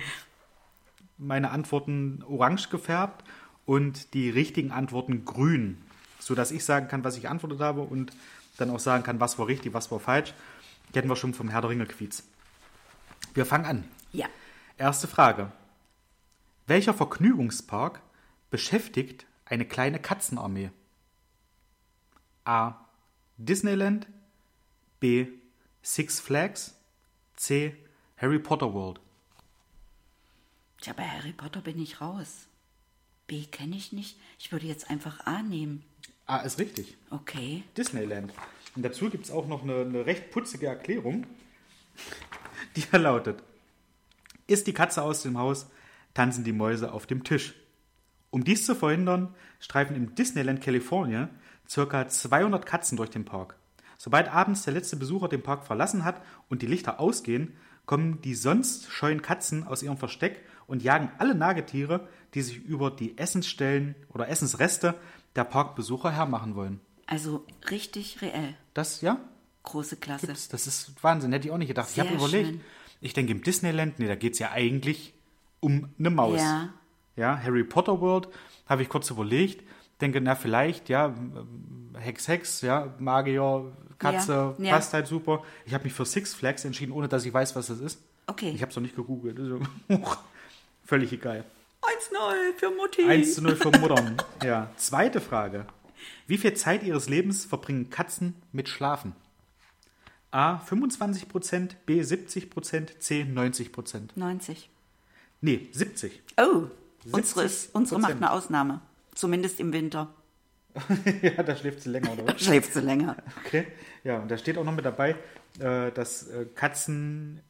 meine 1.17 1.52
Antworten 1.52 2.24
orange 2.28 2.69
gefärbt 2.69 3.26
und 3.65 4.13
die 4.13 4.30
richtigen 4.30 4.72
Antworten 4.72 5.26
grün, 5.26 5.82
sodass 6.19 6.52
ich 6.52 6.63
sagen 6.63 6.88
kann, 6.88 7.04
was 7.04 7.15
ich 7.17 7.24
geantwortet 7.24 7.60
habe 7.60 7.82
und 7.82 8.12
dann 8.58 8.69
auch 8.69 8.80
sagen 8.80 9.04
kann, 9.04 9.19
was 9.19 9.38
war 9.39 9.48
richtig, 9.48 9.74
was 9.74 9.91
war 9.91 10.00
falsch. 10.00 10.34
Kennen 10.93 11.10
wir 11.10 11.15
schon 11.17 11.34
vom 11.34 11.50
Herr 11.50 11.62
der 11.62 11.69
Ringe 11.72 11.86
Quiz. 11.86 12.24
Wir 13.34 13.46
fangen 13.46 13.65
an. 13.65 13.84
Ja. 14.13 14.28
Erste 14.78 15.08
Frage. 15.08 15.52
Welcher 16.65 16.93
Vergnügungspark 16.93 18.02
beschäftigt 18.49 19.26
eine 19.43 19.65
kleine 19.65 19.99
Katzenarmee? 19.99 20.71
A. 22.45 22.76
Disneyland. 23.38 24.08
B. 25.02 25.28
Six 25.82 26.21
Flags. 26.21 26.76
C. 27.36 27.76
Harry 28.15 28.39
Potter 28.39 28.73
World. 28.73 29.02
Tja, 30.80 30.93
bei 30.93 31.04
Harry 31.04 31.34
Potter 31.34 31.60
bin 31.60 31.82
ich 31.82 31.99
raus. 31.99 32.47
B 33.28 33.45
kenne 33.45 33.76
ich 33.76 33.91
nicht. 33.91 34.17
Ich 34.39 34.54
würde 34.54 34.65
jetzt 34.65 34.89
einfach 34.89 35.26
A 35.26 35.41
nehmen. 35.41 35.84
A 36.26 36.38
ist 36.38 36.60
richtig. 36.60 36.95
Okay. 37.10 37.63
Disneyland. 37.76 38.32
Und 38.76 38.84
dazu 38.84 39.10
gibt 39.10 39.26
es 39.26 39.32
auch 39.32 39.47
noch 39.47 39.63
eine, 39.63 39.82
eine 39.82 40.06
recht 40.06 40.32
putzige 40.32 40.67
Erklärung, 40.67 41.28
die 42.78 42.84
da 42.89 42.97
lautet: 42.97 43.43
Ist 44.47 44.67
die 44.67 44.73
Katze 44.73 45.02
aus 45.04 45.23
dem 45.23 45.38
Haus, 45.38 45.67
tanzen 46.13 46.43
die 46.43 46.54
Mäuse 46.54 46.91
auf 46.91 47.06
dem 47.06 47.23
Tisch. 47.23 47.54
Um 48.30 48.43
dies 48.43 48.65
zu 48.65 48.76
verhindern, 48.76 49.36
streifen 49.60 49.95
im 49.95 50.15
Disneyland 50.15 50.62
California 50.62 51.30
ca. 51.71 52.08
200 52.08 52.65
Katzen 52.65 52.97
durch 52.97 53.10
den 53.10 53.26
Park. 53.26 53.58
Sobald 53.97 54.28
abends 54.28 54.63
der 54.63 54.73
letzte 54.73 54.95
Besucher 54.97 55.30
den 55.30 55.43
Park 55.43 55.65
verlassen 55.65 56.04
hat 56.04 56.21
und 56.49 56.62
die 56.62 56.67
Lichter 56.67 56.99
ausgehen, 56.99 57.54
kommen 57.86 58.21
die 58.21 58.36
sonst 58.36 58.91
scheuen 58.91 59.21
Katzen 59.21 59.65
aus 59.65 59.84
ihrem 59.84 59.97
Versteck 59.97 60.41
und 60.67 60.84
jagen 60.84 61.12
alle 61.19 61.36
Nagetiere, 61.36 62.08
die 62.34 62.41
sich 62.41 62.58
über 62.58 62.91
die 62.91 63.17
Essensstellen 63.17 63.95
oder 64.10 64.28
Essensreste 64.28 64.95
der 65.36 65.43
Parkbesucher 65.43 66.12
hermachen 66.12 66.56
wollen. 66.56 66.80
Also 67.06 67.45
richtig 67.69 68.21
reell. 68.21 68.56
Das, 68.73 69.02
ja, 69.02 69.19
Große 69.63 69.97
Klasse. 69.97 70.28
gibt's. 70.28 70.49
Das 70.49 70.67
ist 70.67 70.93
Wahnsinn, 71.02 71.32
hätte 71.32 71.47
ich 71.47 71.54
auch 71.54 71.58
nicht 71.58 71.67
gedacht. 71.69 71.89
Sehr 71.89 72.04
ich 72.04 72.10
habe 72.10 72.19
überlegt, 72.19 72.49
schön. 72.49 72.62
ich 73.02 73.13
denke 73.13 73.32
im 73.32 73.44
Disneyland, 73.44 74.00
nee, 74.00 74.08
da 74.08 74.15
geht 74.15 74.33
es 74.33 74.40
ja 74.40 74.52
eigentlich 74.52 75.13
um 75.64 75.90
eine 75.98 76.10
Maus. 76.10 76.40
Ja. 76.40 76.70
Ja, 77.16 77.40
Harry 77.42 77.64
Potter 77.64 78.02
World, 78.02 78.28
habe 78.68 78.82
ich 78.82 78.90
kurz 78.90 79.10
überlegt, 79.10 79.64
denke, 80.02 80.20
na 80.20 80.36
vielleicht, 80.36 80.90
ja, 80.90 81.14
Hex, 81.96 82.28
Hex, 82.28 82.62
ja, 82.62 82.94
Magier, 82.98 83.72
Katze, 84.00 84.56
Ja, 84.58 84.66
ja. 84.66 84.74
passt 84.74 84.94
halt 84.94 85.08
super. 85.08 85.44
Ich 85.66 85.74
habe 85.74 85.84
mich 85.84 85.94
für 85.94 86.06
Six 86.06 86.34
Flags 86.34 86.66
entschieden, 86.66 86.92
ohne 86.92 87.08
dass 87.08 87.24
ich 87.26 87.34
weiß, 87.34 87.56
was 87.56 87.68
das 87.68 87.80
ist. 87.80 88.02
Okay. 88.28 88.52
Ich 88.56 88.62
habe 88.62 88.70
es 88.72 88.76
noch 88.76 88.82
nicht 88.84 88.96
gegoogelt. 88.96 89.40
Also, 89.40 89.60
völlig 90.86 91.12
egal. 91.14 91.46
1-0 91.82 92.58
für 92.58 92.72
Mutti. 92.72 93.04
1 93.04 93.36
zu 93.36 93.42
0 93.42 93.56
für 93.56 93.72
Muttern. 93.78 94.18
Ja. 94.44 94.70
Zweite 94.78 95.22
Frage. 95.22 95.66
Wie 96.28 96.38
viel 96.38 96.54
Zeit 96.54 96.84
ihres 96.84 97.10
Lebens 97.10 97.46
verbringen 97.46 97.90
Katzen 97.90 98.36
mit 98.52 98.70
Schlafen? 98.70 99.14
A 100.32 100.58
25%, 100.68 101.72
B 101.86 102.02
70%, 102.02 103.00
C 103.00 103.22
90%. 103.24 104.10
90. 104.16 104.70
Nee, 105.44 105.67
70. 105.73 106.21
Oh, 106.37 106.67
unsere, 107.12 107.44
ist, 107.44 107.75
unsere 107.75 108.00
macht 108.00 108.12
Prozent. 108.12 108.23
eine 108.23 108.31
Ausnahme. 108.31 108.81
Zumindest 109.13 109.60
im 109.60 109.73
Winter. 109.73 110.13
ja, 111.21 111.44
da 111.44 111.54
schläft 111.54 111.81
sie 111.81 111.89
länger, 111.89 112.13
oder? 112.13 112.27
was? 112.27 112.41
Schläft 112.46 112.71
sie 112.71 112.79
länger. 112.79 113.17
Okay. 113.46 113.67
Ja, 114.06 114.19
und 114.19 114.31
da 114.31 114.37
steht 114.37 114.58
auch 114.58 114.63
noch 114.63 114.73
mit 114.73 114.85
dabei, 114.85 115.17
äh, 115.60 115.91
dass 115.91 116.29
äh, 116.29 116.46
Katzen 116.56 117.41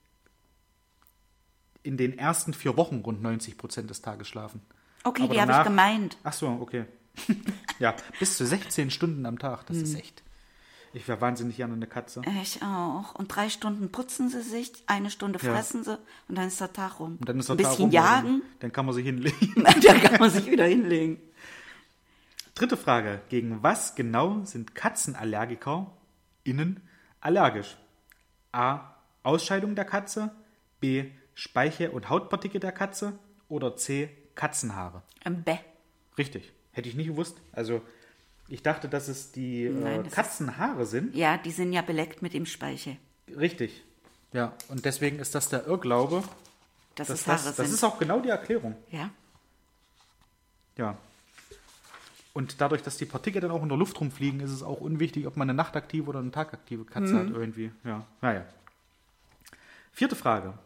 in 1.83 1.95
den 1.95 2.17
ersten 2.17 2.55
vier 2.55 2.77
Wochen 2.77 3.01
rund 3.01 3.23
90% 3.23 3.83
des 3.83 4.01
Tages 4.01 4.27
schlafen. 4.27 4.61
Okay, 5.03 5.23
Aber 5.23 5.33
die 5.35 5.41
habe 5.41 5.51
ich 5.51 5.63
gemeint. 5.63 6.17
Ach 6.23 6.33
so, 6.33 6.47
okay. 6.47 6.85
Ja, 7.79 7.95
bis 8.19 8.37
zu 8.37 8.45
16 8.45 8.89
Stunden 8.89 9.25
am 9.27 9.37
Tag. 9.37 9.67
Das 9.67 9.77
ist 9.77 9.95
echt. 9.95 10.22
Ich 10.95 11.07
wäre 11.07 11.19
wahnsinnig 11.21 11.57
gerne 11.57 11.73
eine 11.73 11.87
Katze. 11.87 12.21
Ich 12.43 12.61
auch. 12.61 13.15
Und 13.15 13.27
drei 13.35 13.49
Stunden 13.49 13.91
putzen 13.91 14.29
sie 14.29 14.41
sich, 14.43 14.71
eine 14.85 15.09
Stunde 15.09 15.39
Ja. 15.41 15.51
fressen 15.51 15.83
sie 15.83 15.97
und 16.27 16.35
dann 16.37 16.47
ist 16.47 16.61
der 16.61 16.71
Tag 16.71 16.99
rum. 16.99 17.17
Und 17.19 17.27
dann 17.27 17.39
ist 17.39 17.49
der 17.49 17.55
Ein 17.55 17.57
Tag 17.57 17.69
bisschen 17.71 17.85
rum, 17.85 17.91
jagen, 17.91 18.41
Dann 18.59 18.71
kann 18.71 18.85
man 18.85 18.93
sich 18.93 19.05
hinlegen. 19.05 19.37
dann 19.63 20.01
kann 20.01 20.19
man 20.19 20.29
sich 20.29 20.45
wieder 20.45 20.65
hinlegen. 20.65 21.19
Dritte 22.53 22.77
Frage. 22.77 23.21
Gegen 23.29 23.63
was 23.63 23.95
genau 23.95 24.45
sind 24.45 24.75
Katzenallergiker 24.75 25.91
innen 26.43 26.81
allergisch? 27.21 27.75
A. 28.51 28.93
Ausscheidung 29.23 29.73
der 29.75 29.85
Katze. 29.85 30.31
B. 30.79 31.05
Speiche- 31.33 31.89
und 31.91 32.09
Hautpartikel 32.09 32.59
der 32.59 32.71
Katze. 32.71 33.17
Oder 33.49 33.75
C. 33.75 34.09
Katzenhaare. 34.35 35.01
Bäh. 35.25 35.57
Richtig. 36.19 36.51
Hätte 36.71 36.89
ich 36.89 36.95
nicht 36.95 37.07
gewusst. 37.07 37.37
Also, 37.51 37.81
ich 38.53 38.61
dachte, 38.61 38.87
dass 38.87 39.07
es 39.07 39.31
die 39.31 39.67
Nein, 39.69 39.85
äh, 39.85 39.97
das 39.99 40.07
ist- 40.07 40.13
Katzenhaare 40.15 40.85
sind. 40.85 41.15
Ja, 41.15 41.37
die 41.37 41.51
sind 41.51 41.73
ja 41.73 41.81
beleckt 41.81 42.21
mit 42.21 42.33
dem 42.33 42.45
Speichel. 42.45 42.97
Richtig. 43.35 43.83
Ja, 44.31 44.53
und 44.67 44.85
deswegen 44.85 45.19
ist 45.19 45.33
das 45.35 45.49
der 45.49 45.65
Irrglaube. 45.67 46.23
Dass 46.95 47.07
dass 47.07 47.21
es 47.21 47.27
Haare 47.27 47.37
das, 47.37 47.55
sind. 47.55 47.65
das 47.65 47.73
ist 47.73 47.83
auch 47.83 47.97
genau 47.97 48.19
die 48.19 48.29
Erklärung. 48.29 48.75
ja. 48.91 49.09
Ja. 50.77 50.97
Und 52.33 52.59
dadurch, 52.61 52.81
dass 52.81 52.97
die 52.97 53.05
Partikel 53.05 53.41
dann 53.41 53.51
auch 53.51 53.61
in 53.61 53.69
der 53.69 53.77
Luft 53.77 53.99
rumfliegen, 54.01 54.39
ist 54.39 54.49
es 54.49 54.63
auch 54.63 54.81
unwichtig, 54.81 55.27
ob 55.27 55.37
man 55.37 55.47
eine 55.47 55.55
nachtaktive 55.55 56.07
oder 56.09 56.17
eine 56.19 56.31
tagaktive 56.31 56.83
Katze 56.83 57.15
hat 57.15 57.29
irgendwie. 57.29 57.71
Ja, 57.83 58.07
naja. 58.21 58.43
Vierte 59.91 60.15
Frage. 60.15 60.57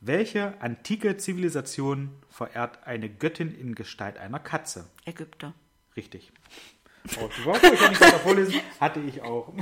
Welche 0.00 0.58
antike 0.62 1.18
Zivilisation 1.18 2.10
verehrt 2.30 2.86
eine 2.86 3.10
Göttin 3.10 3.54
in 3.54 3.74
Gestalt 3.74 4.16
einer 4.16 4.38
Katze? 4.38 4.86
Ägypter. 5.04 5.52
Richtig. 5.96 6.32
Worte, 7.44 7.68
ich 7.72 7.80
kann 7.80 7.90
nicht 7.90 8.00
weiter 8.00 8.18
vorlesen, 8.18 8.60
hatte 8.80 9.00
ich 9.00 9.22
auch. 9.22 9.52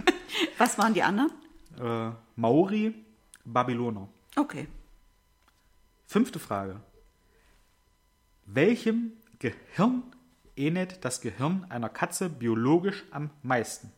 Was 0.58 0.78
waren 0.78 0.94
die 0.94 1.02
anderen? 1.02 1.30
Äh, 1.80 2.10
Maori, 2.36 2.94
Babyloner. 3.44 4.08
Okay. 4.36 4.68
Fünfte 6.06 6.38
Frage. 6.38 6.80
Welchem 8.46 9.12
Gehirn 9.38 10.02
ähnelt 10.56 11.04
das 11.04 11.20
Gehirn 11.20 11.66
einer 11.68 11.88
Katze 11.88 12.28
biologisch 12.28 13.04
am 13.10 13.30
meisten? 13.42 13.92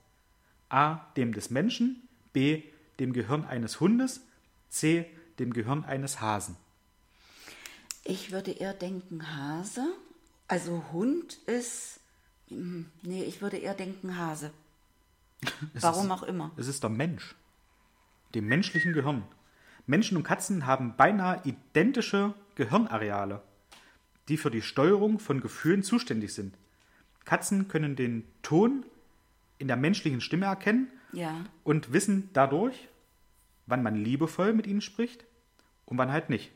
A. 0.68 1.07
Dem 1.16 1.32
des 1.32 1.51
Menschen, 1.51 2.09
B. 2.32 2.62
Dem 2.98 3.12
Gehirn 3.12 3.44
eines 3.44 3.80
Hundes, 3.80 4.26
C. 4.68 5.07
Dem 5.38 5.53
Gehirn 5.53 5.84
eines 5.84 6.20
Hasen. 6.20 6.57
Ich 8.05 8.32
würde 8.32 8.51
eher 8.51 8.74
denken 8.74 9.36
Hase. 9.36 9.86
Also 10.48 10.84
Hund 10.92 11.34
ist. 11.46 11.99
Hm, 12.51 12.86
Nee, 13.03 13.24
ich 13.24 13.40
würde 13.42 13.57
eher 13.57 13.74
denken 13.74 14.16
Hase. 14.16 14.51
Warum 15.74 16.11
auch 16.12 16.22
immer. 16.22 16.51
Es 16.57 16.68
ist 16.68 16.82
der 16.82 16.90
Mensch. 16.90 17.34
Dem 18.34 18.46
menschlichen 18.46 18.92
Gehirn. 18.92 19.24
Menschen 19.86 20.16
und 20.16 20.22
Katzen 20.22 20.66
haben 20.66 20.94
beinahe 20.96 21.40
identische 21.44 22.34
Gehirnareale, 22.55 23.42
die 24.28 24.36
für 24.36 24.51
die 24.51 24.62
Steuerung 24.62 25.18
von 25.18 25.40
Gefühlen 25.40 25.82
zuständig 25.82 26.34
sind. 26.34 26.55
Katzen 27.24 27.68
können 27.68 27.96
den 27.96 28.24
Ton 28.42 28.84
in 29.59 29.66
der 29.68 29.76
menschlichen 29.76 30.20
Stimme 30.20 30.46
erkennen 30.46 30.88
Ja. 31.12 31.44
und 31.64 31.92
wissen 31.92 32.28
dadurch, 32.34 32.88
wann 33.66 33.82
man 33.82 33.96
liebevoll 33.96 34.53
mit 34.53 34.66
ihnen 34.66 34.80
spricht 34.80 35.24
und 35.86 35.98
wann 35.98 36.12
halt 36.12 36.30
nicht. 36.30 36.53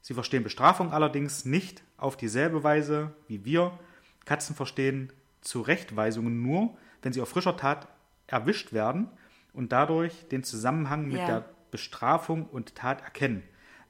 Sie 0.00 0.14
verstehen 0.14 0.44
Bestrafung 0.44 0.92
allerdings 0.92 1.44
nicht 1.44 1.82
auf 1.96 2.16
dieselbe 2.16 2.62
Weise 2.62 3.12
wie 3.28 3.44
wir. 3.44 3.78
Katzen 4.26 4.54
verstehen 4.54 5.10
Zurechtweisungen 5.40 6.42
nur, 6.42 6.76
wenn 7.02 7.12
sie 7.14 7.22
auf 7.22 7.28
frischer 7.30 7.56
Tat 7.56 7.88
erwischt 8.26 8.72
werden 8.74 9.08
und 9.54 9.72
dadurch 9.72 10.28
den 10.28 10.44
Zusammenhang 10.44 11.06
mit 11.06 11.16
Ja. 11.18 11.26
der 11.26 11.44
Bestrafung 11.70 12.44
und 12.46 12.74
Tat 12.74 13.00
erkennen. 13.02 13.42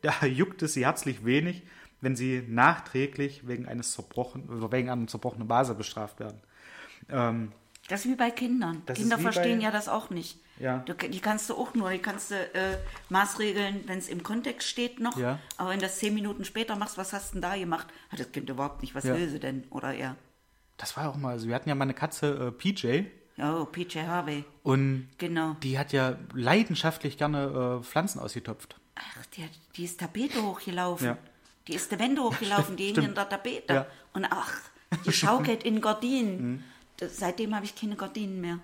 Daher 0.03 0.29
juckt 0.31 0.63
es 0.63 0.75
sie 0.75 0.85
herzlich 0.85 1.25
wenig, 1.25 1.65
wenn 2.01 2.15
sie 2.15 2.45
nachträglich 2.47 3.49
wegen 3.49 3.67
eines 3.67 3.93
zerbrochen, 3.93 4.49
oder 4.49 4.71
wegen 4.71 4.91
einer 4.91 5.07
zerbrochenen 5.07 5.49
Vase 5.49 5.75
bestraft 5.75 6.21
werden. 6.21 6.39
Ähm, 7.09 7.53
Das 7.89 8.05
ist 8.05 8.11
wie 8.13 8.17
bei 8.17 8.31
Kindern. 8.31 8.83
Das 8.87 8.99
Kinder 8.99 9.19
verstehen 9.19 9.59
bei- 9.59 9.65
ja 9.65 9.71
das 9.71 9.89
auch 9.89 10.11
nicht. 10.11 10.39
Ja. 10.59 10.79
Du, 10.79 10.95
die 10.95 11.21
kannst 11.21 11.51
du 11.51 11.55
auch 11.55 11.75
nur, 11.75 11.91
die 11.91 11.99
kannst 11.99 12.31
du 12.31 12.35
äh, 12.35 12.79
maßregeln, 13.11 13.85
wenn 13.87 13.99
es 13.99 14.09
im 14.09 14.23
Kontext 14.23 14.67
steht 14.69 15.01
noch. 15.01 15.17
Ja. 15.19 15.39
Aber 15.57 15.71
wenn 15.71 15.79
du 15.81 15.87
das 15.87 15.99
zehn 15.99 16.15
Minuten 16.15 16.45
später 16.45 16.77
machst, 16.77 16.97
was 16.99 17.13
hast 17.13 17.31
du 17.31 17.35
denn 17.35 17.43
da 17.43 17.57
gemacht? 17.57 17.87
Hat 18.11 18.21
das 18.21 18.33
Kind 18.33 18.49
überhaupt 18.49 18.81
nicht, 18.83 18.95
was 18.95 19.05
Ja. 19.05 19.15
will 19.15 19.29
sie 19.29 19.39
denn? 19.41 19.65
Oder 19.71 19.95
er. 19.95 20.17
das 20.79 20.97
war 20.97 21.09
auch 21.09 21.17
mal, 21.17 21.31
also 21.33 21.47
wir 21.49 21.55
hatten 21.55 21.69
ja 21.69 21.75
mal 21.75 21.85
eine 21.85 21.95
Katze, 21.95 22.49
äh, 22.49 22.51
PJ, 22.53 23.05
Oh, 23.39 23.65
PJ 23.67 24.01
Harvey. 24.01 24.45
und 24.63 25.09
Genau. 25.19 25.55
die 25.63 25.79
hat 25.79 25.93
ja 25.93 26.17
leidenschaftlich 26.35 27.19
gerne 27.19 27.79
äh, 27.81 27.85
Pflanzen 27.85 28.19
ausgetopft. 28.21 28.77
Ach, 28.95 29.27
die, 29.35 29.45
hat- 29.45 29.51
die 29.77 29.85
ist 29.85 30.01
Tapete 30.01 30.43
hochgelaufen. 30.43 31.07
Ja. 31.09 31.19
Die 31.69 31.75
ist 31.75 31.91
die 31.93 31.99
Wände 31.99 32.23
hochgelaufen, 32.23 32.77
die 32.77 32.87
hing 32.95 33.03
in 33.05 33.15
der 33.15 33.29
Tapete. 33.29 33.73
Ja. 33.75 33.87
Und 34.15 34.25
ach, 34.31 34.53
die 35.05 35.13
schaukelt 35.13 35.65
in 35.65 35.75
Mhm. 35.77 35.81
Gardinen. 35.83 36.65
Das, 36.99 37.19
seitdem 37.19 37.55
habe 37.55 37.65
ich 37.67 37.75
keine 37.75 37.97
Gardinen 37.97 38.41
mehr. 38.41 38.59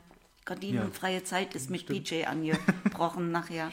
Gardinenfreie 0.45 1.25
Zeit 1.25 1.55
ist 1.55 1.71
mit 1.71 1.87
PJ 1.87 2.25
angebrochen 2.27 3.31
nachher. 3.31 3.71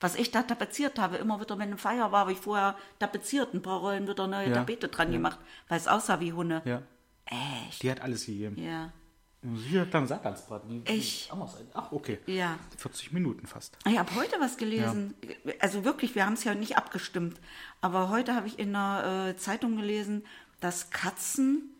Was 0.00 0.14
ich 0.14 0.30
da 0.30 0.42
tapeziert 0.42 0.98
habe, 0.98 1.16
immer 1.16 1.40
wieder, 1.40 1.58
wenn 1.58 1.68
eine 1.68 1.76
Feier 1.76 2.10
war, 2.12 2.20
habe 2.20 2.32
ich 2.32 2.38
vorher 2.38 2.76
tapeziert, 2.98 3.52
ein 3.52 3.60
paar 3.62 3.80
Rollen 3.80 4.08
wieder 4.08 4.26
neue 4.26 4.48
Ja. 4.48 4.54
Tapete 4.54 4.88
dran 4.88 5.12
gemacht, 5.12 5.38
weil 5.68 5.76
es 5.78 5.88
aussah 5.88 6.20
wie 6.20 6.32
Hunde. 6.32 6.62
Ja. 6.64 6.82
Echt? 7.26 7.82
Die 7.82 7.90
hat 7.90 8.00
alles 8.00 8.24
gegeben. 8.26 8.56
Ja. 8.62 8.92
Hier 9.68 9.86
kleiner 9.86 10.06
Satansbraten. 10.06 10.84
Die- 10.84 10.92
Ich-. 10.92 11.30
Ach, 11.74 11.92
okay. 11.92 12.18
Ja. 12.26 12.58
40 12.76 13.12
Minuten 13.12 13.46
fast. 13.46 13.76
Ich 13.86 13.98
habe 13.98 14.14
heute 14.14 14.36
was 14.40 14.56
gelesen. 14.58 15.14
Also 15.60 15.84
wirklich, 15.84 16.14
wir 16.14 16.26
haben 16.26 16.34
es 16.34 16.44
ja 16.44 16.54
nicht 16.54 16.76
abgestimmt. 16.76 17.38
Aber 17.80 18.08
heute 18.10 18.34
habe 18.34 18.46
ich 18.48 18.58
in 18.58 18.74
einer 18.74 19.28
äh, 19.28 19.36
Zeitung 19.36 19.76
gelesen, 19.76 20.24
dass 20.60 20.90
Katzen 20.90 21.74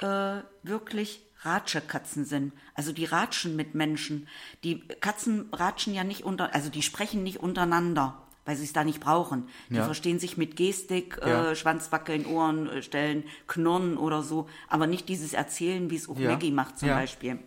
äh, 0.00 0.38
wirklich 0.62 1.22
Ratschekatzen 1.44 2.24
sind. 2.24 2.52
Also 2.74 2.92
die 2.92 3.04
ratschen 3.04 3.56
mit 3.56 3.74
Menschen. 3.74 4.28
Die 4.62 4.80
Katzen 4.80 5.48
ratschen 5.52 5.94
ja 5.94 6.04
nicht 6.04 6.24
unter, 6.24 6.54
also 6.54 6.70
die 6.70 6.82
sprechen 6.82 7.22
nicht 7.22 7.40
untereinander, 7.40 8.20
weil 8.44 8.56
sie 8.56 8.64
es 8.64 8.72
da 8.72 8.84
nicht 8.84 9.00
brauchen. 9.00 9.48
Die 9.70 9.76
Ja. 9.76 9.84
verstehen 9.84 10.18
sich 10.18 10.36
mit 10.36 10.56
Gestik, 10.56 11.18
Ja. 11.20 11.50
äh, 11.50 11.56
Schwanzwackeln, 11.56 12.26
Ohren 12.26 12.68
äh, 12.68 12.82
stellen, 12.82 13.24
Knurren 13.46 13.96
oder 13.96 14.22
so, 14.22 14.48
aber 14.68 14.86
nicht 14.86 15.08
dieses 15.08 15.32
Erzählen, 15.32 15.90
wie 15.90 15.96
es 15.96 16.08
auch 16.08 16.18
Ja. 16.18 16.30
Maggie 16.30 16.50
macht 16.50 16.78
zum. 16.78 16.88
Beispiel. 16.90 17.38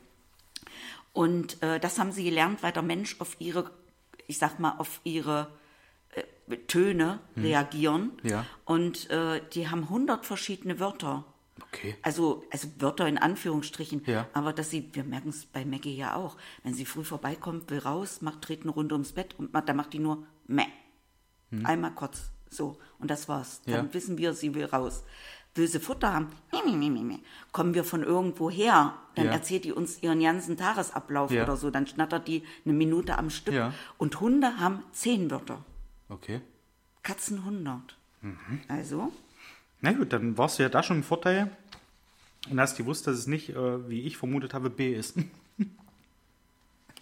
Und 1.13 1.61
äh, 1.63 1.79
das 1.79 1.97
haben 1.99 2.11
sie 2.11 2.23
gelernt, 2.23 2.61
weil 2.63 2.71
der 2.71 2.83
Mensch 2.83 3.15
auf 3.19 3.35
ihre, 3.39 3.71
ich 4.27 4.37
sag 4.37 4.59
mal, 4.59 4.75
auf 4.77 5.01
ihre 5.03 5.47
äh, 6.11 6.57
Töne 6.67 7.19
reagieren. 7.35 8.11
Hm. 8.21 8.29
Ja. 8.29 8.45
Und 8.65 9.09
äh, 9.09 9.41
die 9.53 9.67
haben 9.69 9.89
hundert 9.89 10.25
verschiedene 10.25 10.79
Wörter. 10.79 11.25
Okay. 11.61 11.95
Also, 12.01 12.43
also 12.51 12.67
Wörter 12.79 13.07
in 13.07 13.17
Anführungsstrichen. 13.17 14.03
Ja. 14.05 14.27
Aber 14.33 14.53
dass 14.53 14.69
sie, 14.69 14.89
wir 14.93 15.03
merken 15.03 15.29
es 15.29 15.45
bei 15.45 15.65
Maggie 15.65 15.95
ja 15.95 16.15
auch, 16.15 16.37
wenn 16.63 16.73
sie 16.73 16.85
früh 16.85 17.03
vorbeikommt, 17.03 17.69
will 17.69 17.79
raus, 17.79 18.21
macht, 18.21 18.47
dreht 18.47 18.61
eine 18.63 18.71
Runde 18.71 18.95
ums 18.95 19.11
Bett 19.13 19.35
und 19.37 19.53
macht, 19.53 19.67
dann 19.69 19.77
macht 19.77 19.93
die 19.93 19.99
nur 19.99 20.25
meh. 20.47 20.65
Einmal 21.63 21.91
kurz. 21.95 22.29
So. 22.49 22.77
Und 22.99 23.09
das 23.09 23.27
war's. 23.29 23.61
Dann 23.65 23.75
Hm. 23.79 23.85
Ja. 23.87 23.93
wissen 23.93 24.17
wir, 24.17 24.33
sie 24.33 24.53
will 24.53 24.65
raus. 24.65 25.03
Will 25.55 25.67
sie 25.67 25.79
Futter 25.79 26.13
haben, 26.13 26.27
meh, 26.51 26.75
meh, 26.75 26.89
meh. 26.89 27.17
kommen 27.51 27.73
wir 27.73 27.83
von 27.83 28.03
irgendwo 28.03 28.51
her, 28.51 28.93
dann 29.15 29.25
Ja. 29.25 29.31
erzählt 29.31 29.63
die 29.65 29.71
uns 29.73 30.03
ihren 30.03 30.19
ganzen 30.21 30.55
Tagesablauf 30.55 31.31
oder 31.31 31.57
so, 31.57 31.71
dann 31.71 31.87
schnattert 31.87 32.27
die 32.27 32.43
eine 32.63 32.73
Minute 32.75 33.17
am 33.17 33.31
Stück. 33.31 33.55
Und 33.97 34.19
Hunde 34.21 34.59
haben 34.59 34.83
zehn 34.91 35.31
Wörter, 35.31 35.65
Okay. 36.09 36.41
Katzen 37.01 37.39
100. 37.43 37.97
Mhm. 38.21 38.61
Also, 38.67 39.11
Na 39.81 39.91
gut, 39.91 40.11
dann 40.13 40.37
warst 40.37 40.59
du 40.59 40.63
ja 40.63 40.69
da 40.69 40.81
schon 40.83 40.97
im 40.97 41.03
Vorteil 41.03 41.51
und 42.49 42.59
hast 42.59 42.77
gewusst, 42.77 43.07
dass 43.07 43.17
es 43.17 43.27
nicht, 43.27 43.49
äh, 43.49 43.89
wie 43.89 44.01
ich 44.01 44.17
vermutet 44.17 44.53
habe, 44.53 44.69
B 44.69 44.93
ist. 44.93 45.17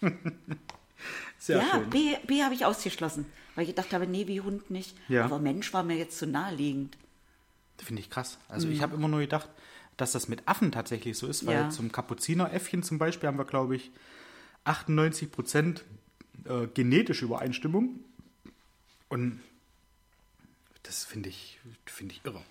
Sehr 1.38 1.58
ja, 1.58 1.70
schön. 1.70 1.90
B, 1.90 2.16
B 2.26 2.42
habe 2.42 2.54
ich 2.54 2.64
ausgeschlossen, 2.64 3.26
weil 3.54 3.62
ich 3.64 3.70
gedacht 3.70 3.92
habe, 3.92 4.06
nee, 4.06 4.26
wie 4.26 4.40
Hund 4.40 4.70
nicht. 4.70 4.96
Ja. 5.08 5.24
Aber 5.24 5.38
Mensch 5.38 5.72
war 5.72 5.82
mir 5.82 5.96
jetzt 5.96 6.18
zu 6.18 6.26
naheliegend. 6.26 6.96
Finde 7.78 8.00
ich 8.00 8.10
krass. 8.10 8.38
Also 8.48 8.68
ich 8.68 8.80
habe 8.82 8.94
immer 8.96 9.08
nur 9.08 9.20
gedacht, 9.20 9.48
dass 9.96 10.12
das 10.12 10.28
mit 10.28 10.46
Affen 10.46 10.72
tatsächlich 10.72 11.16
so 11.16 11.26
ist, 11.26 11.46
weil 11.46 11.54
Ja. 11.54 11.70
zum 11.70 11.92
Kapuzineräffchen 11.92 12.82
zum 12.82 12.98
Beispiel 12.98 13.26
haben 13.28 13.38
wir, 13.38 13.44
glaube 13.44 13.76
ich, 13.76 13.90
98 14.64 15.30
Prozent 15.30 15.84
äh, 16.44 16.66
genetische 16.68 17.24
Übereinstimmung. 17.26 18.00
Und 19.08 19.40
das 20.82 21.04
finde 21.04 21.28
ich, 21.28 21.58
finde 21.84 22.14
ich 22.14 22.24
irre. 22.24 22.42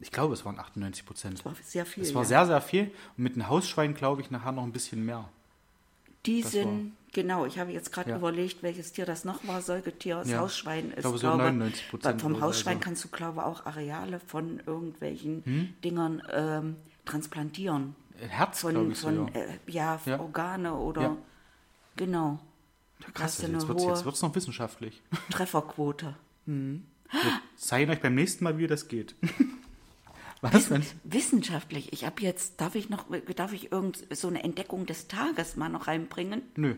Ich 0.00 0.10
glaube, 0.10 0.34
es 0.34 0.44
waren 0.44 0.58
98 0.58 1.06
Prozent. 1.06 1.38
Das 1.38 1.44
war 1.44 1.54
sehr 1.62 1.86
viel. 1.86 2.02
Es 2.02 2.14
war 2.14 2.22
ja. 2.22 2.28
sehr, 2.28 2.46
sehr 2.46 2.60
viel. 2.60 2.84
Und 3.16 3.24
mit 3.24 3.34
einem 3.34 3.48
Hausschwein 3.48 3.94
glaube 3.94 4.20
ich 4.20 4.30
nachher 4.30 4.52
noch 4.52 4.64
ein 4.64 4.72
bisschen 4.72 5.04
mehr. 5.04 5.28
Die 6.26 6.42
Das 6.42 6.52
sind, 6.52 6.92
genau, 7.12 7.46
ich 7.46 7.58
habe 7.58 7.72
jetzt 7.72 7.92
gerade 7.92 8.10
Ja. 8.10 8.16
überlegt, 8.16 8.62
welches 8.62 8.92
Tier 8.92 9.06
das 9.06 9.24
noch 9.24 9.46
war. 9.46 9.60
Säugetier, 9.62 10.16
das 10.16 10.28
Ja. 10.30 10.38
Hausschwein 10.38 10.90
Ich 10.90 10.96
ist, 10.96 11.00
glaube, 11.02 11.18
so 11.18 11.26
glaube 11.28 11.42
99% 11.44 12.04
weil 12.04 12.18
Vom 12.18 12.34
so, 12.36 12.40
Hausschwein 12.40 12.76
also. 12.76 12.84
kannst 12.84 13.04
du, 13.04 13.08
glaube 13.08 13.40
ich, 13.40 13.44
auch 13.44 13.66
Areale 13.66 14.20
von 14.20 14.60
irgendwelchen 14.66 15.44
Hm? 15.44 15.74
Dingern 15.84 16.22
ähm, 16.32 16.76
transplantieren. 17.04 17.96
Herz, 18.18 18.60
Von, 18.60 18.92
ich, 18.92 18.98
von 18.98 19.16
sogar. 19.26 19.34
äh, 19.36 19.58
ja, 19.66 20.00
Ja. 20.04 20.20
Organe 20.20 20.74
oder, 20.74 21.16
genau. 21.96 22.38
Krass, 23.14 23.40
also 23.42 23.52
jetzt 23.52 24.04
wird 24.04 24.14
es 24.14 24.22
noch 24.22 24.34
wissenschaftlich. 24.34 25.02
Trefferquote. 25.30 26.14
Wir 27.12 27.20
zeigen 27.56 27.90
euch 27.90 28.00
beim 28.00 28.14
nächsten 28.14 28.44
Mal, 28.44 28.58
wie 28.58 28.66
das 28.66 28.88
geht. 28.88 29.14
Was 30.40 30.68
denn? 30.70 30.84
Wissenschaftlich. 31.04 31.92
Ich 31.92 32.04
habe 32.04 32.20
jetzt, 32.20 32.60
darf 32.60 32.74
ich 32.74 32.90
noch, 32.90 33.04
darf 33.36 33.52
ich 33.52 33.70
irgend 33.70 34.04
so 34.10 34.26
eine 34.26 34.42
Entdeckung 34.42 34.86
des 34.86 35.06
Tages 35.06 35.54
mal 35.56 35.68
noch 35.68 35.86
reinbringen? 35.86 36.42
Nö. 36.56 36.74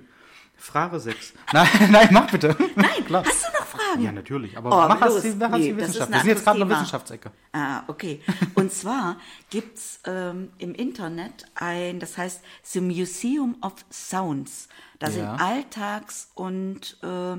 Frage 0.56 1.00
6. 1.00 1.32
Nein, 1.52 1.66
nein, 1.90 2.08
mach 2.12 2.30
bitte. 2.30 2.56
Nein, 2.76 3.04
Klar. 3.06 3.24
hast 3.24 3.42
du 3.44 3.58
noch 3.58 3.66
Fragen? 3.66 4.02
Ja, 4.02 4.12
natürlich. 4.12 4.56
Aber 4.56 4.68
Oh, 4.70 4.88
mach 4.88 5.00
los. 5.00 5.24
mach 5.36 5.50
hast 5.50 5.58
Nee, 5.58 5.72
die 5.72 5.76
das 5.78 5.88
ist 5.88 5.94
Wissenschaft. 5.96 6.10
Wir 6.12 6.18
sind 6.20 6.28
jetzt 6.28 6.44
gerade 6.44 6.60
in 6.60 6.68
der 6.68 6.76
Wissenschaftsecke. 6.76 7.30
Ah, 7.52 7.82
okay. 7.88 8.20
Und 8.54 8.70
zwar 8.72 9.16
gibt's 9.50 9.98
ähm, 10.04 10.50
im 10.58 10.74
Internet 10.74 11.46
ein, 11.56 11.98
das 11.98 12.16
heißt 12.18 12.40
The 12.62 12.80
Museum 12.80 13.56
of 13.62 13.74
Sounds. 13.90 14.68
Da 15.00 15.10
sind 15.10 15.22
Ja. 15.24 15.36
Alltags- 15.36 16.28
und 16.34 16.98
äh, 17.02 17.36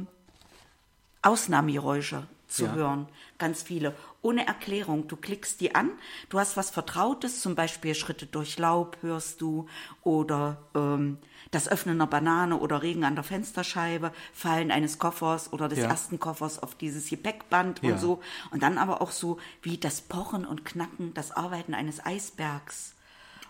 Ausnahmegeräusche 1.22 2.28
zu 2.56 2.66
Ja. 2.66 2.74
hören. 2.74 3.08
Ganz 3.38 3.64
viele. 3.64 3.94
Ohne 4.22 4.48
Erklärung. 4.48 5.08
Du 5.08 5.18
klickst 5.18 5.62
die 5.62 5.76
an, 5.76 5.92
du 6.30 6.40
hast 6.40 6.58
was 6.58 6.70
Vertrautes, 6.72 7.42
zum 7.42 7.54
Beispiel 7.54 7.94
Schritte 7.94 8.26
durch 8.26 8.58
Laub 8.58 8.98
hörst 9.02 9.42
du 9.42 9.68
oder 10.04 10.58
ähm, 10.74 11.18
das 11.52 11.68
Öffnen 11.68 11.96
einer 12.02 12.08
Banane 12.08 12.58
oder 12.58 12.82
Regen 12.82 13.04
an 13.04 13.16
der 13.16 13.24
Fensterscheibe, 13.24 14.12
Fallen 14.34 14.72
eines 14.72 14.98
Koffers 14.98 15.54
oder 15.54 15.68
des 15.68 15.80
Ja. 15.80 15.90
ersten 15.90 16.20
Koffers 16.20 16.62
auf 16.62 16.76
dieses 16.76 17.10
Gepäckband 17.10 17.84
und 17.84 17.90
Ja. 17.90 17.98
so. 17.98 18.22
Und 18.52 18.64
dann 18.64 18.78
aber 18.78 19.02
auch 19.02 19.12
so 19.12 19.38
wie 19.62 19.78
das 19.78 20.02
Pochen 20.02 20.46
und 20.46 20.66
Knacken, 20.66 21.14
das 21.14 21.32
Arbeiten 21.32 21.74
eines 21.74 22.04
Eisbergs. 22.04 22.95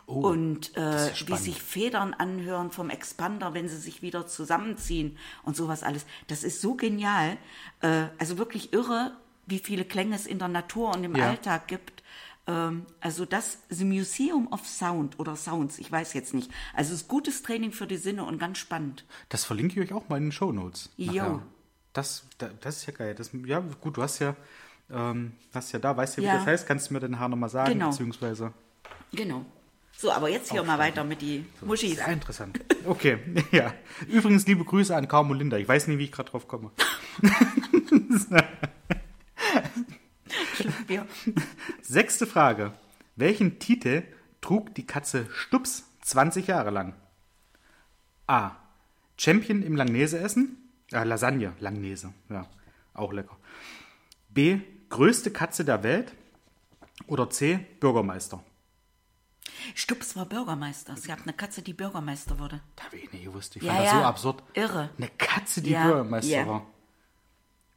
Und 0.05 0.75
äh, 0.77 1.11
ist 1.11 1.27
wie 1.27 1.35
sich 1.37 1.61
Federn 1.61 2.13
anhören 2.13 2.71
vom 2.71 2.89
Expander, 2.89 3.53
wenn 3.53 3.67
sie 3.67 3.77
sich 3.77 4.01
wieder 4.01 4.27
zusammenziehen 4.27 5.17
und 5.43 5.55
sowas 5.55 5.81
alles. 5.83 6.05
Das 6.27 6.43
ist 6.43 6.61
so 6.61 6.75
genial. 6.75 7.37
Äh, 7.81 8.05
also 8.19 8.37
wirklich 8.37 8.71
irre, 8.73 9.13
wie 9.47 9.59
viele 9.59 9.83
Klänge 9.85 10.15
es 10.15 10.25
in 10.27 10.39
der 10.39 10.47
Natur 10.47 10.93
und 10.95 11.03
im 11.03 11.15
Ja. 11.15 11.29
Alltag 11.29 11.67
gibt. 11.67 12.03
Ähm, 12.47 12.85
also 13.01 13.25
das 13.25 13.57
The 13.69 13.85
Museum 13.85 14.47
of 14.51 14.67
Sound 14.67 15.17
oder 15.19 15.35
Sounds, 15.35 15.79
ich 15.79 15.91
weiß 15.91 16.13
jetzt 16.13 16.35
nicht. 16.35 16.51
Also 16.75 16.93
es 16.93 17.01
ist 17.01 17.07
gutes 17.07 17.41
Training 17.41 17.71
für 17.71 17.87
die 17.87 17.97
Sinne 17.97 18.25
und 18.25 18.37
ganz 18.37 18.59
spannend. 18.59 19.05
Das 19.29 19.43
verlinke 19.45 19.81
ich 19.81 19.89
euch 19.89 19.95
auch 19.97 20.07
mal 20.09 20.17
in 20.17 20.25
den 20.25 20.31
Shownotes. 20.31 20.91
Jo. 20.97 21.13
nachher. 21.13 21.41
Das, 21.93 22.25
da- 22.37 22.51
das 22.61 22.77
ist 22.77 22.85
ja 22.85 22.93
geil. 22.93 23.15
Das, 23.15 23.31
ja, 23.45 23.59
gut, 23.81 23.97
du 23.97 24.03
hast 24.03 24.19
ja, 24.19 24.35
ähm, 24.91 25.31
hast 25.53 25.71
ja 25.71 25.79
da, 25.79 25.97
weißt 25.97 26.17
ja, 26.17 26.23
wie 26.23 26.27
Ja. 26.27 26.35
das 26.37 26.45
heißt, 26.45 26.67
kannst 26.67 26.89
du 26.89 26.93
mir 26.93 26.99
dann 26.99 27.11
nachher 27.11 27.29
nochmal 27.29 27.49
sagen, 27.49 27.71
Genau. 27.73 27.89
beziehungsweise. 27.89 28.53
Genau. 29.11 29.45
So, 29.97 30.11
aber 30.11 30.29
jetzt 30.29 30.51
hier 30.51 30.63
mal 30.63 30.77
weiter 30.77 31.03
mit 31.03 31.21
die 31.21 31.45
Muschis. 31.61 31.95
Sehr 31.95 32.07
interessant. 32.07 32.59
Okay, 32.85 33.17
ja. 33.51 33.73
Übrigens, 34.07 34.45
liebe 34.45 34.65
Grüße 34.65 34.95
an 34.95 35.09
und 35.09 35.37
Linda. 35.37 35.57
Ich 35.57 35.67
weiß 35.67 35.87
nicht, 35.87 35.97
wie 35.97 36.05
ich 36.05 36.11
gerade 36.11 36.29
drauf 36.29 36.47
komme. 36.47 36.71
Sechste 41.81 42.27
Frage. 42.27 42.73
Welchen 43.15 43.59
Titel 43.59 44.03
trug 44.41 44.75
die 44.75 44.85
Katze 44.85 45.27
Stups 45.31 45.85
20 46.01 46.47
Jahre 46.47 46.71
lang? 46.71 46.93
A. 48.27 48.51
Champion 49.17 49.63
im 49.63 49.77
Langnese-Essen? 49.77 50.57
Äh, 50.91 51.05
Lasagne, 51.05 51.53
Langnese. 51.59 52.13
Ja, 52.29 52.45
auch 52.93 53.13
lecker. 53.13 53.37
B. 54.29 54.59
Größte 54.89 55.31
Katze 55.31 55.63
der 55.63 55.83
Welt? 55.83 56.13
Oder 57.07 57.29
C. 57.29 57.65
Bürgermeister? 57.79 58.43
Stups 59.73 60.15
war 60.15 60.25
Bürgermeister. 60.25 60.95
Sie 60.97 61.11
hat 61.11 61.19
eine 61.23 61.33
Katze, 61.33 61.61
die 61.61 61.73
Bürgermeister 61.73 62.37
wurde. 62.39 62.61
Da 62.75 62.85
habe 62.85 62.97
ich 62.97 63.11
nicht 63.11 63.23
gewusst. 63.25 63.55
Ich 63.55 63.63
Ja, 63.63 63.73
fand 63.73 63.85
das 63.85 63.93
ja. 63.93 63.99
so 63.99 64.05
absurd. 64.05 64.43
Irre. 64.53 64.89
Eine 64.97 65.09
Katze, 65.17 65.61
die 65.61 65.71
Ja, 65.71 65.85
Bürgermeister 65.85 66.31
ja. 66.31 66.47
war. 66.47 66.61
Und 66.61 66.67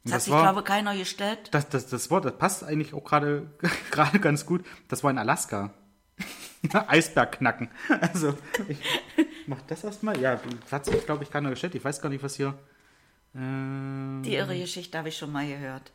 Das 0.03 0.13
hat 0.13 0.21
sich, 0.23 0.33
glaube 0.33 0.59
ich, 0.59 0.65
keiner 0.65 0.95
gestellt. 0.95 1.49
Das, 1.51 1.67
das, 1.69 1.87
das 1.87 2.09
Wort, 2.09 2.25
das 2.25 2.37
passt 2.37 2.63
eigentlich 2.63 2.93
auch 2.93 3.03
gerade 3.03 3.49
ganz 4.21 4.45
gut. 4.45 4.65
Das 4.87 5.03
war 5.03 5.11
in 5.11 5.17
Alaska. 5.17 5.73
Eisberg 6.87 7.33
knacken. 7.33 7.69
Also, 8.01 8.37
ich 8.67 8.79
mach 9.47 9.61
das 9.67 9.83
erstmal. 9.83 10.19
Ja, 10.19 10.39
das 10.61 10.71
hat 10.71 10.85
sich, 10.85 11.05
glaube 11.05 11.23
ich, 11.23 11.31
keiner 11.31 11.49
gestellt. 11.49 11.75
Ich 11.75 11.83
weiß 11.83 12.01
gar 12.01 12.09
nicht, 12.09 12.23
was 12.23 12.35
hier. 12.35 12.57
Äh, 13.35 14.21
Die 14.23 14.35
irre 14.35 14.57
Geschichte 14.57 14.97
habe 14.97 15.09
ich 15.09 15.17
schon 15.17 15.31
mal 15.31 15.47
gehört. 15.47 15.91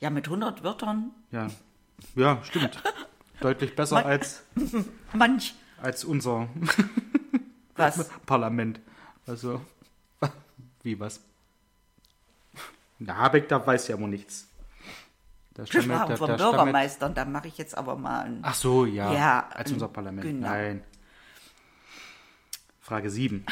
Ja, 0.00 0.10
mit 0.10 0.26
100 0.26 0.62
Wörtern, 0.62 1.10
ja. 1.30 1.48
ja, 2.16 2.42
stimmt. 2.44 2.82
Deutlich 3.40 3.74
besser 3.76 3.96
Mann. 3.96 4.04
als, 4.06 4.42
manch 5.12 5.54
als 5.82 6.04
unser 6.04 6.48
was. 7.76 8.08
Parlament. 8.26 8.80
Also, 9.26 9.60
wie 10.82 10.98
was? 10.98 11.20
Na, 12.98 13.16
Habeck, 13.16 13.48
da 13.48 13.64
weiß 13.66 13.88
ja 13.88 13.96
immer 13.96 14.08
nichts. 14.08 14.48
Da 15.54 15.62
Wir 15.62 15.66
stammelt- 15.66 15.84
sprachen 15.98 16.08
da- 16.10 16.16
vom 16.16 16.28
da 16.28 16.36
Bürgermeister 16.36 17.06
und 17.06 17.16
da 17.16 17.24
mache 17.26 17.48
ich 17.48 17.58
jetzt 17.58 17.76
aber 17.76 17.96
mal 17.96 18.20
ein. 18.24 18.38
Ach 18.42 18.54
so, 18.54 18.86
ja. 18.86 19.12
Ja, 19.12 19.48
als 19.52 19.70
unser 19.72 19.88
Parlament. 19.88 20.26
genau. 20.26 20.48
Nein. 20.48 20.82
Frage 22.80 23.10
7. 23.10 23.44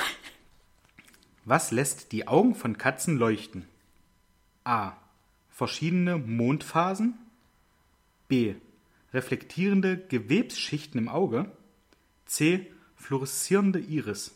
Was 1.44 1.70
lässt 1.72 2.12
die 2.12 2.26
Augen 2.28 2.54
von 2.54 2.78
Katzen 2.78 3.18
leuchten? 3.18 3.66
A. 4.64 4.92
Verschiedene 5.50 6.16
Mondphasen. 6.16 7.18
B. 8.28 8.54
Reflektierende 9.14 9.96
Gewebsschichten 9.96 10.98
im 10.98 11.08
Auge. 11.08 11.50
C. 12.26 12.70
Fluoreszierende 12.96 13.78
Iris. 13.78 14.32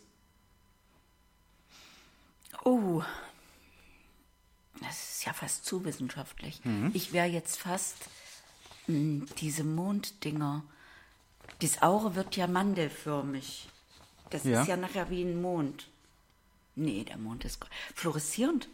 Oh, 2.64 3.02
das 4.80 5.14
ist 5.16 5.24
ja 5.24 5.32
fast 5.32 5.64
zu 5.64 5.84
wissenschaftlich. 5.84 6.64
Mhm. 6.64 6.90
Ich 6.94 7.12
wäre 7.12 7.26
jetzt 7.26 7.58
fast 7.58 7.96
mh, 8.86 9.26
diese 9.38 9.64
Monddinger. 9.64 10.62
Das 11.60 11.82
Auge 11.82 12.14
wird 12.14 12.36
ja 12.36 12.46
mandelförmig. 12.46 13.68
Das 14.30 14.44
Ja. 14.44 14.62
ist 14.62 14.68
ja 14.68 14.76
nachher 14.76 15.10
wie 15.10 15.22
ein 15.22 15.40
Mond. 15.40 15.88
Nee, 16.76 17.04
der 17.04 17.16
Mond 17.18 17.44
ist 17.44 17.58
fluoreszierend. 17.94 18.68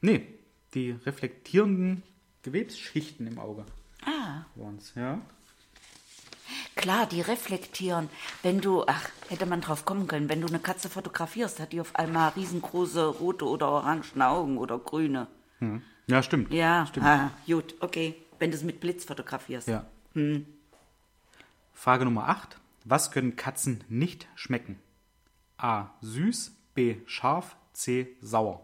Nee, 0.00 0.26
die 0.74 0.90
reflektierenden 0.92 2.02
Gewebsschichten 2.42 3.26
im 3.26 3.38
Auge 3.40 3.64
Ah, 4.06 4.44
waren's, 4.54 4.92
ja. 4.94 5.20
klar, 6.76 7.06
die 7.06 7.20
reflektieren. 7.20 8.08
Wenn 8.42 8.60
du, 8.60 8.84
ach, 8.86 9.08
hätte 9.28 9.46
man 9.46 9.60
drauf 9.60 9.84
kommen 9.84 10.06
können, 10.06 10.28
wenn 10.28 10.40
du 10.40 10.46
eine 10.46 10.60
Katze 10.60 10.88
fotografierst, 10.88 11.58
hat 11.60 11.72
die 11.72 11.80
auf 11.80 11.96
einmal 11.96 12.30
riesengroße 12.30 13.06
rote 13.06 13.46
oder 13.46 13.68
orangen 13.68 14.22
Augen 14.22 14.58
oder 14.58 14.78
grüne. 14.78 15.26
Ja, 16.06 16.22
stimmt. 16.22 16.52
Ja, 16.52 16.86
Stimmt. 16.86 17.06
ah, 17.06 17.30
gut, 17.46 17.74
okay. 17.80 18.14
Wenn 18.38 18.50
du 18.50 18.56
es 18.56 18.62
mit 18.62 18.80
Blitz 18.80 19.04
fotografierst. 19.04 19.66
Ja. 19.68 19.84
Frage 21.72 22.04
Nummer 22.04 22.28
8. 22.28 22.58
Was 22.84 23.10
können 23.10 23.34
Katzen 23.36 23.82
nicht 23.88 24.28
schmecken? 24.36 24.78
A. 25.56 25.86
Süß. 26.02 26.52
B. 26.74 26.96
Scharf. 27.06 27.56
C. 27.72 28.08
Sauer. 28.20 28.60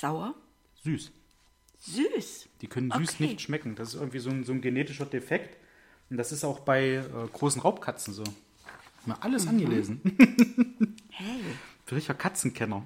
Sauer? 0.00 0.34
Süß. 0.82 1.12
Süß. 1.78 2.48
Die 2.60 2.66
können 2.66 2.90
süß 2.90 3.14
Okay. 3.14 3.26
nicht 3.26 3.40
schmecken. 3.42 3.74
Das 3.74 3.88
ist 3.90 3.94
irgendwie 4.00 4.18
so 4.18 4.30
ein, 4.30 4.44
so 4.44 4.52
ein 4.52 4.60
genetischer 4.60 5.06
Defekt. 5.06 5.56
Und 6.08 6.16
das 6.16 6.32
ist 6.32 6.44
auch 6.44 6.60
bei 6.60 6.94
äh, 6.94 7.04
großen 7.32 7.60
Raubkatzen 7.60 8.14
so. 8.14 8.24
Mal 9.06 9.16
alles 9.20 9.44
Mhm. 9.44 9.50
angelesen. 9.50 10.00
Hey. 11.12 11.42
Richtiger 11.90 12.14
Katzenkenner. 12.14 12.82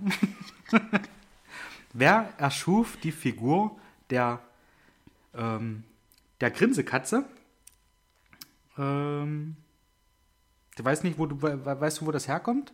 Wer 1.92 2.32
erschuf 2.36 2.96
die 2.96 3.12
Figur 3.12 3.78
der, 4.10 4.40
ähm, 5.34 5.84
der 6.40 6.50
Grinsekatze? 6.50 7.24
Ähm, 8.76 9.56
du 10.76 10.84
weißt 10.84 11.04
nicht, 11.04 11.16
wo 11.18 11.26
du 11.26 11.40
we- 11.42 11.64
we- 11.64 11.80
weißt 11.80 12.00
du, 12.00 12.06
wo 12.06 12.10
das 12.10 12.26
herkommt? 12.26 12.72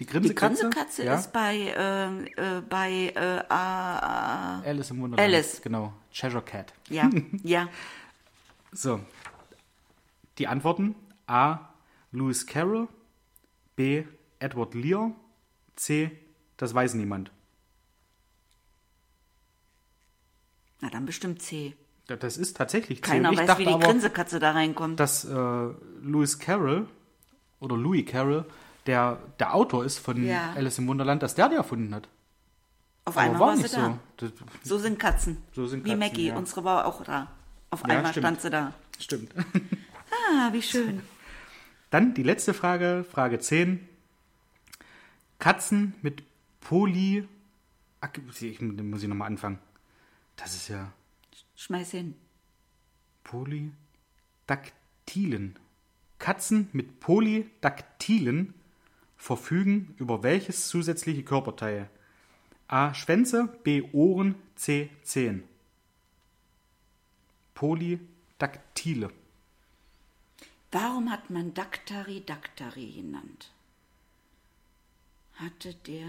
Die 0.00 0.04
Die 0.04 0.12
Grinsekatze? 0.12 0.62
Grinsekatze 0.62 1.04
ja? 1.04 1.14
ist 1.16 1.32
bei, 1.32 1.56
äh, 1.56 2.58
äh, 2.58 2.62
bei, 2.68 3.12
äh, 3.14 4.68
Alice 4.68 4.90
im 4.90 5.00
Wunderland. 5.00 5.20
Alice. 5.34 5.60
Genau. 5.60 5.92
Cheshire 6.12 6.42
Cat. 6.42 6.72
ja, 6.88 7.10
ja. 7.42 7.68
So. 8.72 9.00
Die 10.38 10.46
Antworten: 10.46 10.94
A. 11.26 11.58
Lewis 12.12 12.46
Carroll. 12.46 12.86
B. 13.74 14.04
Edward 14.38 14.74
Lear. 14.74 15.12
C. 15.74 16.10
Das 16.56 16.74
weiß 16.74 16.94
niemand. 16.94 17.30
Na 20.80 20.90
dann 20.90 21.06
bestimmt 21.06 21.42
C. 21.42 21.74
Das 22.06 22.36
ist 22.36 22.56
tatsächlich 22.56 23.02
C. 23.02 23.10
Keiner 23.10 23.32
ich 23.32 23.38
weiß, 23.38 23.58
wie 23.58 23.64
die 23.64 23.72
aber, 23.72 23.84
Grinsekatze 23.84 24.38
da 24.38 24.52
reinkommt. 24.52 24.98
dass 25.00 25.24
äh, 25.24 25.28
Lewis 25.34 26.38
Carroll 26.38 26.88
oder 27.60 27.76
Louis 27.76 28.06
Carroll, 28.06 28.46
der 28.88 29.18
der 29.38 29.54
Autor 29.54 29.84
ist 29.84 29.98
von 29.98 30.24
Ja. 30.24 30.52
Alice 30.54 30.78
im 30.78 30.88
Wunderland, 30.88 31.22
dass 31.22 31.34
der 31.36 31.48
die 31.48 31.54
erfunden 31.54 31.94
hat. 31.94 32.08
Auf 33.04 33.16
Aber 33.16 33.24
einmal 33.24 33.40
war 33.40 33.46
war 33.48 33.56
sie 33.56 33.62
nicht 33.62 33.76
da. 33.76 33.98
so. 34.18 34.28
So 34.64 34.78
sind 34.78 34.98
Katzen. 34.98 35.36
So 35.52 35.66
sind 35.66 35.84
Wie 35.84 35.90
Katzen, 35.90 35.98
Maggie, 36.00 36.26
ja. 36.28 36.36
unsere 36.36 36.64
war 36.64 36.86
auch 36.86 37.04
da. 37.04 37.28
Auf 37.70 37.82
Ja, 37.86 37.96
einmal 37.96 38.10
stimmt. 38.12 38.24
stand 38.26 38.40
sie 38.40 38.50
da. 38.50 38.72
stimmt. 38.98 39.32
Ah, 40.30 40.52
wie 40.52 40.60
schön. 40.62 41.02
Dann 41.90 42.12
die 42.14 42.22
letzte 42.22 42.52
Frage, 42.54 43.04
Frage 43.10 43.38
10. 43.38 43.86
Katzen 45.38 45.94
mit 46.02 46.22
Poly... 46.60 47.26
Ach, 48.00 48.08
Ich 48.40 48.60
muss 48.60 49.02
ich 49.02 49.08
nochmal 49.08 49.26
anfangen. 49.28 49.58
Das 50.36 50.54
ist 50.54 50.68
ja 50.68 50.92
Schmeiß 51.56 51.90
hin. 51.92 52.14
Polydaktilen. 53.24 55.58
Katzen 56.18 56.68
mit 56.72 57.00
Polydaktilen 57.00 58.52
verfügen 59.18 59.94
über 59.98 60.22
welches 60.22 60.68
zusätzliche 60.68 61.22
Körperteil? 61.24 61.90
A. 62.68 62.94
Schwänze, 62.94 63.48
B. 63.64 63.82
Ohren, 63.92 64.34
C. 64.54 64.88
Zehen. 65.02 65.42
Polydaktile. 67.54 69.10
Warum 70.70 71.10
hat 71.10 71.30
man 71.30 71.54
Daktari 71.54 72.22
Daktari 72.24 72.92
genannt? 72.92 73.50
Hatte 75.34 75.74
der. 75.86 76.06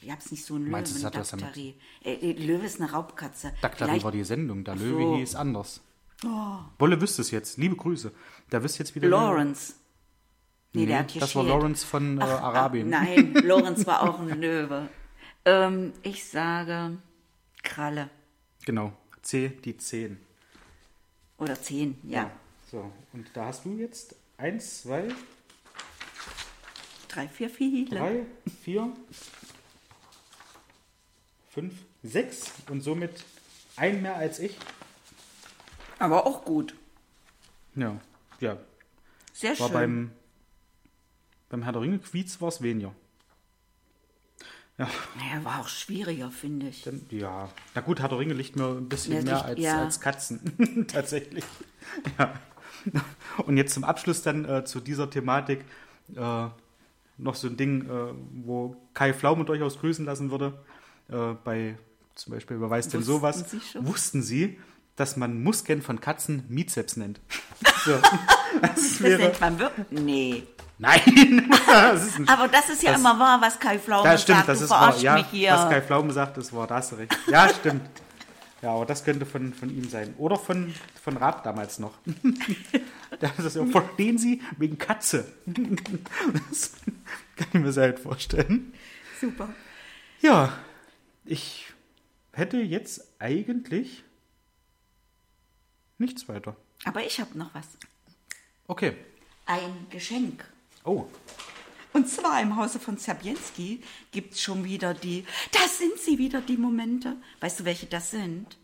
Ich 0.00 0.10
hab's 0.10 0.30
nicht 0.30 0.44
so 0.44 0.56
einen 0.56 0.70
Meinst 0.70 1.00
du, 1.00 1.04
hat 1.06 1.16
was 1.16 1.30
Daktari. 1.30 1.74
Äh, 2.04 2.12
äh, 2.14 2.32
Löwe 2.32 2.66
ist 2.66 2.80
eine 2.80 2.90
Raubkatze. 2.90 3.52
Daktari 3.62 3.90
Vielleicht- 3.92 4.04
war 4.04 4.12
die 4.12 4.24
Sendung, 4.24 4.64
der 4.64 4.74
Ach 4.74 4.78
Löwe 4.78 5.02
so. 5.02 5.16
hieß 5.16 5.34
anders. 5.34 5.80
Bolle 6.78 7.00
wüsste 7.00 7.22
es 7.22 7.30
jetzt. 7.30 7.58
Liebe 7.58 7.76
Grüße. 7.76 8.10
Der 8.50 8.62
wüsste 8.62 8.78
jetzt 8.80 8.94
wieder. 8.94 9.08
Lawrence. 9.08 9.72
Nee, 9.72 9.78
Nee, 10.74 10.86
der 10.86 10.98
hat 11.00 11.10
hier 11.12 11.20
das 11.20 11.34
war 11.36 11.44
Lawrence 11.44 11.86
von 11.86 12.18
äh, 12.18 12.24
Arabien. 12.24 12.90
Nein, 12.90 13.32
Lawrence 13.44 13.86
war 13.86 14.02
auch 14.02 14.18
ein 14.18 14.40
Löwe. 14.40 14.88
Ähm, 15.44 15.92
ich 16.02 16.24
sage 16.28 16.98
Kralle. 17.62 18.10
Genau. 18.66 18.92
C, 19.22 19.48
die 19.64 19.76
10. 19.76 20.18
Oder 21.38 21.60
zehn, 21.60 21.98
ja. 22.02 22.30
So, 22.70 22.90
und 23.12 23.26
da 23.34 23.46
hast 23.46 23.64
du 23.64 23.76
jetzt 23.78 24.14
1, 24.36 24.82
2, 24.82 25.08
Drei, 27.14 27.28
vier, 27.28 27.48
viele. 27.48 27.96
3, 27.96 28.26
4, 28.64 28.92
5, 31.50 31.74
6 32.02 32.52
und 32.68 32.80
somit 32.80 33.24
ein 33.76 34.02
mehr 34.02 34.16
als 34.16 34.40
ich. 34.40 34.56
Aber 36.00 36.26
auch 36.26 36.44
gut. 36.44 36.74
Ja, 37.76 38.00
ja. 38.40 38.56
Sehr 39.32 39.50
War 39.60 39.68
schön. 39.68 39.72
beim, 39.72 40.10
beim 41.54 41.62
Herr 41.62 41.72
der 41.72 41.82
Ringe 41.82 42.00
Quiz 42.00 42.40
war 42.40 42.48
es 42.48 42.62
weniger. 42.62 42.92
Ja, 44.76 44.88
naja, 45.16 45.44
war 45.44 45.60
auch 45.60 45.68
schwieriger, 45.68 46.32
finde 46.32 46.66
ich. 46.66 46.82
dann, 46.82 47.06
ja. 47.10 47.48
Na 47.76 47.80
gut, 47.80 48.00
Herr 48.00 48.08
der 48.08 48.18
Ringe 48.18 48.34
liegt 48.34 48.56
mir 48.56 48.66
ein 48.76 48.88
bisschen 48.88 49.12
Ja, 49.14 49.22
mehr 49.22 49.34
liegt- 49.34 49.44
als, 49.46 49.60
ja. 49.60 49.82
als 49.84 50.00
Katzen. 50.00 50.86
Tatsächlich. 50.92 51.44
Ja. 52.18 52.34
Und 53.46 53.56
jetzt 53.56 53.72
zum 53.72 53.84
Abschluss 53.84 54.22
dann 54.22 54.44
äh, 54.44 54.64
zu 54.64 54.80
dieser 54.80 55.08
Thematik 55.08 55.64
äh, 56.16 56.46
noch 57.18 57.36
so 57.36 57.46
ein 57.46 57.56
Ding, 57.56 57.88
äh, 57.88 58.12
wo 58.44 58.76
Kai 58.94 59.14
Pflaume 59.14 59.44
durchaus 59.44 59.78
grüßen 59.78 60.04
lassen 60.04 60.32
würde. 60.32 60.58
Äh, 61.08 61.34
bei 61.44 61.78
zum 62.16 62.32
Beispiel, 62.32 62.60
wer 62.60 62.68
weiß 62.68 62.88
denn 62.88 63.04
sowas? 63.04 63.48
Sie? 63.48 63.60
Wussten 63.86 64.22
Sie, 64.22 64.58
dass 64.96 65.16
man 65.16 65.40
Muskeln 65.40 65.82
von 65.82 66.00
Katzen 66.00 66.44
Mizeps 66.48 66.96
nennt? 66.96 67.20
So. 67.84 67.92
Das 68.62 68.74
Das 68.74 69.00
wäre, 69.02 69.22
nennt 69.22 69.40
man 69.40 69.58
wirklich. 69.58 69.86
Nee. 70.00 70.42
Nein! 70.84 71.50
das 71.66 72.18
ist 72.18 72.28
Aber 72.28 72.48
das 72.48 72.68
ist 72.70 72.82
ja 72.82 72.92
Das- 72.92 73.00
immer 73.00 73.18
wahr, 73.18 73.40
was 73.40 73.58
Kai 73.58 73.78
Pflaume 73.78 74.08
Ja, 74.08 74.18
stimmt, 74.18 74.38
sagt. 74.38 74.48
das 74.48 74.58
du 74.58 74.64
ist 74.64 74.70
wahr. 74.70 74.96
Ja, 74.98 75.14
mich 75.14 75.26
hier. 75.30 75.52
was 75.52 75.68
Kai 75.70 75.80
Pflaume 75.82 76.12
sagt, 76.12 76.36
das 76.36 76.52
war, 76.52 76.66
da 76.66 76.76
hast 76.76 76.92
du 76.92 76.96
recht. 76.96 77.16
Ja, 77.26 77.48
stimmt. 77.48 77.88
Ja, 78.62 78.70
aber 78.72 78.86
das 78.86 79.04
könnte 79.04 79.26
von, 79.26 79.52
von 79.52 79.68
ihm 79.68 79.88
sein. 79.90 80.14
Oder 80.16 80.36
von, 80.36 80.72
von 81.02 81.16
Raab 81.18 81.42
damals 81.44 81.78
noch. 81.78 81.94
Das 83.20 83.38
ist 83.38 83.54
ja, 83.56 83.64
verstehen 83.66 84.18
Sie? 84.18 84.42
Wegen 84.58 84.76
Katze. 84.78 85.32
Das 85.46 86.72
kann 87.36 87.46
ich 87.52 87.76
mir 87.76 87.92
gut 87.92 88.00
vorstellen. 88.00 88.72
Super. 89.20 89.48
Ja, 90.20 90.52
ich 91.24 91.66
hätte 92.32 92.56
jetzt 92.58 93.06
eigentlich 93.20 94.02
nichts 95.98 96.28
weiter. 96.28 96.56
Aber 96.84 97.04
ich 97.04 97.20
habe 97.20 97.36
noch 97.38 97.54
was. 97.54 97.66
Okay. 98.66 98.96
Ein 99.46 99.86
Geschenk. 99.90 100.44
Oh, 100.84 101.06
Und 101.94 102.08
zwar 102.08 102.42
im 102.42 102.56
Hause 102.56 102.78
von 102.78 102.98
Zabienski 102.98 103.82
gibt 104.10 104.34
es 104.34 104.42
schon 104.42 104.64
wieder 104.64 104.94
die, 104.94 105.24
das 105.52 105.78
sind 105.78 105.98
sie 105.98 106.18
wieder, 106.18 106.40
die 106.40 106.56
Momente. 106.56 107.16
Weißt 107.40 107.60
du, 107.60 107.64
welche 107.64 107.86
das 107.86 108.10
sind? 108.10 108.58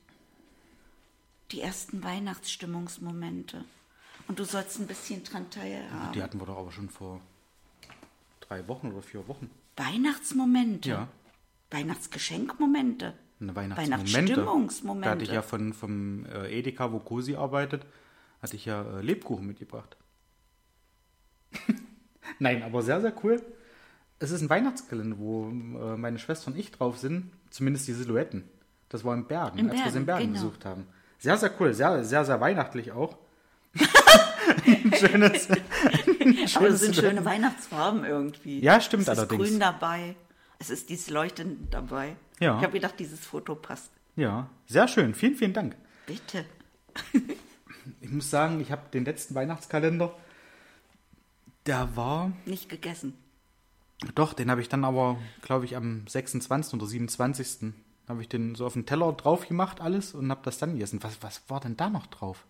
Die 1.53 1.61
ersten 1.61 2.03
Weihnachtsstimmungsmomente. 2.03 3.65
Und 4.29 4.39
du 4.39 4.45
sollst 4.45 4.79
ein 4.79 4.87
bisschen 4.87 5.25
dran 5.25 5.49
teilhaben. 5.51 6.13
die 6.13 6.23
hatten 6.23 6.39
wir 6.39 6.47
doch 6.47 6.59
aber 6.59 6.73
schon 6.73 6.89
vor 6.89 7.21
drei 8.41 8.67
Wochen 8.69 8.93
oder 8.93 9.03
vier 9.03 9.27
Wochen. 9.27 9.51
Weihnachtsmomente. 9.77 10.89
Ja. 10.91 11.09
Weihnachtsgeschenkmomente. 11.71 13.15
Eine 13.41 13.57
Weihnachtsmomente. 13.57 14.13
Weihnachtsstimmungsmomente. 14.13 15.05
Da 15.05 15.11
hatte 15.13 15.25
ich 15.25 15.31
ja 15.31 15.43
von, 15.43 15.73
vom 15.73 16.27
äh, 16.27 16.59
Edeka, 16.59 16.93
wo 16.93 16.99
Cosi 16.99 17.37
arbeitet, 17.37 17.87
hatte 18.43 18.57
ich 18.57 18.67
ja 18.67 18.83
äh, 18.83 19.01
Lebkuchen 19.03 19.47
mitgebracht. 19.47 19.97
Nein, 22.39 22.63
aber 22.63 22.83
sehr, 22.83 23.01
sehr 23.01 23.13
cool. 23.25 23.43
Es 24.19 24.31
ist 24.31 24.43
ein 24.43 24.51
Weihnachtskalender, 24.51 25.19
wo 25.19 25.49
äh, 25.49 25.97
meine 25.97 26.19
Schwester 26.19 26.51
und 26.51 26.59
ich 26.59 26.71
drauf 26.71 26.99
sind, 26.99 27.31
zumindest 27.51 27.89
die 27.89 27.93
Silhouetten. 27.93 28.45
Das 28.89 29.05
war 29.05 29.15
in 29.15 29.27
Bergen, 29.27 29.59
In 29.59 29.71
als 29.71 29.79
wir 29.81 29.87
es 29.87 29.95
in 29.95 30.05
Bergen, 30.07 30.19
Bergen 30.25 30.33
genau. 30.35 30.47
besucht 30.47 30.65
haben. 30.65 30.87
Sehr, 31.19 31.37
sehr 31.37 31.53
cool, 31.61 31.73
sehr, 31.73 32.05
sehr, 32.05 32.25
sehr 32.25 32.41
weihnachtlich 32.41 32.93
auch. 32.93 33.17
ein 34.67 34.93
schönes, 34.99 35.49
ein 35.51 35.59
Aber 36.21 36.43
es 36.45 36.53
schönes 36.53 36.81
sind 36.81 36.97
schöne 36.97 37.25
Weihnachtsfarben 37.25 38.05
irgendwie. 38.05 38.61
Ja, 38.61 38.81
stimmt 38.81 39.03
es 39.05 39.09
ist 39.09 39.19
allerdings. 39.19 39.49
grün 39.49 39.61
dabei. 39.61 40.17
Es 40.59 40.71
ist 40.71 40.91
dieses 40.91 41.09
Leuchten 41.09 41.69
dabei. 41.71 42.17
Ja. 42.41 42.57
Ich 42.59 42.63
habe 42.63 42.73
gedacht, 42.75 42.95
dieses 42.99 43.21
Foto 43.21 43.55
passt. 43.55 43.91
Ja, 44.17 44.51
sehr 44.67 44.89
schön. 44.89 45.15
Vielen, 45.15 45.37
vielen 45.37 45.53
Dank. 45.53 45.77
Bitte. 46.07 46.45
Ich 48.01 48.11
muss 48.11 48.29
sagen, 48.31 48.61
ich 48.61 48.71
habe 48.73 48.83
den 48.93 49.05
letzten 49.05 49.35
Weihnachtskalender, 49.35 50.15
der 51.71 51.97
war 51.97 52.33
Nicht 52.47 52.69
gegessen. 52.69 53.15
Doch, 54.15 54.33
den 54.33 54.51
habe 54.51 54.61
ich 54.61 54.69
dann 54.69 54.85
aber, 54.85 55.19
glaube 55.43 55.67
ich, 55.67 55.77
am 55.77 56.05
26. 56.07 56.75
oder 56.75 56.87
27. 56.87 57.73
habe 58.09 58.23
ich 58.23 58.29
den 58.29 58.55
so 58.57 58.67
auf 58.67 58.73
den 58.73 58.87
Teller 58.87 59.13
drauf 59.13 59.47
gemacht, 59.47 59.81
alles, 59.81 60.15
und 60.15 60.31
habe 60.31 60.41
das 60.43 60.59
dann 60.59 60.73
gegessen. 60.73 61.03
Was, 61.03 61.23
was 61.23 61.43
war 61.49 61.61
denn 61.61 61.77
da 61.77 61.89
noch 61.91 62.07
drauf? 62.07 62.45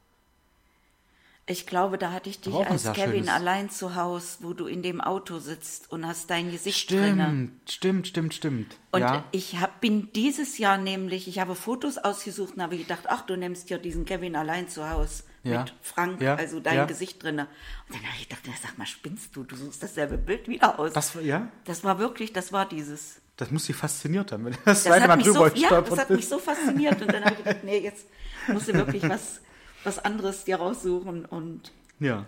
Ich 1.47 1.67
glaube, 1.67 1.99
da 1.99 2.13
hatte 2.13 2.31
ich 2.31 2.41
dich 2.41 2.55
als 2.55 2.85
Kevin 2.93 3.25
schönes- 3.25 3.29
allein 3.29 3.69
zu 3.69 3.97
Haus, 3.97 4.39
wo 4.41 4.53
du 4.55 4.67
in 4.67 4.83
dem 4.83 5.01
Auto 5.01 5.39
sitzt 5.41 5.91
und 5.91 6.07
hast 6.07 6.31
dein 6.31 6.51
Gesicht 6.51 6.91
drinne. 6.91 7.25
Stimmt, 7.25 7.71
stimmt, 7.71 8.07
stimmt, 8.07 8.35
stimmt. 8.35 8.77
Und 8.93 9.01
ja, 9.01 9.25
ich 9.33 9.61
hab, 9.61 9.81
bin 9.81 10.13
dieses 10.15 10.59
Jahr 10.59 10.79
nämlich, 10.79 11.27
ich 11.27 11.41
habe 11.41 11.57
Fotos 11.57 11.99
ausgesucht 11.99 12.55
und 12.55 12.63
habe 12.63 12.79
gedacht, 12.79 13.05
ach, 13.09 13.27
du 13.27 13.37
nimmst 13.37 13.69
ja 13.69 13.79
diesen 13.79 14.05
Kevin 14.05 14.37
allein 14.37 14.69
zu 14.69 14.89
Haus 14.89 15.25
Ja. 15.43 15.61
mit 15.63 15.73
Frank, 15.83 16.21
Ja, 16.21 16.35
also 16.37 16.61
dein 16.61 16.77
ja. 16.77 16.85
Gesicht 16.85 17.23
drinne. 17.23 17.49
Und 17.89 17.95
dann 17.97 18.03
habe 18.05 18.15
ich 18.21 18.29
gedacht, 18.29 18.43
sag 18.63 18.77
mal, 18.77 18.87
spinnst 18.87 19.35
du? 19.35 19.45
Du 19.45 19.57
suchst 19.57 19.83
dasselbe 19.83 20.19
Bild 20.19 20.49
wieder 20.49 20.79
aus. 20.79 20.93
das, 20.93 21.15
war- 21.17 21.23
ja, 21.23 21.49
Das 21.65 21.83
war 21.85 21.99
wirklich, 21.99 22.33
das 22.33 22.53
war 22.53 22.69
dieses. 22.69 23.21
das 23.37 23.51
muss 23.51 23.65
sie 23.65 23.73
fasziniert 23.73 24.33
haben, 24.33 24.45
wenn 24.45 24.53
das 24.53 24.65
Das 24.65 24.85
zweite 24.85 25.03
hat, 25.03 25.09
Mal 25.09 25.17
mich 25.17 25.27
so, 25.27 25.33
drüber 25.33 25.57
ja, 25.57 25.81
das 25.81 25.99
hat 25.99 26.11
mich 26.11 26.29
so 26.29 26.39
fasziniert. 26.39 27.01
Und 27.01 27.13
dann 27.13 27.25
habe 27.25 27.35
ich 27.35 27.45
gedacht, 27.45 27.65
nee, 27.65 27.79
jetzt 27.79 28.07
musst 28.49 28.69
du 28.69 28.75
wirklich 28.75 29.09
was, 29.09 29.41
was 29.85 29.99
anderes 29.99 30.45
dir 30.45 30.57
raussuchen. 30.57 31.25
Und 31.25 31.73
Ja. 31.99 32.27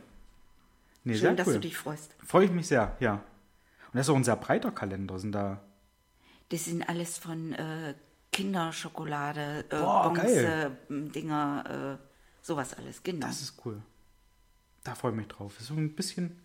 Nee, 1.05 1.17
schön, 1.17 1.37
dass 1.37 1.49
cool. 1.49 1.55
du 1.55 1.61
dich 1.61 1.77
freust. 1.77 2.15
Freue 2.25 2.45
ich 2.47 2.51
mich 2.53 2.69
sehr, 2.69 2.97
ja. 3.01 3.15
Und 3.15 3.23
das 3.99 4.07
ist 4.07 4.11
auch 4.11 4.17
ein 4.17 4.25
sehr 4.25 4.37
breiter 4.37 4.71
Kalender, 4.71 5.19
sind 5.19 5.33
da. 5.33 5.61
Das 6.49 6.65
sind 6.67 6.89
alles 6.89 7.19
von 7.19 7.53
äh, 7.55 7.95
Kinderschokolade, 8.31 9.65
äh, 9.69 10.15
geil. 10.15 10.77
Dinger, 10.89 11.99
äh, 11.99 12.12
sowas 12.43 12.74
alles, 12.74 13.03
genau. 13.03 13.26
Das 13.26 13.40
ist 13.40 13.55
cool. 13.64 13.80
Da 14.84 14.95
freue 14.95 15.12
ich 15.12 15.16
mich 15.16 15.28
drauf. 15.28 15.55
So 15.61 15.74
ein 15.74 15.95
bisschen 15.95 16.38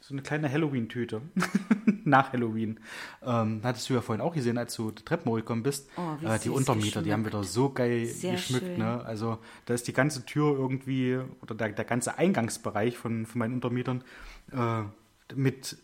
so 0.00 0.14
eine 0.14 0.22
kleine 0.22 0.50
Halloween-Tüte. 0.50 1.20
Nach 2.04 2.32
Halloween. 2.32 2.80
Ähm, 3.22 3.60
hattest 3.62 3.88
du 3.90 3.94
ja 3.94 4.00
vorhin 4.00 4.22
auch 4.22 4.34
gesehen, 4.34 4.56
als 4.56 4.74
du 4.74 4.90
die 4.90 5.04
Treppen 5.04 5.30
hochgekommen 5.30 5.62
bist. 5.62 5.88
Oh, 5.96 6.16
wie 6.20 6.26
äh, 6.26 6.38
die 6.38 6.48
Untermieter, 6.48 7.02
die 7.02 7.12
haben 7.12 7.22
geschmückt. 7.22 7.44
wieder 7.44 7.52
so 7.52 7.70
geil 7.70 8.06
Sehr 8.06 8.32
geschmückt. 8.32 8.78
Ne? 8.78 9.04
Also 9.04 9.38
da 9.66 9.74
ist 9.74 9.86
die 9.86 9.92
ganze 9.92 10.24
Tür 10.24 10.56
irgendwie, 10.58 11.18
oder 11.42 11.54
der, 11.54 11.70
der 11.70 11.84
ganze 11.84 12.16
Eingangsbereich 12.16 12.96
von, 12.96 13.26
von 13.26 13.38
meinen 13.38 13.54
Untermietern 13.54 14.02
äh, 14.52 14.82
mit 15.34 15.76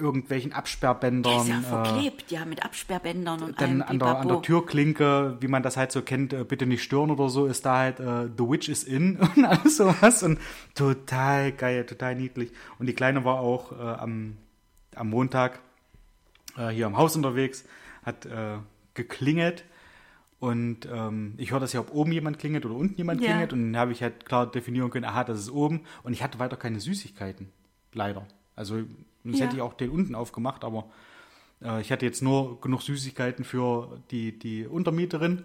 irgendwelchen 0.00 0.52
Absperrbändern. 0.52 1.42
Ist 1.42 1.48
ja 1.48 1.58
äh, 1.58 1.62
verklebt, 1.62 2.30
ja, 2.30 2.44
mit 2.44 2.64
Absperrbändern 2.64 3.42
und 3.42 3.60
dann 3.60 3.82
an 3.82 3.98
der, 3.98 4.18
an 4.18 4.28
der. 4.28 4.42
Türklinke, 4.42 5.36
wie 5.40 5.48
man 5.48 5.62
das 5.62 5.76
halt 5.76 5.92
so 5.92 6.02
kennt, 6.02 6.32
äh, 6.32 6.44
bitte 6.44 6.66
nicht 6.66 6.82
stören 6.82 7.10
oder 7.10 7.28
so, 7.28 7.46
ist 7.46 7.64
da 7.66 7.78
halt 7.78 8.00
äh, 8.00 8.28
The 8.36 8.48
Witch 8.48 8.68
is 8.68 8.84
in 8.84 9.16
und 9.36 9.44
alles 9.44 9.76
sowas. 9.76 10.22
Und 10.22 10.38
total 10.74 11.52
geil, 11.52 11.86
total 11.86 12.16
niedlich. 12.16 12.50
Und 12.78 12.86
die 12.86 12.94
Kleine 12.94 13.24
war 13.24 13.40
auch 13.40 13.72
äh, 13.72 13.76
am, 13.82 14.36
am 14.94 15.10
Montag 15.10 15.60
äh, 16.56 16.68
hier 16.68 16.86
am 16.86 16.96
Haus 16.96 17.14
unterwegs, 17.16 17.64
hat 18.02 18.26
äh, 18.26 18.56
geklingelt. 18.94 19.64
Und 20.38 20.88
ähm, 20.90 21.34
ich 21.36 21.52
höre 21.52 21.60
das 21.60 21.74
ja, 21.74 21.80
ob 21.80 21.92
oben 21.92 22.12
jemand 22.12 22.38
klingelt 22.38 22.64
oder 22.64 22.74
unten 22.74 22.96
jemand 22.96 23.20
Ja. 23.20 23.28
klingelt. 23.28 23.52
Und 23.52 23.72
dann 23.72 23.80
habe 23.80 23.92
ich 23.92 24.02
halt 24.02 24.24
klar 24.24 24.50
definieren 24.50 24.90
können, 24.90 25.04
aha, 25.04 25.22
das 25.24 25.38
ist 25.38 25.50
oben. 25.50 25.82
Und 26.02 26.14
ich 26.14 26.22
hatte 26.22 26.38
weiter 26.38 26.56
keine 26.56 26.80
Süßigkeiten. 26.80 27.52
Leider. 27.92 28.26
Also, 28.56 28.78
sonst 29.24 29.38
Ja. 29.38 29.46
hätte 29.46 29.56
ich 29.56 29.62
auch 29.62 29.74
den 29.74 29.90
unten 29.90 30.14
aufgemacht, 30.14 30.64
aber 30.64 30.88
äh, 31.62 31.80
ich 31.80 31.92
hatte 31.92 32.06
jetzt 32.06 32.22
nur 32.22 32.60
genug 32.60 32.82
Süßigkeiten 32.82 33.44
für 33.44 34.00
die, 34.10 34.38
die 34.38 34.66
Untermieterin. 34.66 35.44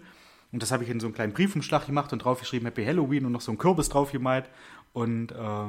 Und 0.52 0.62
das 0.62 0.70
habe 0.70 0.84
ich 0.84 0.90
in 0.90 1.00
so 1.00 1.06
einen 1.06 1.14
kleinen 1.14 1.32
Briefumschlag 1.32 1.86
gemacht 1.86 2.12
und 2.12 2.20
draufgeschrieben 2.20 2.66
Happy 2.66 2.84
Halloween 2.84 3.26
und 3.26 3.32
noch 3.32 3.40
so 3.40 3.50
einen 3.50 3.58
Kürbis 3.58 3.88
drauf 3.88 4.12
gemalt. 4.12 4.48
Und 4.92 5.32
äh, 5.32 5.66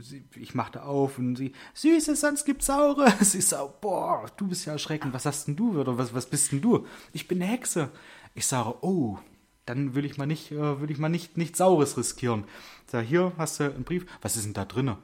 sie, 0.00 0.22
ich 0.36 0.54
machte 0.54 0.84
auf 0.84 1.18
und 1.18 1.36
sie, 1.36 1.52
Süßes, 1.74 2.20
sonst 2.20 2.44
gibt's 2.44 2.66
Saures. 2.66 3.34
Ich 3.34 3.46
sage, 3.46 3.72
boah, 3.80 4.26
du 4.36 4.46
bist 4.48 4.66
ja 4.66 4.72
erschreckend. 4.74 5.14
Was 5.14 5.26
hast 5.26 5.48
denn 5.48 5.56
du? 5.56 5.80
Oder 5.80 5.96
was, 5.98 6.14
was 6.14 6.26
bist 6.26 6.52
denn 6.52 6.60
du? 6.60 6.86
Ich 7.12 7.26
bin 7.28 7.42
eine 7.42 7.50
Hexe. 7.50 7.88
Ich 8.34 8.46
sage, 8.46 8.74
oh, 8.82 9.18
dann 9.66 9.94
will 9.94 10.04
ich 10.04 10.16
mal 10.18 10.26
nicht, 10.26 10.52
äh, 10.52 10.80
will 10.80 10.90
ich 10.90 10.98
mal 10.98 11.08
nicht, 11.08 11.36
nicht 11.36 11.56
Saures 11.56 11.96
riskieren. 11.96 12.44
Ich 12.86 12.92
sage, 12.92 13.06
hier 13.06 13.32
hast 13.38 13.58
du 13.58 13.64
einen 13.64 13.84
Brief. 13.84 14.06
Was 14.22 14.36
ist 14.36 14.44
denn 14.44 14.54
da 14.54 14.64
drinne? 14.64 14.98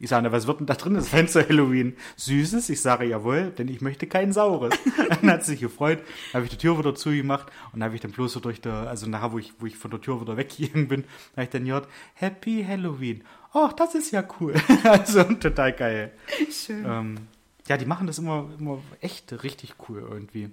Ich 0.00 0.08
sage, 0.08 0.24
na, 0.24 0.32
was 0.32 0.48
wird 0.48 0.58
denn 0.58 0.66
da 0.66 0.74
drin 0.74 1.00
sein 1.00 1.28
zu 1.28 1.48
Halloween? 1.48 1.96
Süßes? 2.16 2.68
Ich 2.70 2.80
sage, 2.80 3.04
jawohl, 3.04 3.50
denn 3.50 3.68
ich 3.68 3.80
möchte 3.80 4.08
kein 4.08 4.32
Saures. 4.32 4.74
dann 5.08 5.30
hat 5.30 5.44
sie 5.44 5.52
sich 5.52 5.60
gefreut. 5.60 6.02
Habe 6.34 6.44
ich 6.44 6.50
die 6.50 6.56
Tür 6.56 6.76
wieder 6.78 6.94
zugemacht 6.96 7.46
und 7.72 7.78
dann 7.78 7.84
habe 7.84 7.94
ich 7.94 8.00
dann 8.00 8.10
bloß 8.10 8.32
so 8.32 8.40
durch 8.40 8.60
der, 8.60 8.72
also 8.72 9.08
nachher, 9.08 9.32
wo 9.32 9.38
ich, 9.38 9.52
wo 9.60 9.66
ich 9.66 9.76
von 9.76 9.92
der 9.92 10.00
Tür 10.00 10.20
wieder 10.20 10.36
weggegangen 10.36 10.88
bin, 10.88 11.04
habe 11.32 11.44
ich 11.44 11.50
dann 11.50 11.64
gehört, 11.64 11.88
Happy 12.14 12.64
Halloween. 12.66 13.22
Oh, 13.54 13.68
das 13.76 13.94
ist 13.94 14.10
ja 14.10 14.24
cool. 14.40 14.54
also 14.84 15.22
total 15.22 15.72
geil. 15.72 16.12
Schön. 16.50 16.84
Ähm, 16.84 17.16
ja, 17.68 17.76
die 17.76 17.86
machen 17.86 18.08
das 18.08 18.18
immer, 18.18 18.50
immer 18.58 18.78
echt 19.00 19.44
richtig 19.44 19.74
cool 19.88 20.00
irgendwie. 20.00 20.50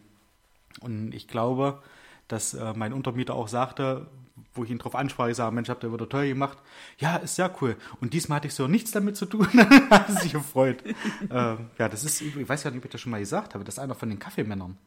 Und 0.81 1.13
ich 1.15 1.27
glaube, 1.27 1.81
dass 2.27 2.53
äh, 2.53 2.73
mein 2.75 2.93
Untermieter 2.93 3.33
auch 3.33 3.47
sagte, 3.47 4.07
wo 4.53 4.63
ich 4.63 4.69
ihn 4.69 4.77
drauf 4.77 4.95
ansprach, 4.95 5.27
ich 5.27 5.35
sage, 5.37 5.53
Mensch, 5.53 5.69
habt 5.69 5.83
ihr 5.83 5.91
wieder 5.93 6.07
toll 6.09 6.27
gemacht. 6.27 6.57
Ja, 6.97 7.17
ist 7.17 7.35
sehr 7.35 7.53
cool. 7.61 7.75
Und 8.01 8.13
diesmal 8.13 8.37
hatte 8.37 8.47
ich 8.47 8.53
so 8.53 8.67
nichts 8.67 8.91
damit 8.91 9.15
zu 9.17 9.25
tun. 9.25 9.47
hat 9.89 10.11
sich 10.21 10.31
gefreut. 10.33 10.83
ähm, 11.31 11.69
ja, 11.77 11.89
das 11.89 12.03
ist, 12.03 12.21
ich 12.21 12.47
weiß 12.49 12.63
ja 12.63 12.71
nicht, 12.71 12.79
ob 12.79 12.85
ich 12.85 12.91
das 12.91 13.01
schon 13.01 13.11
mal 13.11 13.19
gesagt 13.19 13.53
habe, 13.53 13.63
das 13.63 13.75
ist 13.75 13.79
einer 13.79 13.95
von 13.95 14.09
den 14.09 14.19
Kaffeemännern 14.19 14.77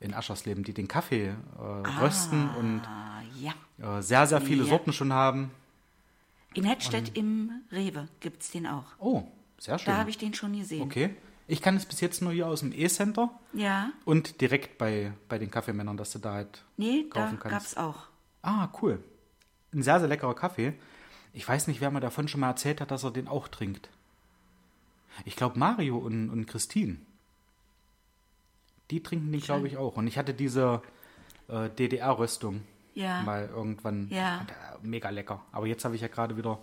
in 0.00 0.12
Aschersleben, 0.14 0.64
die 0.64 0.74
den 0.74 0.88
Kaffee 0.88 1.28
äh, 1.28 1.88
rösten 2.02 2.50
und 2.58 2.82
ah, 2.86 3.22
ja. 3.40 3.98
äh, 3.98 4.02
sehr, 4.02 4.26
sehr 4.26 4.40
viele 4.40 4.64
Ja. 4.64 4.68
Sorten 4.70 4.92
schon 4.92 5.12
haben. 5.12 5.50
In 6.52 6.64
Hettstedt 6.64 7.16
im 7.16 7.50
Rewe 7.72 8.08
gibt's 8.20 8.50
den 8.50 8.66
auch. 8.66 8.84
Oh, 8.98 9.24
sehr 9.58 9.78
schön. 9.78 9.92
Da 9.92 9.98
habe 9.98 10.10
ich 10.10 10.18
den 10.18 10.34
schon 10.34 10.56
gesehen. 10.56 10.82
okay. 10.82 11.10
Ich 11.46 11.60
kann 11.60 11.76
es 11.76 11.84
bis 11.84 12.00
jetzt 12.00 12.22
nur 12.22 12.32
hier 12.32 12.46
aus 12.46 12.60
dem 12.60 12.72
E-Center 12.72 13.28
Ja. 13.52 13.90
und 14.06 14.40
direkt 14.40 14.78
bei, 14.78 15.12
bei 15.28 15.38
den 15.38 15.50
Kaffeemännern, 15.50 15.96
dass 15.98 16.12
du 16.12 16.18
da 16.18 16.32
halt 16.34 16.62
Nee, 16.78 17.04
da 17.12 17.20
kaufen 17.24 17.38
kannst. 17.38 17.74
gab's 17.74 17.76
auch. 17.76 18.06
Ah, 18.44 18.68
cool. 18.82 19.02
Ein 19.72 19.82
sehr, 19.82 19.98
sehr 19.98 20.08
leckerer 20.08 20.34
Kaffee. 20.34 20.74
Ich 21.32 21.48
weiß 21.48 21.66
nicht, 21.66 21.80
wer 21.80 21.90
mir 21.90 22.00
davon 22.00 22.28
schon 22.28 22.40
mal 22.40 22.50
erzählt 22.50 22.80
hat, 22.80 22.90
dass 22.90 23.02
er 23.04 23.10
den 23.10 23.26
auch 23.26 23.48
trinkt. 23.48 23.88
Ich 25.24 25.34
glaube, 25.36 25.58
Mario 25.58 25.96
und, 25.98 26.30
und 26.30 26.46
Christine. 26.46 26.96
Die 28.90 29.02
trinken 29.02 29.32
den, 29.32 29.40
glaube 29.40 29.66
ich, 29.66 29.76
auch. 29.76 29.96
Und 29.96 30.06
ich 30.06 30.18
hatte 30.18 30.34
diese 30.34 30.82
äh, 31.48 31.70
DDR-Röstung 31.70 32.62
Ja. 32.94 33.22
mal 33.22 33.48
irgendwann. 33.48 34.08
Ja. 34.10 34.40
Äh, 34.42 34.86
mega 34.86 35.08
lecker. 35.10 35.42
Aber 35.52 35.66
jetzt 35.66 35.84
habe 35.84 35.94
ich 35.94 36.02
ja 36.02 36.08
gerade 36.08 36.36
wieder 36.36 36.58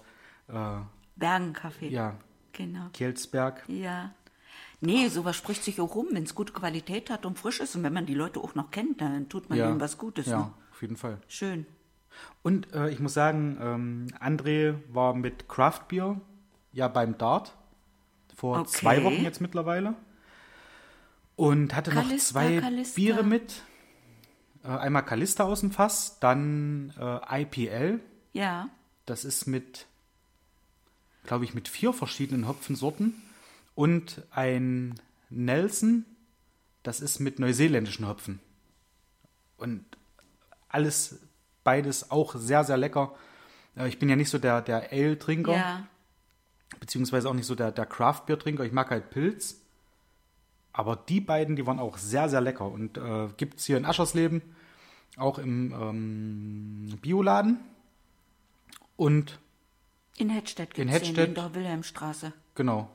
äh, 0.47 0.77
Bergenkaffee. 1.15 1.89
ja, 1.89 2.15
Genau. 2.53 2.87
Kelsberg. 2.93 3.63
Ja. 3.67 4.13
Nee, 4.81 5.07
sowas 5.09 5.35
spricht 5.35 5.63
sich 5.63 5.79
auch 5.79 5.95
rum, 5.95 6.07
wenn 6.11 6.23
es 6.23 6.35
gute 6.35 6.53
Qualität 6.53 7.09
hat 7.09 7.25
und 7.25 7.39
frisch 7.39 7.59
ist. 7.59 7.75
Und 7.75 7.83
wenn 7.83 7.93
man 7.93 8.05
die 8.05 8.13
Leute 8.15 8.39
auch 8.39 8.55
noch 8.55 8.71
kennt, 8.71 8.99
dann 9.01 9.29
tut 9.29 9.49
man 9.49 9.57
Ja, 9.57 9.69
ihnen 9.69 9.79
was 9.79 9.97
Gutes. 9.97 10.25
Ja, 10.27 10.37
Ne? 10.39 10.53
Auf 10.81 10.83
jeden 10.83 10.97
Fall. 10.97 11.19
Schön. 11.27 11.67
Und 12.41 12.73
äh, 12.73 12.89
ich 12.89 12.99
muss 12.99 13.13
sagen, 13.13 13.55
ähm, 13.61 14.07
André 14.19 14.73
war 14.91 15.13
mit 15.13 15.47
Craft 15.47 15.81
Beer 15.89 16.19
ja 16.73 16.87
beim 16.87 17.19
Dart 17.19 17.55
vor 18.35 18.61
Okay. 18.61 18.69
zwei 18.71 19.03
Wochen 19.03 19.21
jetzt 19.21 19.41
mittlerweile 19.41 19.93
und 21.35 21.75
hatte 21.75 21.93
noch 21.93 22.01
Kalista, 22.01 22.31
zwei 22.33 22.59
Kalista. 22.59 22.95
Biere 22.95 23.23
mit. 23.23 23.61
Äh, 24.63 24.69
einmal 24.69 25.05
Kalista 25.05 25.43
aus 25.43 25.59
dem 25.59 25.69
Fass, 25.69 26.17
dann 26.19 26.93
äh, 26.99 27.43
IPL. 27.43 27.99
Ja. 28.33 28.67
Das 29.05 29.23
ist 29.23 29.45
mit, 29.45 29.85
glaube 31.25 31.45
ich, 31.45 31.53
mit 31.53 31.67
vier 31.67 31.93
verschiedenen 31.93 32.47
Hopfensorten 32.47 33.21
und 33.75 34.23
ein 34.31 34.95
Nelson. 35.29 36.05
Das 36.81 37.01
ist 37.01 37.19
mit 37.19 37.37
neuseeländischen 37.37 38.07
Hopfen. 38.07 38.39
Und 39.57 39.85
alles, 40.73 41.19
beides 41.63 42.11
auch 42.11 42.35
sehr, 42.35 42.63
sehr 42.63 42.77
lecker. 42.77 43.13
Äh, 43.75 43.87
Ich 43.87 43.99
bin 43.99 44.09
ja 44.09 44.15
nicht 44.15 44.29
so 44.29 44.37
der, 44.39 44.61
der 44.61 44.91
Ale-Trinker, 44.91 45.53
Ja. 45.53 45.87
beziehungsweise 46.79 47.29
auch 47.29 47.33
nicht 47.33 47.45
so 47.45 47.55
der, 47.55 47.71
der 47.71 47.85
Craft-Bier-Trinker. 47.85 48.63
Ich 48.63 48.71
mag 48.71 48.89
halt 48.89 49.09
Pilz. 49.09 49.57
Aber 50.73 50.95
die 50.95 51.19
beiden, 51.19 51.55
die 51.57 51.67
waren 51.67 51.79
auch 51.79 51.97
sehr, 51.97 52.29
sehr 52.29 52.39
lecker. 52.41 52.65
Und 52.65 52.97
äh, 52.97 53.27
gibt 53.37 53.59
es 53.59 53.65
hier 53.65 53.77
in 53.77 53.85
Aschersleben 53.85 54.41
auch 55.17 55.37
im 55.37 55.73
ähm, 55.73 56.97
Bioladen. 57.01 57.59
Und 58.95 59.39
In 60.17 60.29
gibt's 60.29 60.55
den, 60.75 60.87
Hettstedt. 60.87 61.27
in 61.29 61.35
der 61.35 61.53
Wilhelmstraße. 61.53 62.31
Genau. 62.55 62.89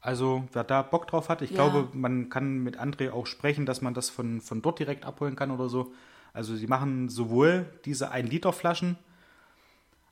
Also, 0.00 0.44
wer 0.52 0.64
da 0.64 0.82
Bock 0.82 1.06
drauf 1.06 1.28
hat, 1.28 1.42
ich 1.42 1.50
Ja. 1.50 1.56
glaube, 1.56 1.88
man 1.96 2.28
kann 2.30 2.58
mit 2.58 2.78
André 2.80 3.12
auch 3.12 3.26
sprechen, 3.26 3.66
dass 3.66 3.82
man 3.82 3.94
das 3.94 4.10
von, 4.10 4.40
von 4.40 4.62
dort 4.62 4.78
direkt 4.78 5.04
abholen 5.04 5.36
kann 5.36 5.50
oder 5.50 5.68
so. 5.68 5.92
Also, 6.34 6.56
sie 6.56 6.66
machen 6.66 7.08
sowohl 7.08 7.66
diese 7.84 8.12
1-Liter-Flaschen 8.12 8.96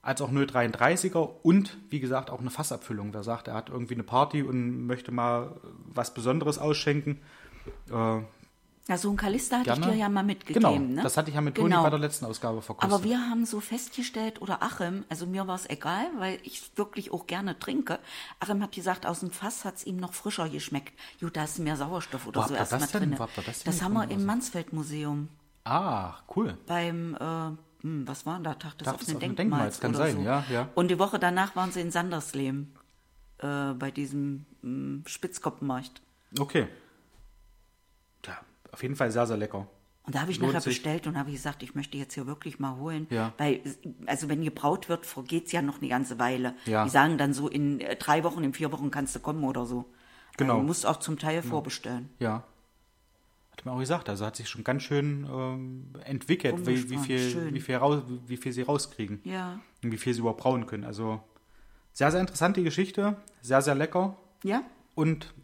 als 0.03 0.23
auch 0.23 0.31
0,33er 0.31 1.18
und, 1.43 1.77
wie 1.91 2.01
gesagt, 2.01 2.31
auch 2.31 2.41
eine 2.41 2.51
Fassabfüllung. 2.51 3.12
Wer 3.12 3.23
sagt, 3.23 3.49
er 3.49 3.55
hat 3.55 3.68
irgendwie 3.68 3.95
eine 3.95 4.03
Party 4.03 4.43
und 4.43 4.87
möchte 4.87 5.12
mal 5.12 5.61
was 5.93 6.14
Besonderes 6.14 6.59
ausschenken. 6.59 7.21
Äh, 7.91 8.21
Ja, 8.89 8.97
so 8.97 9.11
ein 9.11 9.16
Kalister 9.16 9.59
hatte 9.59 9.66
gerne. 9.66 9.87
ich 9.87 9.93
dir 9.93 9.99
ja 9.99 10.09
mal 10.09 10.23
mitgegeben. 10.25 10.62
Genau, 10.62 10.79
ne? 10.79 11.03
das 11.03 11.16
hatte 11.18 11.29
ich 11.29 11.35
ja 11.35 11.43
mit 11.43 11.55
Toni 11.55 11.68
Genau. 11.68 11.83
bei 11.83 11.91
der 11.91 11.99
letzten 11.99 12.25
Ausgabe 12.25 12.61
verkostet. 12.62 12.93
Aber 12.93 13.05
wir 13.05 13.18
haben 13.18 13.45
so 13.45 13.61
festgestellt, 13.61 14.41
oder 14.41 14.62
Achim, 14.62 15.05
also 15.11 15.27
mir 15.27 15.47
war 15.47 15.55
es 15.55 15.68
egal, 15.68 16.07
weil 16.18 16.39
ich 16.45 16.62
wirklich 16.77 17.12
auch 17.12 17.27
gerne 17.27 17.59
trinke. 17.59 17.99
Achim 18.41 18.62
hat 18.62 18.73
gesagt, 18.73 19.05
aus 19.07 19.21
dem 19.21 19.31
Fass 19.31 19.64
hat 19.66 19.77
es 19.77 19.87
ihm 19.87 19.99
noch 19.99 20.14
frischer 20.14 20.49
geschmeckt. 20.49 20.95
Gut, 21.21 21.37
da 21.37 21.45
ist 21.45 21.59
mehr 21.59 21.77
Sauerstoff 21.77 22.27
oder 22.27 22.43
Wo 22.43 22.49
so 22.49 22.55
erstmal 22.55 22.81
drin. 22.89 23.14
Das 23.18 23.29
denn 23.35 23.55
Das 23.66 23.83
haben 23.83 23.93
wir 23.93 24.11
im 24.11 24.25
Mansfeld-Museum 24.25 25.29
ah, 25.65 26.15
cool. 26.37 26.57
beim, 26.67 27.15
äh, 27.15 27.83
hm, 27.83 28.07
was 28.07 28.27
war 28.27 28.35
denn 28.35 28.45
da? 28.45 28.55
Tag 28.55 28.79
des 28.79 28.87
Tag 28.87 28.95
offenen 28.95 29.19
Denkmals, 29.21 29.37
Denkmals, 29.37 29.81
kann 29.81 29.95
sein, 29.95 30.17
so. 30.17 30.23
ja, 30.23 30.45
ja. 30.51 30.69
Und 30.75 30.89
die 30.89 30.99
Woche 30.99 31.19
danach 31.19 31.57
waren 31.57 31.73
sie 31.73 31.81
in 31.81 31.91
Sandersleben 31.91 32.75
äh, 33.39 33.73
bei 33.75 33.91
diesem 33.91 34.47
hm, 34.63 35.05
Spitzkoppenmarkt. 35.07 36.03
Okay. 36.39 36.69
Ja, 38.27 38.39
auf 38.73 38.83
jeden 38.83 38.97
Fall 38.97 39.11
sehr, 39.11 39.27
sehr 39.27 39.37
lecker. 39.37 39.67
Und 40.11 40.15
da 40.15 40.23
habe 40.23 40.33
ich 40.33 40.39
Lohnt 40.39 40.53
nachher 40.53 40.63
sich. 40.63 40.77
bestellt 40.77 41.07
und 41.07 41.19
habe 41.19 41.31
gesagt, 41.31 41.63
ich 41.63 41.75
möchte 41.75 41.97
jetzt 41.97 42.15
hier 42.15 42.27
wirklich 42.27 42.59
mal 42.59 42.77
holen. 42.77 43.07
Ja. 43.11 43.33
Weil, 43.39 43.61
also 44.07 44.29
wenn 44.29 44.43
gebraut 44.43 44.89
wird, 44.89 45.07
vergeht 45.07 45.47
es 45.47 45.53
ja 45.53 45.63
noch 45.63 45.79
eine 45.79 45.89
ganze 45.89 46.19
Weile. 46.19 46.55
Ja. 46.67 46.85
Die 46.85 46.91
sagen 46.91 47.19
dann 47.19 47.33
so, 47.33 47.49
in 47.49 47.81
äh, 47.81 47.97
drei 47.97 48.25
Wochen, 48.25 48.43
in 48.43 48.53
vier 48.53 48.73
Wochen 48.73 48.91
kannst 48.91 49.15
du 49.15 49.21
kommen 49.21 49.45
oder 49.45 49.67
so. 49.67 49.85
Genau. 50.37 50.55
Also, 50.55 50.63
du 50.63 50.67
musst 50.67 50.87
auch 50.87 50.97
zum 50.97 51.19
Teil 51.19 51.43
vorbestellen. 51.43 52.09
Ja. 52.19 52.45
Hat 53.61 53.67
mir 53.67 53.73
auch 53.73 53.79
gesagt, 53.79 54.09
also 54.09 54.25
hat 54.25 54.37
sich 54.37 54.49
schon 54.49 54.65
ganz 54.65 54.85
schön 54.85 55.29
ähm, 55.31 55.93
entwickelt, 56.05 56.67
wie, 56.67 56.89
wie, 56.89 56.97
viel, 56.97 57.31
schön. 57.31 57.53
wie, 57.53 57.61
viel 57.61 57.77
raus, 57.77 58.03
wie 58.27 58.39
viel 58.39 58.53
sie 58.53 58.63
rauskriegen 58.63 59.21
Ja. 59.25 59.61
und 59.85 59.93
wie 59.93 59.99
viel 59.99 60.15
sie 60.15 60.21
überhaupt 60.21 60.41
brauen 60.41 60.65
können. 60.65 60.85
Also 60.85 61.23
sehr, 61.93 62.11
sehr 62.11 62.23
interessante 62.23 62.63
Geschichte, 62.63 63.19
sehr, 63.43 63.61
sehr 63.61 63.75
lecker 63.75 64.17
Ja? 64.45 64.63
und 64.95 65.35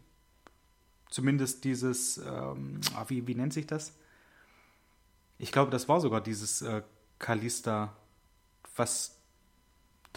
zumindest 1.11 1.63
dieses, 1.63 2.17
ähm, 2.17 2.81
ah, 2.95 3.05
wie, 3.07 3.27
wie 3.27 3.35
nennt 3.35 3.53
sich 3.53 3.67
das? 3.67 3.93
Ich 5.37 5.51
glaube, 5.51 5.69
das 5.69 5.87
war 5.87 6.01
sogar 6.01 6.19
dieses 6.19 6.63
äh, 6.63 6.81
Kalista, 7.19 7.95
was 8.75 9.16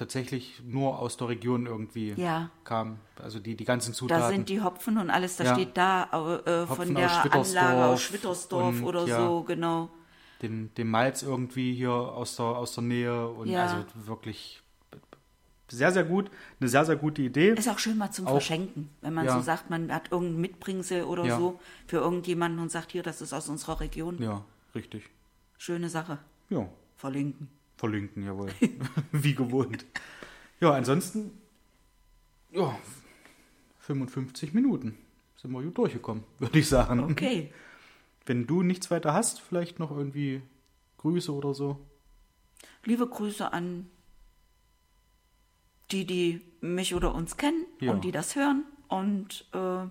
tatsächlich 0.01 0.63
nur 0.65 0.99
aus 0.99 1.19
der 1.19 1.29
Region 1.29 1.67
irgendwie 1.67 2.15
Ja. 2.17 2.49
kam. 2.65 2.99
Also 3.23 3.39
die, 3.39 3.55
die 3.55 3.67
ganzen 3.67 3.93
Zutaten. 3.93 4.23
Da 4.23 4.29
sind 4.31 4.49
die 4.49 4.63
Hopfen 4.63 4.97
und 4.97 5.11
alles, 5.11 5.37
da 5.37 5.45
Ja. 5.45 5.55
steht 5.55 5.77
da 5.77 6.05
äh, 6.05 6.67
Hopfen 6.67 6.87
von 6.87 6.95
der 6.95 7.07
aus 7.07 7.17
Schwittersdorf 7.21 7.65
Anlage 7.67 7.85
aus 7.93 8.03
Schwittersdorf 8.03 8.77
und, 8.79 8.85
oder 8.85 9.07
ja. 9.07 9.21
so, 9.27 9.43
genau. 9.43 9.91
den, 10.41 10.73
den 10.75 10.89
Malz 10.89 11.23
irgendwie 11.23 11.75
hier 11.75 11.93
aus 11.93 12.37
der, 12.37 12.47
aus 12.47 12.75
der 12.75 12.85
Nähe 12.85 13.29
und 13.29 13.55
also 13.55 13.85
wirklich 14.07 14.63
sehr, 15.71 15.93
sehr 15.93 16.05
gut. 16.05 16.31
Eine 16.59 16.69
sehr, 16.71 16.85
sehr 16.87 16.97
gute 16.97 17.21
Idee. 17.23 17.51
Ist 17.51 17.69
auch 17.69 17.79
schön 17.79 17.99
mal 17.99 18.11
zum 18.11 18.27
Auch- 18.27 18.33
Verschenken, 18.33 18.89
wenn 19.03 19.13
man 19.15 19.29
so 19.29 19.41
sagt, 19.41 19.69
man 19.71 19.93
hat 19.93 20.11
irgendein 20.11 20.41
Mitbringsel 20.41 21.05
oder 21.05 21.37
so 21.37 21.61
für 21.87 21.99
irgendjemanden 21.99 22.59
und 22.59 22.73
sagt, 22.73 22.91
hier, 22.93 23.03
das 23.03 23.21
ist 23.21 23.33
aus 23.35 23.49
unserer 23.51 23.81
Region. 23.81 24.21
Ja, 24.21 24.43
richtig. 24.75 25.05
Schöne 25.59 25.91
Sache. 25.91 26.19
Ja, 26.49 26.67
Verlinken. 26.97 27.49
Verlinken, 27.81 28.25
jawohl. 28.25 28.51
Wie 29.13 29.35
gewohnt. 29.35 29.85
Ja, 30.61 30.73
ansonsten, 30.73 31.31
ja, 32.53 32.79
55 33.81 34.53
Minuten 34.55 34.97
sind 35.37 35.51
wir 35.53 35.63
gut 35.63 35.77
durchgekommen, 35.79 36.23
würde 36.39 36.59
ich 36.59 36.69
sagen. 36.69 37.01
Okay. 37.01 37.53
Wenn 38.27 38.47
du 38.47 38.63
nichts 38.63 38.91
weiter 38.91 39.15
hast, 39.15 39.41
vielleicht 39.41 39.79
noch 39.79 39.91
irgendwie 39.91 40.43
Grüße 40.99 41.33
oder 41.35 41.55
so. 41.55 41.79
Liebe 42.85 43.09
Grüße 43.09 43.53
an 43.53 43.89
die, 45.91 46.05
die 46.07 46.41
mich 46.61 46.95
oder 46.95 47.15
uns 47.15 47.37
kennen 47.37 47.65
Ja. 47.81 47.93
und 47.93 48.05
die 48.05 48.13
das 48.13 48.37
hören. 48.37 48.65
Und 48.89 49.47
äh, 49.53 49.87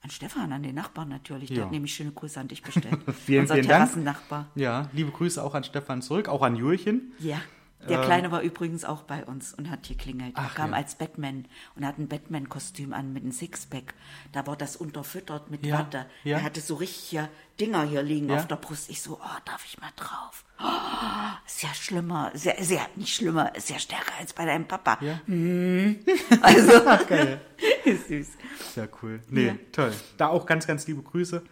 an 0.00 0.10
Stefan, 0.10 0.52
an 0.52 0.62
den 0.62 0.74
Nachbarn 0.74 1.08
natürlich. 1.08 1.48
Der 1.48 1.58
Ja. 1.58 1.64
hat 1.64 1.72
nämlich 1.72 1.94
schöne 1.94 2.12
Grüße 2.12 2.38
an 2.38 2.48
dich 2.48 2.62
bestellt. 2.62 2.98
Vielen, 3.26 3.42
Unser 3.42 3.54
vielen 3.54 3.66
Dank. 3.68 3.84
Terrassennachbar. 3.90 4.48
Ja, 4.54 4.88
liebe 4.92 5.10
Grüße 5.10 5.42
auch 5.42 5.54
an 5.54 5.64
Stefan 5.64 6.02
zurück, 6.02 6.28
auch 6.28 6.42
an 6.42 6.54
Julchen. 6.56 7.12
Ja. 7.18 7.40
Der 7.88 8.00
Kleine 8.02 8.30
war 8.32 8.40
übrigens 8.42 8.84
auch 8.84 9.02
bei 9.04 9.24
uns 9.24 9.54
und 9.54 9.70
hat 9.70 9.86
geklingelt. 9.86 10.34
Er 10.36 10.42
Ähm. 10.42 10.48
Ach, 10.50 10.54
kam 10.54 10.70
ja. 10.72 10.76
als 10.76 10.96
Batman 10.96 11.46
und 11.76 11.86
hat 11.86 11.96
ein 11.98 12.08
Batman-Kostüm 12.08 12.92
an 12.92 13.12
mit 13.12 13.22
einem 13.22 13.32
Sixpack. 13.32 13.94
Da 14.32 14.46
war 14.46 14.56
das 14.56 14.76
unterfüttert 14.76 15.50
mit 15.50 15.64
Ja, 15.64 15.78
Watte. 15.78 16.06
ja. 16.24 16.38
Er 16.38 16.42
hatte 16.42 16.60
so 16.60 16.74
richtige 16.74 17.28
Dinger 17.60 17.84
hier 17.84 18.02
liegen 18.02 18.30
auf 18.32 18.46
der 18.48 18.56
Brust. 18.56 18.90
Ich 18.90 19.00
so, 19.00 19.14
oh, 19.22 19.38
darf 19.44 19.64
ich 19.64 19.80
mal 19.80 19.90
drauf? 19.96 20.44
Oh, 20.60 21.46
ist 21.46 21.62
ja 21.62 21.72
schlimmer, 21.72 22.32
sehr, 22.34 22.56
sehr, 22.64 22.84
nicht 22.96 23.14
schlimmer, 23.14 23.54
ist 23.54 23.70
ja 23.70 23.78
stärker 23.78 24.12
als 24.18 24.32
bei 24.32 24.44
deinem 24.44 24.66
Papa. 24.66 24.98
Ja. 25.00 25.20
Also, 26.42 26.72
Geil. 27.08 27.40
ist 27.84 28.08
süß. 28.08 28.28
Sehr 28.74 28.88
cool. 29.02 29.20
Nee, 29.28 29.54
toll. 29.72 29.92
Da 30.16 30.28
auch 30.28 30.46
ganz, 30.46 30.66
ganz 30.66 30.86
liebe 30.88 31.02
Grüße. 31.02 31.42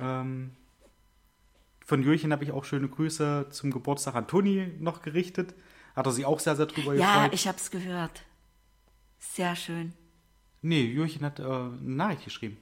Ähm, 0.00 0.52
von 1.88 2.02
Jürchen 2.02 2.32
habe 2.32 2.44
ich 2.44 2.52
auch 2.52 2.66
schöne 2.66 2.86
Grüße 2.86 3.46
zum 3.50 3.70
Geburtstag 3.70 4.14
an 4.14 4.26
Toni 4.28 4.74
noch 4.78 5.00
gerichtet. 5.00 5.54
Hat 5.96 6.04
er 6.06 6.12
sich 6.12 6.26
auch 6.26 6.38
sehr, 6.38 6.54
sehr 6.54 6.66
drüber 6.66 6.94
Ja, 6.94 7.14
gefreut. 7.14 7.34
ich 7.34 7.48
hab's 7.48 7.70
gehört. 7.70 8.22
Sehr 9.18 9.56
schön. 9.56 9.94
Nee, 10.60 10.82
Jürchen 10.84 11.22
hat 11.24 11.40
äh, 11.40 11.44
eine 11.44 11.78
Nachricht 11.80 12.24
geschrieben. 12.24 12.58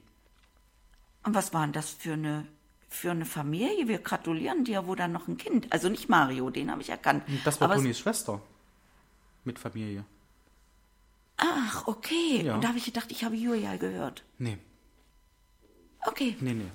Und 1.23 1.35
was 1.35 1.53
war 1.53 1.63
denn 1.63 1.73
das 1.73 1.89
für 1.91 2.13
eine, 2.13 2.47
für 2.87 3.11
eine 3.11 3.25
Familie? 3.25 3.89
Wir 3.89 3.99
gratulieren 3.99 4.63
dir, 4.63 4.87
wo 4.87 4.95
dann 4.95 5.11
noch 5.11 5.27
ein 5.27 5.35
Kind. 5.37 5.73
Also 5.73 5.89
nicht 5.89 6.07
Mario, 6.07 6.49
den 6.49 6.71
habe 6.71 6.81
ich 6.81 6.89
erkannt. 6.89 7.23
Das 7.43 7.59
war 7.59 7.69
es- 7.71 7.75
Tonis 7.77 7.99
Schwester. 7.99 8.41
Mit 9.43 9.59
Familie. 9.59 10.05
Ach, 11.35 11.85
okay. 11.85 12.43
Ja. 12.45 12.55
Und 12.55 12.63
da 12.63 12.69
habe 12.69 12.77
ich 12.77 12.85
gedacht, 12.85 13.11
ich 13.11 13.23
habe 13.25 13.35
Julia 13.35 13.75
gehört. 13.75 14.23
Nee, 14.39 14.57
Okay, 16.05 16.37
nee, 16.39 16.53
nee. 16.53 16.71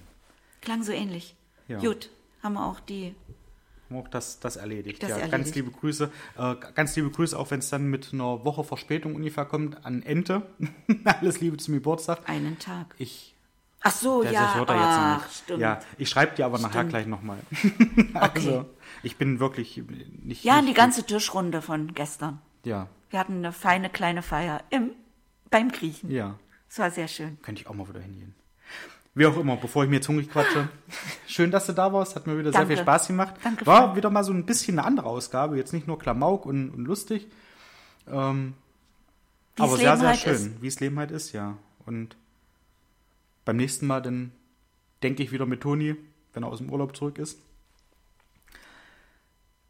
klang 0.60 0.82
so 0.82 0.92
ähnlich. 0.92 1.34
Ja. 1.66 1.78
Gut, 1.78 2.10
haben 2.42 2.54
wir 2.54 2.64
auch 2.66 2.80
die. 2.80 3.14
Haben 3.90 4.00
auch 4.00 4.08
das, 4.08 4.40
das 4.40 4.56
erledigt. 4.56 5.02
Das 5.02 5.10
ja, 5.10 5.16
erledigt. 5.16 5.32
ganz 5.32 5.54
liebe 5.54 5.70
Grüße. 5.70 6.10
Äh, 6.38 6.54
ganz 6.74 6.96
liebe 6.96 7.10
Grüße, 7.10 7.38
auch 7.38 7.50
wenn 7.50 7.60
es 7.60 7.70
dann 7.70 7.86
mit 7.86 8.12
einer 8.12 8.44
Woche 8.44 8.64
Verspätung 8.64 9.14
ungefähr 9.14 9.44
kommt, 9.44 9.84
an 9.84 10.02
Ente. 10.02 10.42
Alles 11.04 11.40
Liebe 11.40 11.56
zum 11.58 11.74
Geburtstag. 11.74 12.28
Einen 12.28 12.58
Tag. 12.58 12.94
Ich 12.98 13.32
Ach 13.84 13.90
so, 13.90 14.22
Der 14.22 14.32
ja. 14.32 14.44
das 14.44 14.54
hört 14.54 14.68
er 14.70 14.76
jetzt 14.76 14.84
ach, 14.86 15.16
noch 15.18 15.24
nicht. 15.26 15.36
stimmt. 15.38 15.60
Ja, 15.60 15.80
ich 15.98 16.08
schreibe 16.08 16.36
dir 16.36 16.46
aber 16.46 16.58
nachher 16.58 16.80
Stimmt. 16.80 16.90
gleich 16.90 17.06
nochmal. 17.06 17.38
also, 18.14 18.66
ich 19.02 19.16
bin 19.16 19.40
wirklich 19.40 19.82
nicht. 20.22 20.44
Ja, 20.44 20.60
nicht 20.62 20.68
die 20.70 20.74
ganze 20.74 21.04
Tischrunde 21.04 21.62
von 21.62 21.92
gestern. 21.92 22.40
Ja, 22.64 22.86
Wir 23.10 23.18
hatten 23.18 23.38
eine 23.38 23.52
feine 23.52 23.90
kleine 23.90 24.22
Feier 24.22 24.62
im, 24.70 24.90
beim 25.50 25.70
Griechen. 25.72 26.10
ja. 26.10 26.38
Es 26.68 26.78
war 26.78 26.90
sehr 26.90 27.06
schön. 27.08 27.36
Könnte 27.42 27.60
ich 27.60 27.66
auch 27.68 27.74
mal 27.74 27.86
wieder 27.86 28.00
hingehen. 28.00 28.34
Wie 29.14 29.26
auch 29.26 29.36
immer, 29.36 29.56
bevor 29.56 29.84
ich 29.84 29.90
mir 29.90 29.96
jetzt 29.96 30.08
hungrig 30.08 30.30
quatsche. 30.30 30.68
Schön, 31.26 31.50
dass 31.50 31.66
du 31.66 31.72
da 31.72 31.92
warst. 31.92 32.16
Hat 32.16 32.26
mir 32.26 32.38
wieder 32.38 32.50
sehr 32.50 32.60
Danke. 32.60 32.76
viel 32.76 32.82
Spaß 32.82 33.08
gemacht. 33.08 33.34
Danke, 33.42 33.66
War 33.66 33.94
wieder 33.94 34.08
mal 34.08 34.24
so 34.24 34.32
ein 34.32 34.46
bisschen 34.46 34.78
eine 34.78 34.86
andere 34.86 35.06
Ausgabe. 35.06 35.56
Jetzt 35.56 35.72
nicht 35.74 35.86
nur 35.86 35.98
Klamauk 35.98 36.46
und, 36.46 36.70
und 36.70 36.86
lustig. 36.86 37.28
Ähm, 38.08 38.54
aber 39.58 39.76
sehr, 39.76 39.90
Leben 39.90 40.00
sehr 40.00 40.08
halt 40.08 40.18
schön. 40.18 40.32
ist. 40.32 40.62
Wie 40.62 40.66
es 40.66 40.80
Leben 40.80 40.98
halt 40.98 41.10
ist, 41.10 41.32
ja. 41.32 41.58
Und 41.84 42.16
beim 43.44 43.56
nächsten 43.56 43.86
Mal 43.86 44.00
dann 44.00 44.32
denke 45.02 45.22
ich 45.22 45.30
wieder 45.32 45.46
mit 45.46 45.60
Toni, 45.60 45.96
wenn 46.32 46.42
er 46.42 46.48
aus 46.48 46.58
dem 46.58 46.70
Urlaub 46.70 46.96
zurück 46.96 47.18
ist. 47.18 47.38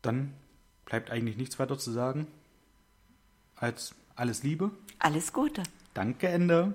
Dann 0.03 0.35
bleibt 0.85 1.11
eigentlich 1.11 1.37
nichts 1.37 1.59
weiter 1.59 1.79
zu 1.79 1.91
sagen 1.91 2.27
als 3.57 3.95
alles 4.15 4.43
Liebe. 4.43 4.71
Alles 4.99 5.33
Gute. 5.33 5.63
Danke, 5.95 6.29
Ende. 6.29 6.75